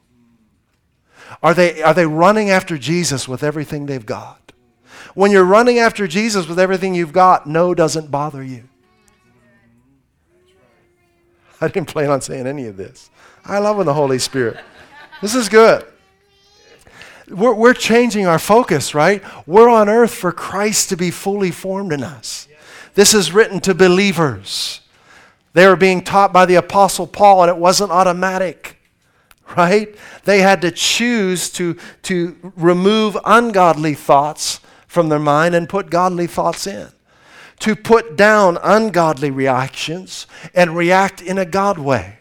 Are 1.42 1.54
they, 1.54 1.82
are 1.82 1.94
they 1.94 2.06
running 2.06 2.50
after 2.50 2.76
Jesus 2.76 3.28
with 3.28 3.42
everything 3.42 3.86
they've 3.86 4.04
got? 4.04 4.52
When 5.14 5.30
you're 5.30 5.44
running 5.44 5.78
after 5.78 6.06
Jesus 6.06 6.46
with 6.46 6.58
everything 6.58 6.94
you've 6.94 7.12
got, 7.12 7.46
no 7.46 7.74
doesn't 7.74 8.10
bother 8.10 8.42
you. 8.42 8.64
I 11.60 11.68
didn't 11.68 11.88
plan 11.88 12.10
on 12.10 12.20
saying 12.20 12.46
any 12.46 12.66
of 12.66 12.76
this. 12.76 13.10
I 13.44 13.58
love 13.58 13.76
when 13.76 13.86
the 13.86 13.94
Holy 13.94 14.18
Spirit. 14.18 14.58
This 15.20 15.34
is 15.34 15.48
good. 15.48 15.84
We're, 17.28 17.54
we're 17.54 17.74
changing 17.74 18.26
our 18.26 18.38
focus, 18.38 18.94
right? 18.94 19.22
We're 19.46 19.68
on 19.68 19.88
earth 19.88 20.14
for 20.14 20.32
Christ 20.32 20.88
to 20.88 20.96
be 20.96 21.10
fully 21.10 21.50
formed 21.50 21.92
in 21.92 22.02
us. 22.02 22.48
This 22.94 23.14
is 23.14 23.32
written 23.32 23.60
to 23.60 23.74
believers. 23.74 24.80
They 25.52 25.66
were 25.66 25.76
being 25.76 26.02
taught 26.02 26.32
by 26.32 26.46
the 26.46 26.56
Apostle 26.56 27.06
Paul, 27.06 27.42
and 27.42 27.50
it 27.50 27.56
wasn't 27.56 27.92
automatic, 27.92 28.78
right? 29.56 29.94
They 30.24 30.40
had 30.40 30.62
to 30.62 30.70
choose 30.70 31.50
to, 31.50 31.76
to 32.02 32.52
remove 32.56 33.16
ungodly 33.24 33.94
thoughts 33.94 34.60
from 34.90 35.08
their 35.08 35.20
mind 35.20 35.54
and 35.54 35.68
put 35.68 35.88
godly 35.88 36.26
thoughts 36.26 36.66
in. 36.66 36.88
To 37.60 37.76
put 37.76 38.16
down 38.16 38.58
ungodly 38.60 39.30
reactions 39.30 40.26
and 40.52 40.76
react 40.76 41.22
in 41.22 41.38
a 41.38 41.44
God 41.44 41.78
way. 41.78 42.18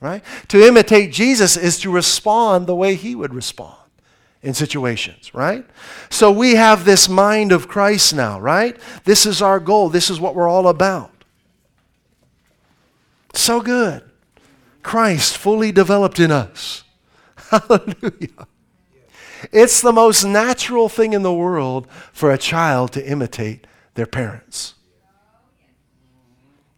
Right? 0.00 0.22
To 0.48 0.64
imitate 0.64 1.12
Jesus 1.12 1.56
is 1.56 1.80
to 1.80 1.90
respond 1.90 2.68
the 2.68 2.76
way 2.76 2.94
he 2.94 3.16
would 3.16 3.34
respond 3.34 3.74
in 4.40 4.54
situations, 4.54 5.34
right? 5.34 5.66
So 6.10 6.30
we 6.30 6.54
have 6.54 6.84
this 6.84 7.08
mind 7.08 7.50
of 7.50 7.66
Christ 7.66 8.14
now, 8.14 8.38
right? 8.38 8.76
This 9.02 9.26
is 9.26 9.42
our 9.42 9.58
goal. 9.58 9.88
This 9.88 10.10
is 10.10 10.20
what 10.20 10.36
we're 10.36 10.48
all 10.48 10.68
about. 10.68 11.24
So 13.32 13.60
good. 13.60 14.04
Christ 14.84 15.36
fully 15.36 15.72
developed 15.72 16.20
in 16.20 16.30
us. 16.30 16.84
Hallelujah. 17.36 18.46
It's 19.52 19.80
the 19.80 19.92
most 19.92 20.24
natural 20.24 20.88
thing 20.88 21.12
in 21.12 21.22
the 21.22 21.32
world 21.32 21.86
for 22.12 22.32
a 22.32 22.38
child 22.38 22.92
to 22.92 23.06
imitate 23.06 23.66
their 23.94 24.06
parents. 24.06 24.74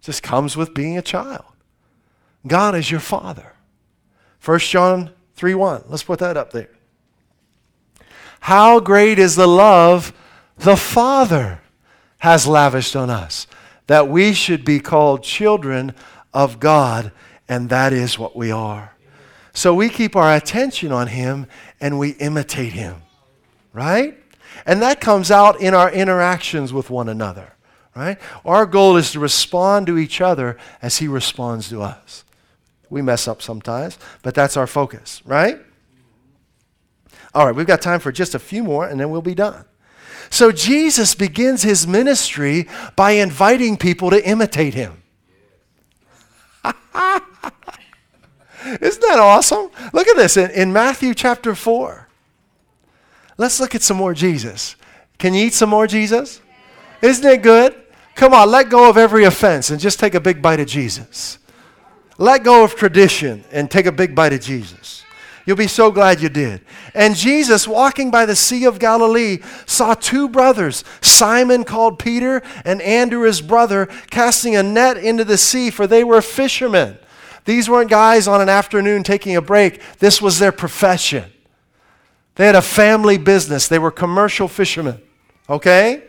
It 0.00 0.04
just 0.04 0.22
comes 0.22 0.56
with 0.56 0.74
being 0.74 0.96
a 0.96 1.02
child. 1.02 1.44
God 2.46 2.74
is 2.74 2.90
your 2.90 3.00
father. 3.00 3.52
1 4.44 4.58
John 4.60 5.10
3 5.34 5.54
1. 5.54 5.84
Let's 5.88 6.04
put 6.04 6.20
that 6.20 6.36
up 6.36 6.52
there. 6.52 6.70
How 8.40 8.78
great 8.80 9.18
is 9.18 9.34
the 9.34 9.48
love 9.48 10.12
the 10.56 10.76
Father 10.76 11.60
has 12.18 12.46
lavished 12.46 12.96
on 12.96 13.10
us, 13.10 13.46
that 13.86 14.08
we 14.08 14.32
should 14.32 14.64
be 14.64 14.80
called 14.80 15.22
children 15.22 15.94
of 16.32 16.60
God, 16.60 17.12
and 17.48 17.68
that 17.70 17.92
is 17.92 18.18
what 18.18 18.36
we 18.36 18.50
are. 18.50 18.94
So 19.52 19.74
we 19.74 19.88
keep 19.88 20.14
our 20.16 20.34
attention 20.34 20.92
on 20.92 21.08
Him 21.08 21.46
and 21.80 21.98
we 21.98 22.10
imitate 22.10 22.72
Him, 22.72 23.02
right? 23.72 24.18
And 24.64 24.82
that 24.82 25.00
comes 25.00 25.30
out 25.30 25.60
in 25.60 25.74
our 25.74 25.90
interactions 25.90 26.72
with 26.72 26.90
one 26.90 27.08
another, 27.08 27.52
right? 27.94 28.18
Our 28.44 28.66
goal 28.66 28.96
is 28.96 29.12
to 29.12 29.20
respond 29.20 29.86
to 29.88 29.98
each 29.98 30.20
other 30.20 30.56
as 30.80 30.98
He 30.98 31.08
responds 31.08 31.68
to 31.70 31.82
us. 31.82 32.24
We 32.88 33.02
mess 33.02 33.26
up 33.26 33.42
sometimes, 33.42 33.98
but 34.22 34.34
that's 34.34 34.56
our 34.56 34.66
focus, 34.66 35.22
right? 35.24 35.58
All 37.34 37.46
right, 37.46 37.54
we've 37.54 37.66
got 37.66 37.82
time 37.82 38.00
for 38.00 38.12
just 38.12 38.34
a 38.34 38.38
few 38.38 38.62
more 38.62 38.86
and 38.86 38.98
then 38.98 39.10
we'll 39.10 39.22
be 39.22 39.34
done. 39.34 39.64
So 40.30 40.50
Jesus 40.52 41.14
begins 41.14 41.62
his 41.62 41.86
ministry 41.86 42.68
by 42.96 43.12
inviting 43.12 43.76
people 43.76 44.10
to 44.10 44.26
imitate 44.26 44.74
him. 44.74 45.02
Isn't 48.80 49.02
that 49.02 49.18
awesome? 49.18 49.70
Look 49.92 50.08
at 50.08 50.16
this 50.16 50.36
in, 50.36 50.50
in, 50.50 50.72
Matthew 50.72 51.14
chapter 51.14 51.54
4. 51.54 52.08
Let's 53.38 53.60
look 53.60 53.74
at 53.74 53.82
some 53.82 53.96
more 53.96 54.14
Jesus. 54.14 54.76
Can 55.18 55.34
you 55.34 55.46
eat 55.46 55.54
some 55.54 55.70
more 55.70 55.86
Jesus? 55.86 56.40
Isn't 57.02 57.24
it 57.24 57.42
good? 57.42 57.74
Come 58.14 58.32
on, 58.32 58.50
let 58.50 58.70
go 58.70 58.88
of 58.88 58.96
every 58.96 59.24
offense 59.24 59.70
and 59.70 59.78
just 59.78 60.00
take 60.00 60.14
a 60.14 60.20
big 60.20 60.40
bite 60.40 60.60
of 60.60 60.66
Jesus. 60.66 61.38
Let 62.18 62.44
go 62.44 62.64
of 62.64 62.74
tradition 62.74 63.44
and 63.52 63.70
take 63.70 63.86
a 63.86 63.92
big 63.92 64.14
bite 64.14 64.32
of 64.32 64.40
Jesus. 64.40 65.04
You'll 65.44 65.56
be 65.56 65.68
so 65.68 65.92
glad 65.92 66.20
you 66.20 66.28
did. 66.28 66.60
And 66.92 67.14
Jesus, 67.14 67.68
walking 67.68 68.10
by 68.10 68.26
the 68.26 68.34
Sea 68.34 68.64
of 68.64 68.80
Galilee, 68.80 69.38
saw 69.64 69.94
two 69.94 70.28
brothers, 70.28 70.82
Simon 71.00 71.62
called 71.62 72.00
Peter 72.00 72.42
and 72.64 72.82
Andrew 72.82 73.22
his 73.22 73.40
brother, 73.40 73.86
casting 74.10 74.56
a 74.56 74.62
net 74.62 74.96
into 74.96 75.24
the 75.24 75.38
sea, 75.38 75.70
for 75.70 75.86
they 75.86 76.02
were 76.02 76.20
fishermen. 76.20 76.98
These 77.46 77.70
weren't 77.70 77.88
guys 77.88 78.28
on 78.28 78.40
an 78.40 78.48
afternoon 78.48 79.02
taking 79.02 79.36
a 79.36 79.40
break, 79.40 79.80
this 79.98 80.20
was 80.20 80.38
their 80.38 80.52
profession. 80.52 81.32
They 82.34 82.44
had 82.44 82.54
a 82.54 82.62
family 82.62 83.16
business, 83.16 83.66
they 83.66 83.78
were 83.78 83.90
commercial 83.90 84.48
fishermen. 84.48 85.00
Okay? 85.48 86.02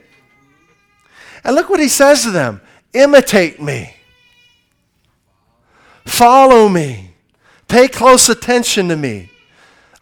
And 1.44 1.56
look 1.56 1.70
what 1.70 1.80
he 1.80 1.88
says 1.88 2.24
to 2.24 2.32
them 2.32 2.60
imitate 2.94 3.62
me, 3.62 3.96
follow 6.06 6.68
me. 6.68 7.14
Pay 7.68 7.90
close 7.90 8.30
attention 8.30 8.88
to 8.88 8.96
me. 8.96 9.30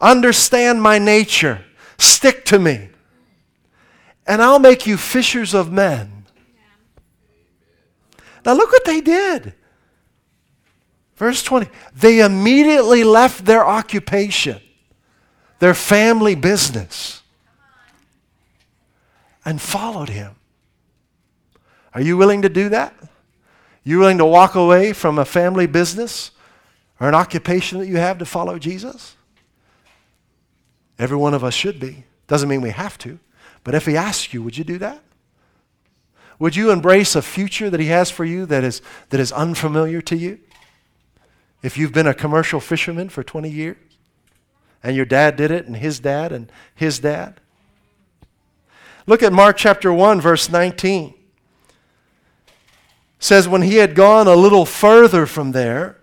Understand 0.00 0.80
my 0.80 0.98
nature. 0.98 1.64
Stick 1.98 2.44
to 2.46 2.58
me. 2.58 2.88
And 4.26 4.40
I'll 4.40 4.58
make 4.58 4.86
you 4.86 4.96
fishers 4.96 5.52
of 5.52 5.72
men. 5.72 6.24
Now 8.44 8.54
look 8.54 8.70
what 8.70 8.84
they 8.84 9.00
did. 9.00 9.54
Verse 11.16 11.42
20. 11.42 11.68
They 11.94 12.20
immediately 12.20 13.02
left 13.02 13.44
their 13.44 13.66
occupation, 13.66 14.60
their 15.58 15.74
family 15.74 16.34
business, 16.34 17.22
and 19.44 19.60
followed 19.60 20.10
him. 20.10 20.36
Are 21.94 22.02
you 22.02 22.16
willing 22.16 22.42
to 22.42 22.48
do 22.48 22.68
that? 22.68 22.94
You 23.82 23.98
willing 23.98 24.18
to 24.18 24.26
walk 24.26 24.54
away 24.54 24.92
from 24.92 25.18
a 25.18 25.24
family 25.24 25.66
business 25.66 26.32
or 27.00 27.08
an 27.08 27.14
occupation 27.14 27.78
that 27.78 27.86
you 27.86 27.96
have 27.96 28.18
to 28.18 28.26
follow 28.26 28.58
Jesus? 28.58 29.16
Every 30.98 31.16
one 31.16 31.34
of 31.34 31.44
us 31.44 31.54
should 31.54 31.78
be. 31.78 32.04
Doesn't 32.26 32.48
mean 32.48 32.60
we 32.60 32.70
have 32.70 32.98
to. 32.98 33.18
But 33.64 33.74
if 33.74 33.86
he 33.86 33.96
asks 33.96 34.34
you, 34.34 34.42
would 34.42 34.58
you 34.58 34.64
do 34.64 34.78
that? 34.78 35.02
Would 36.38 36.56
you 36.56 36.70
embrace 36.70 37.16
a 37.16 37.22
future 37.22 37.70
that 37.70 37.80
he 37.80 37.86
has 37.86 38.10
for 38.10 38.24
you 38.24 38.44
that 38.46 38.64
is, 38.64 38.82
that 39.08 39.20
is 39.20 39.32
unfamiliar 39.32 40.02
to 40.02 40.16
you? 40.16 40.40
If 41.62 41.76
you've 41.76 41.92
been 41.92 42.06
a 42.06 42.14
commercial 42.14 42.60
fisherman 42.60 43.08
for 43.08 43.22
20 43.22 43.50
years, 43.50 43.76
and 44.82 44.94
your 44.94 45.04
dad 45.04 45.36
did 45.36 45.50
it, 45.50 45.66
and 45.66 45.76
his 45.76 45.98
dad, 45.98 46.30
and 46.32 46.50
his 46.74 46.98
dad. 47.00 47.40
Look 49.06 49.22
at 49.22 49.32
Mark 49.32 49.56
chapter 49.56 49.92
1, 49.92 50.20
verse 50.20 50.48
19. 50.48 51.08
It 51.08 52.54
says, 53.18 53.48
When 53.48 53.62
he 53.62 53.76
had 53.76 53.94
gone 53.94 54.26
a 54.26 54.34
little 54.34 54.66
further 54.66 55.26
from 55.26 55.52
there, 55.52 55.98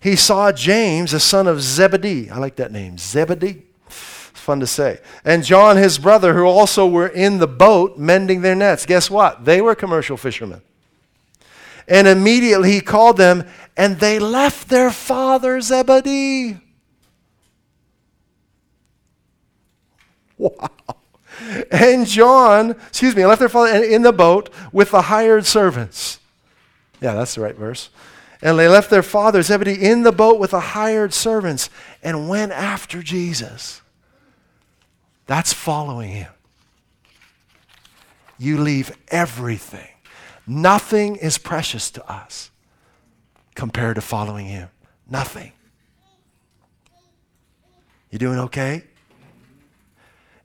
he 0.00 0.16
saw 0.16 0.50
James, 0.50 1.12
the 1.12 1.20
son 1.20 1.46
of 1.46 1.62
Zebedee. 1.62 2.28
I 2.28 2.38
like 2.38 2.56
that 2.56 2.72
name, 2.72 2.98
Zebedee. 2.98 3.62
It's 3.86 4.40
fun 4.40 4.60
to 4.60 4.66
say. 4.66 4.98
And 5.24 5.44
John, 5.44 5.76
his 5.76 5.98
brother, 5.98 6.34
who 6.34 6.44
also 6.44 6.86
were 6.86 7.06
in 7.06 7.38
the 7.38 7.46
boat 7.46 7.98
mending 7.98 8.40
their 8.40 8.56
nets. 8.56 8.84
Guess 8.84 9.10
what? 9.10 9.44
They 9.44 9.60
were 9.60 9.74
commercial 9.74 10.16
fishermen. 10.16 10.62
And 11.86 12.08
immediately 12.08 12.72
he 12.72 12.80
called 12.80 13.16
them, 13.16 13.46
and 13.76 13.98
they 13.98 14.18
left 14.18 14.68
their 14.68 14.90
father 14.90 15.60
Zebedee. 15.60 16.58
Wow. 20.38 20.70
And 21.70 22.04
John, 22.04 22.72
excuse 22.88 23.14
me, 23.14 23.24
left 23.24 23.38
their 23.38 23.48
father 23.48 23.84
in 23.84 24.02
the 24.02 24.12
boat 24.12 24.50
with 24.72 24.90
the 24.90 25.02
hired 25.02 25.46
servants. 25.46 26.18
Yeah, 27.00 27.14
that's 27.14 27.36
the 27.36 27.42
right 27.42 27.54
verse. 27.54 27.90
And 28.42 28.58
they 28.58 28.66
left 28.66 28.90
their 28.90 29.04
father 29.04 29.42
Zebedee 29.42 29.80
in 29.80 30.02
the 30.02 30.10
boat 30.10 30.40
with 30.40 30.50
the 30.50 30.58
hired 30.58 31.14
servants 31.14 31.70
and 32.02 32.28
went 32.28 32.50
after 32.50 33.04
Jesus. 33.04 33.82
That's 35.26 35.52
following 35.52 36.10
him. 36.10 36.32
You 38.36 38.58
leave 38.58 38.90
everything 39.08 39.92
Nothing 40.46 41.16
is 41.16 41.38
precious 41.38 41.90
to 41.92 42.12
us 42.12 42.50
compared 43.54 43.96
to 43.96 44.00
following 44.00 44.46
Him. 44.46 44.68
Nothing. 45.08 45.52
You 48.10 48.18
doing 48.18 48.38
okay? 48.40 48.84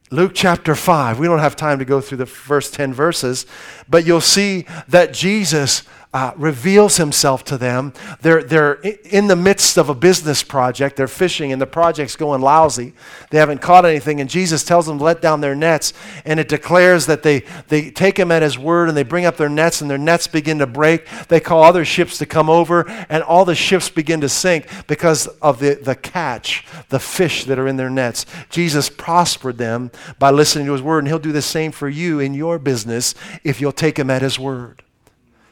Luke 0.09 0.31
chapter 0.33 0.73
5. 0.73 1.19
We 1.19 1.27
don't 1.27 1.39
have 1.39 1.57
time 1.57 1.79
to 1.79 1.85
go 1.85 1.99
through 1.99 2.19
the 2.19 2.25
first 2.25 2.73
10 2.73 2.93
verses, 2.93 3.45
but 3.89 4.05
you'll 4.05 4.21
see 4.21 4.65
that 4.87 5.13
Jesus 5.13 5.83
uh, 6.13 6.31
reveals 6.37 6.97
himself 6.97 7.43
to 7.43 7.57
them. 7.57 7.93
They're, 8.21 8.41
they're 8.41 8.73
in 8.73 9.27
the 9.27 9.35
midst 9.35 9.77
of 9.77 9.89
a 9.89 9.95
business 9.95 10.41
project. 10.41 10.95
They're 10.95 11.07
fishing, 11.07 11.51
and 11.51 11.61
the 11.61 11.67
project's 11.67 12.15
going 12.15 12.41
lousy. 12.41 12.93
They 13.29 13.37
haven't 13.37 13.61
caught 13.61 13.85
anything, 13.85 14.21
and 14.21 14.29
Jesus 14.29 14.63
tells 14.63 14.85
them 14.85 14.97
to 14.99 15.03
let 15.03 15.21
down 15.21 15.41
their 15.41 15.55
nets. 15.55 15.93
And 16.25 16.39
it 16.39 16.47
declares 16.47 17.05
that 17.07 17.23
they, 17.23 17.43
they 17.67 17.91
take 17.91 18.17
him 18.17 18.31
at 18.31 18.41
his 18.41 18.57
word 18.57 18.87
and 18.87 18.97
they 18.97 19.03
bring 19.03 19.25
up 19.25 19.37
their 19.37 19.49
nets, 19.49 19.81
and 19.81 19.89
their 19.91 19.97
nets 19.97 20.27
begin 20.27 20.59
to 20.59 20.67
break. 20.67 21.07
They 21.27 21.39
call 21.39 21.63
other 21.63 21.83
ships 21.85 22.17
to 22.19 22.25
come 22.25 22.49
over, 22.49 22.89
and 23.09 23.21
all 23.21 23.43
the 23.43 23.55
ships 23.55 23.89
begin 23.89 24.21
to 24.21 24.29
sink 24.29 24.67
because 24.87 25.27
of 25.41 25.59
the, 25.59 25.75
the 25.75 25.95
catch, 25.95 26.65
the 26.89 26.99
fish 26.99 27.43
that 27.45 27.59
are 27.59 27.67
in 27.67 27.75
their 27.77 27.89
nets. 27.89 28.25
Jesus 28.49 28.89
prospered 28.89 29.57
them 29.57 29.91
by 30.19 30.31
listening 30.31 30.65
to 30.67 30.71
his 30.71 30.81
word, 30.81 30.99
and 30.99 31.07
he'll 31.07 31.19
do 31.19 31.31
the 31.33 31.41
same 31.41 31.71
for 31.71 31.89
you 31.89 32.19
in 32.19 32.33
your 32.33 32.57
business 32.57 33.13
if 33.43 33.59
you'll 33.59 33.71
take 33.71 33.99
him 33.99 34.09
at 34.09 34.21
his 34.21 34.39
word. 34.39 34.83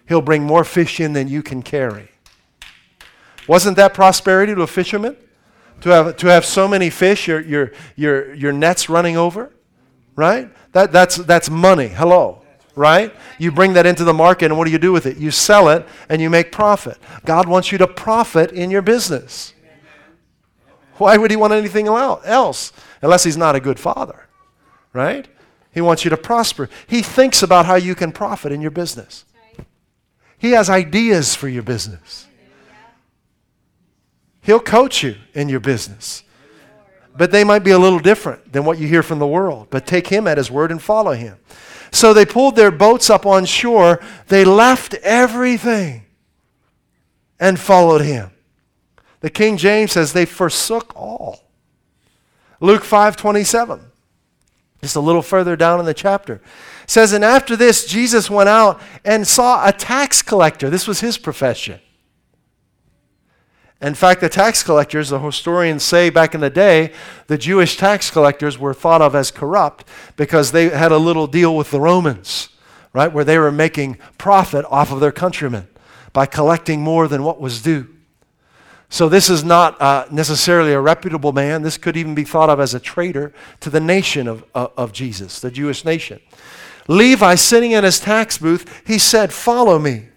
He'll 0.08 0.22
bring 0.22 0.44
more 0.44 0.64
fish 0.64 1.00
in 1.00 1.14
than 1.14 1.28
you 1.28 1.42
can 1.42 1.62
carry. 1.62 2.10
Wasn't 3.48 3.78
that 3.78 3.94
prosperity 3.94 4.56
to 4.56 4.62
a 4.62 4.68
fisherman? 4.68 5.18
To 5.82 5.90
have, 5.90 6.18
to 6.18 6.28
have 6.28 6.46
so 6.46 6.68
many 6.68 6.90
fish, 6.90 7.28
your, 7.28 7.42
your, 7.42 7.72
your, 7.96 8.34
your 8.34 8.52
net's 8.52 8.90
running 8.90 9.18
over? 9.18 9.52
Right? 10.16 10.50
That, 10.72 10.92
that's, 10.92 11.18
that's 11.18 11.50
money. 11.50 11.88
Hello. 11.88 12.42
Right? 12.76 13.14
You 13.40 13.52
bring 13.52 13.74
that 13.74 13.86
into 13.86 14.04
the 14.04 14.14
market, 14.14 14.46
and 14.46 14.58
what 14.58 14.66
do 14.66 14.72
you 14.72 14.78
do 14.80 14.92
with 14.92 15.06
it? 15.06 15.18
You 15.18 15.32
sell 15.32 15.70
it 15.70 15.86
and 16.10 16.22
you 16.22 16.30
make 16.30 16.52
profit. 16.52 16.98
God 17.24 17.48
wants 17.48 17.72
you 17.72 17.78
to 17.78 17.88
profit 17.88 18.52
in 18.52 18.70
your 18.72 18.82
business. 18.82 19.54
Why 20.98 21.18
would 21.18 21.32
He 21.32 21.38
want 21.38 21.54
anything 21.54 21.88
else? 21.88 22.72
Unless 23.02 23.24
He's 23.24 23.38
not 23.38 23.56
a 23.56 23.60
good 23.60 23.80
father. 23.80 24.28
Right? 24.94 25.28
He 25.74 25.82
wants 25.82 26.06
you 26.06 26.10
to 26.10 26.18
prosper. 26.18 26.70
He 26.88 27.02
thinks 27.02 27.44
about 27.44 27.66
how 27.66 27.76
you 27.76 27.96
can 27.96 28.12
profit 28.12 28.52
in 28.52 28.62
your 28.62 28.72
business. 28.72 29.26
He 30.46 30.52
has 30.52 30.70
ideas 30.70 31.34
for 31.34 31.50
your 31.50 31.64
business. 31.64 32.28
He'll 34.42 34.60
coach 34.60 35.02
you 35.02 35.16
in 35.34 35.50
your 35.50 35.60
business. 35.60 36.22
But 37.18 37.32
they 37.32 37.44
might 37.44 37.64
be 37.64 37.72
a 37.72 37.80
little 37.80 37.98
different 37.98 38.54
than 38.54 38.64
what 38.64 38.78
you 38.78 38.88
hear 38.88 39.02
from 39.02 39.18
the 39.18 39.26
world. 39.26 39.70
But 39.72 39.88
take 39.88 40.06
him 40.06 40.28
at 40.28 40.38
his 40.38 40.52
word 40.52 40.70
and 40.70 40.80
follow 40.80 41.14
him. 41.14 41.40
So 41.92 42.14
they 42.14 42.28
pulled 42.28 42.56
their 42.56 42.70
boats 42.70 43.10
up 43.10 43.26
on 43.26 43.46
shore. 43.46 44.00
They 44.28 44.46
left 44.46 44.94
everything 45.02 46.06
and 47.40 47.60
followed 47.60 48.02
him. 48.02 48.30
The 49.22 49.32
King 49.32 49.58
James 49.58 49.94
says 49.94 50.14
they 50.14 50.28
forsook 50.28 50.96
all. 50.96 51.40
Luke 52.60 52.84
5 52.84 53.18
27. 53.18 53.80
Just 54.86 54.96
a 54.96 55.00
little 55.00 55.24
further 55.24 55.56
down 55.56 55.80
in 55.80 55.88
the 55.88 55.96
chapter 55.96 56.40
says, 56.86 57.12
And 57.12 57.26
after 57.26 57.56
this, 57.56 57.88
Jesus 57.88 58.30
went 58.30 58.50
out 58.50 58.80
and 59.04 59.26
saw 59.26 59.68
a 59.68 59.72
tax 59.72 60.22
collector. 60.22 60.70
This 60.70 60.88
was 60.88 61.00
his 61.00 61.18
profession. 61.18 61.80
In 63.82 63.96
fact, 63.96 64.22
the 64.22 64.30
tax 64.30 64.62
collectors, 64.62 65.10
the 65.10 65.18
historians 65.18 65.82
say 65.82 66.12
back 66.12 66.36
in 66.36 66.42
the 66.42 66.52
day, 66.52 66.94
the 67.26 67.36
Jewish 67.36 67.78
tax 67.78 68.12
collectors 68.12 68.60
were 68.60 68.76
thought 68.76 69.02
of 69.02 69.16
as 69.16 69.32
corrupt 69.32 69.88
because 70.18 70.52
they 70.52 70.70
had 70.70 70.92
a 70.92 71.00
little 71.00 71.26
deal 71.26 71.58
with 71.58 71.72
the 71.72 71.82
Romans, 71.82 72.50
right, 72.94 73.12
where 73.12 73.26
they 73.26 73.40
were 73.40 73.52
making 73.52 73.98
profit 74.20 74.66
off 74.70 74.92
of 74.92 75.00
their 75.00 75.12
countrymen 75.12 75.68
by 76.14 76.28
collecting 76.28 76.82
more 76.82 77.08
than 77.08 77.24
what 77.24 77.42
was 77.42 77.64
due. 77.64 77.88
So, 78.90 79.10
this 79.10 79.30
is 79.30 79.44
not 79.44 79.82
uh, 79.82 80.06
necessarily 80.12 80.74
a 80.74 80.80
reputable 80.80 81.34
man. 81.34 81.64
This 81.64 81.78
could 81.78 81.98
even 81.98 82.16
be 82.16 82.24
thought 82.24 82.50
of 82.50 82.60
as 82.60 82.74
a 82.74 82.80
traitor 82.80 83.34
to 83.62 83.70
the 83.70 83.80
nation 83.80 84.28
of, 84.28 84.46
uh, 84.54 84.68
of 84.78 84.94
Jesus, 84.94 85.40
the 85.40 85.52
Jewish 85.52 85.84
nation. 85.84 86.20
Levi 86.88 87.36
sitting 87.36 87.72
in 87.72 87.84
his 87.84 88.00
tax 88.00 88.38
booth, 88.38 88.84
he 88.86 89.00
said, 89.00 89.34
Follow 89.34 89.80
me. 89.80 90.10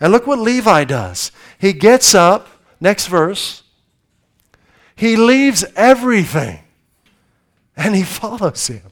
And 0.00 0.12
look 0.12 0.26
what 0.26 0.38
Levi 0.38 0.84
does. 0.84 1.30
He 1.58 1.72
gets 1.72 2.14
up, 2.14 2.48
next 2.80 3.06
verse, 3.06 3.62
he 4.94 5.16
leaves 5.16 5.64
everything 5.74 6.60
and 7.76 7.94
he 7.94 8.02
follows 8.02 8.66
him. 8.66 8.82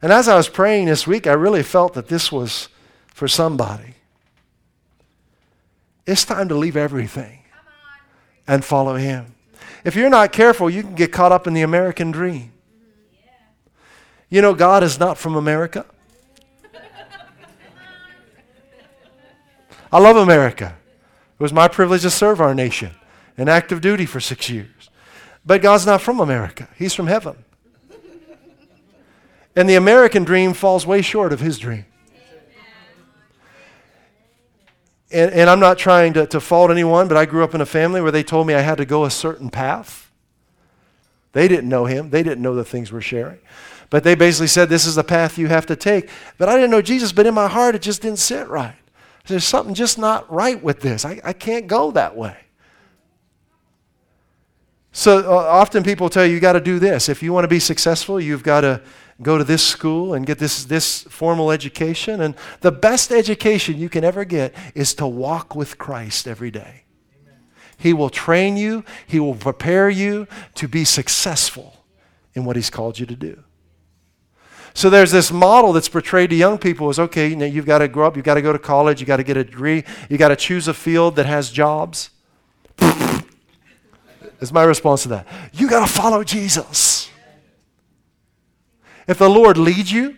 And 0.00 0.12
as 0.12 0.26
I 0.26 0.36
was 0.36 0.48
praying 0.48 0.86
this 0.86 1.06
week, 1.06 1.28
I 1.28 1.32
really 1.32 1.62
felt 1.62 1.94
that 1.94 2.08
this 2.08 2.32
was 2.32 2.68
for 3.06 3.28
somebody. 3.28 3.94
It's 6.06 6.24
time 6.24 6.48
to 6.48 6.54
leave 6.54 6.76
everything 6.76 7.40
and 8.46 8.64
follow 8.64 8.96
him. 8.96 9.34
If 9.84 9.96
you're 9.96 10.10
not 10.10 10.32
careful, 10.32 10.68
you 10.68 10.82
can 10.82 10.94
get 10.94 11.12
caught 11.12 11.32
up 11.32 11.46
in 11.46 11.54
the 11.54 11.62
American 11.62 12.10
dream. 12.10 12.52
You 14.28 14.40
know, 14.40 14.54
God 14.54 14.82
is 14.82 14.98
not 14.98 15.18
from 15.18 15.36
America. 15.36 15.84
I 19.92 19.98
love 19.98 20.16
America. 20.16 20.76
It 21.38 21.42
was 21.42 21.52
my 21.52 21.68
privilege 21.68 22.02
to 22.02 22.10
serve 22.10 22.40
our 22.40 22.54
nation 22.54 22.92
in 23.36 23.48
active 23.48 23.80
duty 23.80 24.06
for 24.06 24.20
six 24.20 24.48
years. 24.48 24.90
But 25.44 25.60
God's 25.60 25.84
not 25.84 26.00
from 26.00 26.20
America, 26.20 26.68
He's 26.76 26.94
from 26.94 27.08
heaven. 27.08 27.44
And 29.54 29.68
the 29.68 29.74
American 29.74 30.24
dream 30.24 30.54
falls 30.54 30.86
way 30.86 31.02
short 31.02 31.32
of 31.32 31.40
His 31.40 31.58
dream. 31.58 31.84
And, 35.12 35.30
and 35.32 35.50
I'm 35.50 35.60
not 35.60 35.78
trying 35.78 36.14
to, 36.14 36.26
to 36.26 36.40
fault 36.40 36.70
anyone, 36.70 37.08
but 37.08 37.16
I 37.16 37.26
grew 37.26 37.44
up 37.44 37.54
in 37.54 37.60
a 37.60 37.66
family 37.66 38.00
where 38.00 38.10
they 38.10 38.22
told 38.22 38.46
me 38.46 38.54
I 38.54 38.60
had 38.60 38.78
to 38.78 38.84
go 38.84 39.04
a 39.04 39.10
certain 39.10 39.50
path. 39.50 40.10
They 41.32 41.48
didn't 41.48 41.68
know 41.68 41.86
Him, 41.86 42.10
they 42.10 42.22
didn't 42.22 42.42
know 42.42 42.54
the 42.54 42.64
things 42.64 42.92
we're 42.92 43.00
sharing. 43.00 43.38
But 43.90 44.04
they 44.04 44.14
basically 44.14 44.46
said, 44.46 44.68
This 44.68 44.86
is 44.86 44.94
the 44.94 45.04
path 45.04 45.36
you 45.36 45.48
have 45.48 45.66
to 45.66 45.76
take. 45.76 46.08
But 46.38 46.48
I 46.48 46.54
didn't 46.54 46.70
know 46.70 46.82
Jesus, 46.82 47.12
but 47.12 47.26
in 47.26 47.34
my 47.34 47.48
heart, 47.48 47.74
it 47.74 47.82
just 47.82 48.00
didn't 48.00 48.18
sit 48.20 48.48
right. 48.48 48.74
There's 49.26 49.44
something 49.44 49.74
just 49.74 49.98
not 49.98 50.30
right 50.32 50.62
with 50.62 50.80
this. 50.80 51.04
I, 51.04 51.20
I 51.22 51.32
can't 51.32 51.66
go 51.66 51.90
that 51.92 52.16
way. 52.16 52.36
So 54.92 55.18
uh, 55.30 55.36
often 55.36 55.82
people 55.82 56.08
tell 56.08 56.26
you, 56.26 56.34
you 56.34 56.40
got 56.40 56.52
to 56.52 56.60
do 56.60 56.78
this. 56.78 57.08
If 57.08 57.22
you 57.22 57.32
want 57.32 57.44
to 57.44 57.48
be 57.48 57.58
successful, 57.58 58.20
you've 58.20 58.42
got 58.42 58.62
to 58.62 58.82
go 59.22 59.38
to 59.38 59.44
this 59.44 59.66
school 59.66 60.14
and 60.14 60.26
get 60.26 60.38
this, 60.38 60.64
this 60.64 61.02
formal 61.02 61.50
education. 61.50 62.20
And 62.20 62.34
the 62.60 62.72
best 62.72 63.10
education 63.10 63.78
you 63.78 63.88
can 63.88 64.04
ever 64.04 64.24
get 64.24 64.54
is 64.74 64.94
to 64.94 65.06
walk 65.06 65.54
with 65.54 65.78
Christ 65.78 66.26
every 66.26 66.50
day. 66.50 66.84
Amen. 67.22 67.40
He 67.76 67.92
will 67.92 68.10
train 68.10 68.56
you, 68.56 68.84
He 69.06 69.20
will 69.20 69.34
prepare 69.34 69.90
you 69.90 70.26
to 70.54 70.68
be 70.68 70.84
successful 70.84 71.84
in 72.34 72.44
what 72.44 72.56
He's 72.56 72.70
called 72.70 72.98
you 72.98 73.06
to 73.06 73.16
do. 73.16 73.42
So 74.74 74.88
there's 74.88 75.10
this 75.10 75.30
model 75.30 75.72
that's 75.72 75.88
portrayed 75.88 76.30
to 76.30 76.36
young 76.36 76.56
people 76.56 76.88
is 76.88 76.98
okay, 76.98 77.28
you 77.28 77.36
know, 77.36 77.44
you've 77.44 77.66
got 77.66 77.78
to 77.78 77.88
grow 77.88 78.06
up, 78.06 78.16
you've 78.16 78.24
got 78.24 78.34
to 78.34 78.42
go 78.42 78.52
to 78.52 78.58
college, 78.58 79.00
you've 79.00 79.08
got 79.08 79.18
to 79.18 79.22
get 79.22 79.36
a 79.36 79.44
degree, 79.44 79.84
you've 80.08 80.18
got 80.18 80.28
to 80.28 80.36
choose 80.36 80.66
a 80.66 80.74
field 80.74 81.16
that 81.16 81.26
has 81.26 81.50
jobs. 81.50 82.10
Is 84.40 84.52
my 84.52 84.64
response 84.64 85.02
to 85.04 85.08
that. 85.10 85.28
You 85.52 85.68
got 85.68 85.86
to 85.86 85.92
follow 85.92 86.24
Jesus. 86.24 87.11
If 89.06 89.18
the 89.18 89.30
Lord 89.30 89.56
leads 89.56 89.92
you 89.92 90.16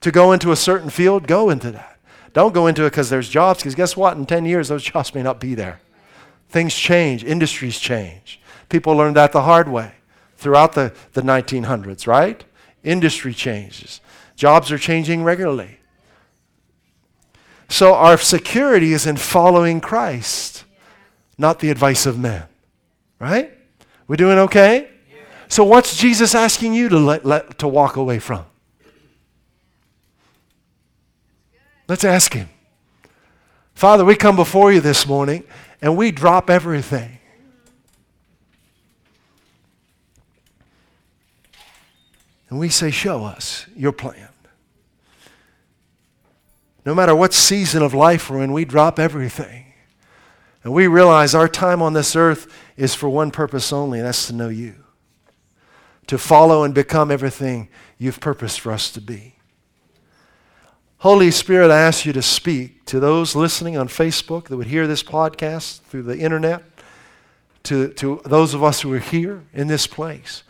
to 0.00 0.10
go 0.10 0.32
into 0.32 0.52
a 0.52 0.56
certain 0.56 0.90
field, 0.90 1.26
go 1.26 1.50
into 1.50 1.70
that. 1.70 1.98
Don't 2.32 2.54
go 2.54 2.66
into 2.66 2.84
it 2.84 2.90
because 2.90 3.10
there's 3.10 3.28
jobs, 3.28 3.60
because 3.60 3.74
guess 3.74 3.96
what? 3.96 4.16
In 4.16 4.26
10 4.26 4.44
years, 4.44 4.68
those 4.68 4.82
jobs 4.82 5.14
may 5.14 5.22
not 5.22 5.38
be 5.38 5.54
there. 5.54 5.80
Things 6.48 6.74
change, 6.74 7.24
industries 7.24 7.78
change. 7.78 8.40
People 8.68 8.94
learned 8.94 9.16
that 9.16 9.32
the 9.32 9.42
hard 9.42 9.68
way 9.68 9.92
throughout 10.36 10.72
the, 10.72 10.92
the 11.12 11.22
1900s, 11.22 12.06
right? 12.06 12.44
Industry 12.82 13.34
changes. 13.34 14.00
Jobs 14.34 14.72
are 14.72 14.78
changing 14.78 15.24
regularly. 15.24 15.78
So 17.68 17.94
our 17.94 18.18
security 18.18 18.92
is 18.92 19.06
in 19.06 19.16
following 19.16 19.80
Christ, 19.80 20.64
not 21.38 21.60
the 21.60 21.70
advice 21.70 22.06
of 22.06 22.18
men. 22.18 22.44
Right? 23.18 23.56
We 24.08 24.16
doing 24.16 24.38
okay? 24.38 24.90
So 25.52 25.64
what's 25.64 25.98
Jesus 25.98 26.34
asking 26.34 26.72
you 26.72 26.88
to 26.88 26.98
let, 26.98 27.26
let 27.26 27.58
to 27.58 27.68
walk 27.68 27.96
away 27.96 28.18
from? 28.20 28.46
Let's 31.86 32.04
ask 32.04 32.32
him. 32.32 32.48
Father, 33.74 34.02
we 34.02 34.16
come 34.16 34.34
before 34.34 34.72
you 34.72 34.80
this 34.80 35.06
morning 35.06 35.44
and 35.82 35.94
we 35.94 36.10
drop 36.10 36.48
everything. 36.48 37.18
And 42.48 42.58
we 42.58 42.70
say, 42.70 42.90
Show 42.90 43.22
us 43.22 43.66
your 43.76 43.92
plan. 43.92 44.30
No 46.86 46.94
matter 46.94 47.14
what 47.14 47.34
season 47.34 47.82
of 47.82 47.92
life 47.92 48.30
we're 48.30 48.42
in, 48.42 48.54
we 48.54 48.64
drop 48.64 48.98
everything. 48.98 49.74
And 50.64 50.72
we 50.72 50.86
realize 50.86 51.34
our 51.34 51.46
time 51.46 51.82
on 51.82 51.92
this 51.92 52.16
earth 52.16 52.50
is 52.78 52.94
for 52.94 53.10
one 53.10 53.30
purpose 53.30 53.70
only, 53.70 53.98
and 53.98 54.08
that's 54.08 54.28
to 54.28 54.32
know 54.32 54.48
you. 54.48 54.81
To 56.12 56.18
follow 56.18 56.62
and 56.62 56.74
become 56.74 57.10
everything 57.10 57.70
you've 57.96 58.20
purposed 58.20 58.60
for 58.60 58.70
us 58.70 58.90
to 58.90 59.00
be. 59.00 59.36
Holy 60.98 61.30
Spirit, 61.30 61.70
I 61.70 61.80
ask 61.80 62.04
you 62.04 62.12
to 62.12 62.20
speak 62.20 62.84
to 62.84 63.00
those 63.00 63.34
listening 63.34 63.78
on 63.78 63.88
Facebook 63.88 64.48
that 64.48 64.58
would 64.58 64.66
hear 64.66 64.86
this 64.86 65.02
podcast 65.02 65.80
through 65.84 66.02
the 66.02 66.18
internet, 66.18 66.64
to, 67.62 67.94
to 67.94 68.20
those 68.26 68.52
of 68.52 68.62
us 68.62 68.82
who 68.82 68.92
are 68.92 68.98
here 68.98 69.42
in 69.54 69.68
this 69.68 69.86
place. 69.86 70.42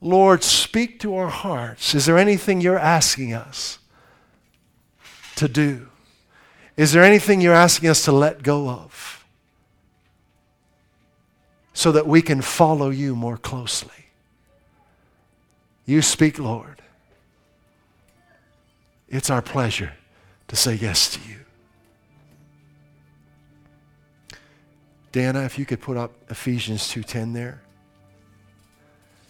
Lord, 0.00 0.42
speak 0.42 0.98
to 1.02 1.14
our 1.14 1.28
hearts. 1.28 1.94
Is 1.94 2.04
there 2.04 2.18
anything 2.18 2.60
you're 2.60 2.76
asking 2.76 3.32
us 3.32 3.78
to 5.36 5.46
do? 5.46 5.86
Is 6.76 6.90
there 6.90 7.04
anything 7.04 7.40
you're 7.40 7.54
asking 7.54 7.90
us 7.90 8.04
to 8.06 8.10
let 8.10 8.42
go 8.42 8.68
of 8.68 9.24
so 11.74 11.92
that 11.92 12.08
we 12.08 12.20
can 12.20 12.40
follow 12.40 12.90
you 12.90 13.14
more 13.14 13.36
closely? 13.36 13.99
You 15.86 16.02
speak, 16.02 16.38
Lord. 16.38 16.82
It's 19.08 19.30
our 19.30 19.42
pleasure 19.42 19.92
to 20.48 20.56
say 20.56 20.74
yes 20.74 21.10
to 21.14 21.20
you. 21.28 21.36
Dana, 25.12 25.40
if 25.40 25.58
you 25.58 25.66
could 25.66 25.80
put 25.80 25.96
up 25.96 26.12
Ephesians 26.30 26.88
2:10 26.88 27.32
there. 27.32 27.60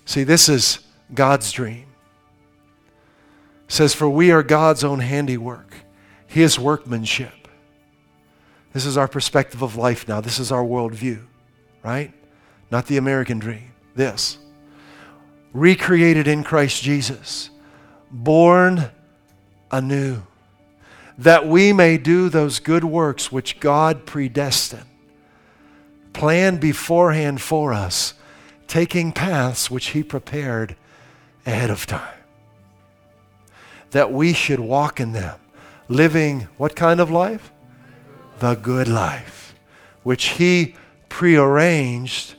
See, 0.04 0.24
this 0.24 0.48
is 0.48 0.80
God's 1.14 1.52
dream. 1.52 1.86
It 3.66 3.72
says, 3.72 3.94
For 3.94 4.08
we 4.08 4.30
are 4.30 4.42
God's 4.42 4.84
own 4.84 4.98
handiwork, 4.98 5.74
His 6.26 6.58
workmanship. 6.58 7.48
This 8.72 8.84
is 8.84 8.96
our 8.96 9.08
perspective 9.08 9.62
of 9.62 9.76
life 9.76 10.06
now. 10.06 10.20
This 10.20 10.38
is 10.38 10.52
our 10.52 10.62
worldview, 10.62 11.24
right? 11.82 12.12
Not 12.70 12.86
the 12.86 12.96
American 12.96 13.38
dream. 13.38 13.72
This. 13.94 14.38
Recreated 15.52 16.28
in 16.28 16.44
Christ 16.44 16.82
Jesus, 16.82 17.50
born 18.10 18.90
anew, 19.70 20.22
that 21.18 21.46
we 21.46 21.72
may 21.72 21.98
do 21.98 22.28
those 22.28 22.60
good 22.60 22.84
works 22.84 23.32
which 23.32 23.60
God 23.60 24.06
predestined, 24.06 24.86
planned 26.12 26.60
beforehand 26.60 27.40
for 27.40 27.72
us 27.72 28.14
taking 28.70 29.10
paths 29.10 29.68
which 29.68 29.88
He 29.88 30.02
prepared 30.04 30.76
ahead 31.44 31.70
of 31.70 31.86
time. 31.86 32.18
That 33.90 34.12
we 34.12 34.32
should 34.32 34.60
walk 34.60 35.00
in 35.00 35.10
them, 35.10 35.40
living 35.88 36.42
what 36.56 36.76
kind 36.76 37.00
of 37.00 37.10
life? 37.10 37.50
The 38.38 38.54
good 38.54 38.86
life, 38.86 39.56
which 40.04 40.26
He 40.26 40.76
prearranged 41.08 42.36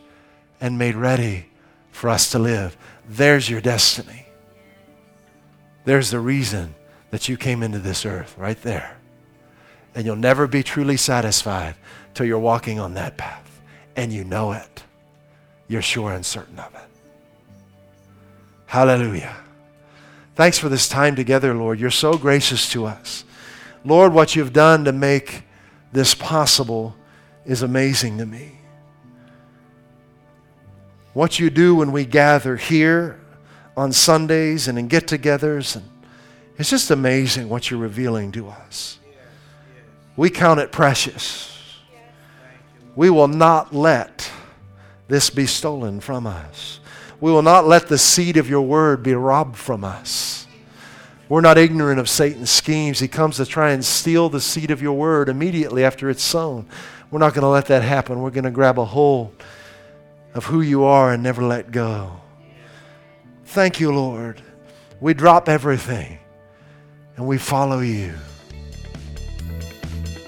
and 0.61 0.77
made 0.77 0.95
ready 0.95 1.47
for 1.91 2.09
us 2.09 2.31
to 2.31 2.39
live. 2.39 2.77
There's 3.11 3.49
your 3.49 3.59
destiny. 3.59 4.25
There's 5.83 6.11
the 6.11 6.19
reason 6.19 6.75
that 7.09 7.27
you 7.27 7.35
came 7.35 7.61
into 7.61 7.79
this 7.79 8.05
earth, 8.05 8.37
right 8.37 8.61
there. 8.61 8.97
And 9.93 10.05
you'll 10.05 10.15
never 10.15 10.47
be 10.47 10.63
truly 10.63 10.95
satisfied 10.95 11.75
till 12.13 12.25
you're 12.25 12.39
walking 12.39 12.79
on 12.79 12.93
that 12.93 13.17
path. 13.17 13.61
And 13.97 14.13
you 14.13 14.23
know 14.23 14.53
it 14.53 14.83
you're 15.67 15.81
sure 15.81 16.11
and 16.11 16.25
certain 16.25 16.59
of 16.59 16.73
it. 16.75 16.81
Hallelujah. 18.65 19.35
Thanks 20.35 20.57
for 20.57 20.67
this 20.67 20.89
time 20.89 21.15
together, 21.15 21.53
Lord. 21.53 21.79
You're 21.79 21.91
so 21.91 22.17
gracious 22.17 22.69
to 22.71 22.85
us. 22.85 23.23
Lord, 23.85 24.13
what 24.13 24.35
you've 24.35 24.53
done 24.53 24.83
to 24.85 24.91
make 24.91 25.43
this 25.93 26.13
possible 26.13 26.95
is 27.45 27.61
amazing 27.61 28.17
to 28.17 28.25
me. 28.25 28.60
What 31.13 31.39
you 31.39 31.49
do 31.49 31.75
when 31.75 31.91
we 31.91 32.05
gather 32.05 32.55
here 32.55 33.19
on 33.75 33.91
Sundays 33.91 34.67
and 34.67 34.79
in 34.79 34.87
get 34.87 35.07
togethers, 35.07 35.75
and 35.75 35.85
it's 36.57 36.69
just 36.69 36.91
amazing 36.91 37.49
what 37.49 37.69
you're 37.69 37.79
revealing 37.79 38.31
to 38.33 38.47
us. 38.47 38.99
We 40.15 40.29
count 40.29 40.59
it 40.59 40.71
precious. 40.71 41.47
We 42.95 43.09
will 43.09 43.27
not 43.27 43.73
let 43.73 44.29
this 45.07 45.29
be 45.29 45.45
stolen 45.45 45.99
from 45.99 46.27
us. 46.27 46.79
We 47.19 47.31
will 47.31 47.41
not 47.41 47.67
let 47.67 47.87
the 47.87 47.97
seed 47.97 48.37
of 48.37 48.49
your 48.49 48.61
word 48.61 49.03
be 49.03 49.13
robbed 49.13 49.57
from 49.57 49.83
us. 49.83 50.47
We're 51.27 51.41
not 51.41 51.57
ignorant 51.57 51.99
of 51.99 52.09
Satan's 52.09 52.49
schemes. 52.49 52.99
He 52.99 53.07
comes 53.07 53.37
to 53.37 53.45
try 53.45 53.71
and 53.71 53.83
steal 53.83 54.27
the 54.27 54.41
seed 54.41 54.71
of 54.71 54.81
your 54.81 54.93
word 54.93 55.29
immediately 55.29 55.83
after 55.83 56.09
it's 56.09 56.23
sown. 56.23 56.67
We're 57.09 57.19
not 57.19 57.33
going 57.33 57.43
to 57.43 57.47
let 57.47 57.67
that 57.67 57.83
happen. 57.83 58.21
We're 58.21 58.31
going 58.31 58.43
to 58.43 58.51
grab 58.51 58.79
a 58.79 58.85
hold 58.85 59.33
of 60.33 60.45
who 60.45 60.61
you 60.61 60.83
are 60.83 61.11
and 61.11 61.21
never 61.21 61.43
let 61.43 61.71
go. 61.71 62.21
Thank 63.45 63.79
you, 63.79 63.91
Lord. 63.91 64.41
We 64.99 65.13
drop 65.13 65.49
everything 65.49 66.19
and 67.17 67.27
we 67.27 67.37
follow 67.37 67.79
you. 67.79 68.13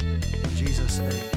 In 0.02 0.56
Jesus' 0.56 1.00
name. 1.00 1.34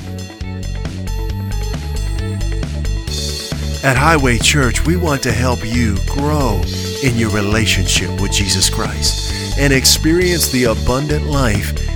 At 3.84 3.96
Highway 3.96 4.38
Church, 4.38 4.84
we 4.84 4.96
want 4.96 5.22
to 5.22 5.32
help 5.32 5.64
you 5.64 5.96
grow 6.08 6.60
in 7.04 7.16
your 7.16 7.30
relationship 7.30 8.20
with 8.20 8.32
Jesus 8.32 8.68
Christ 8.68 9.58
and 9.58 9.72
experience 9.72 10.50
the 10.50 10.64
abundant 10.64 11.26
life 11.26 11.95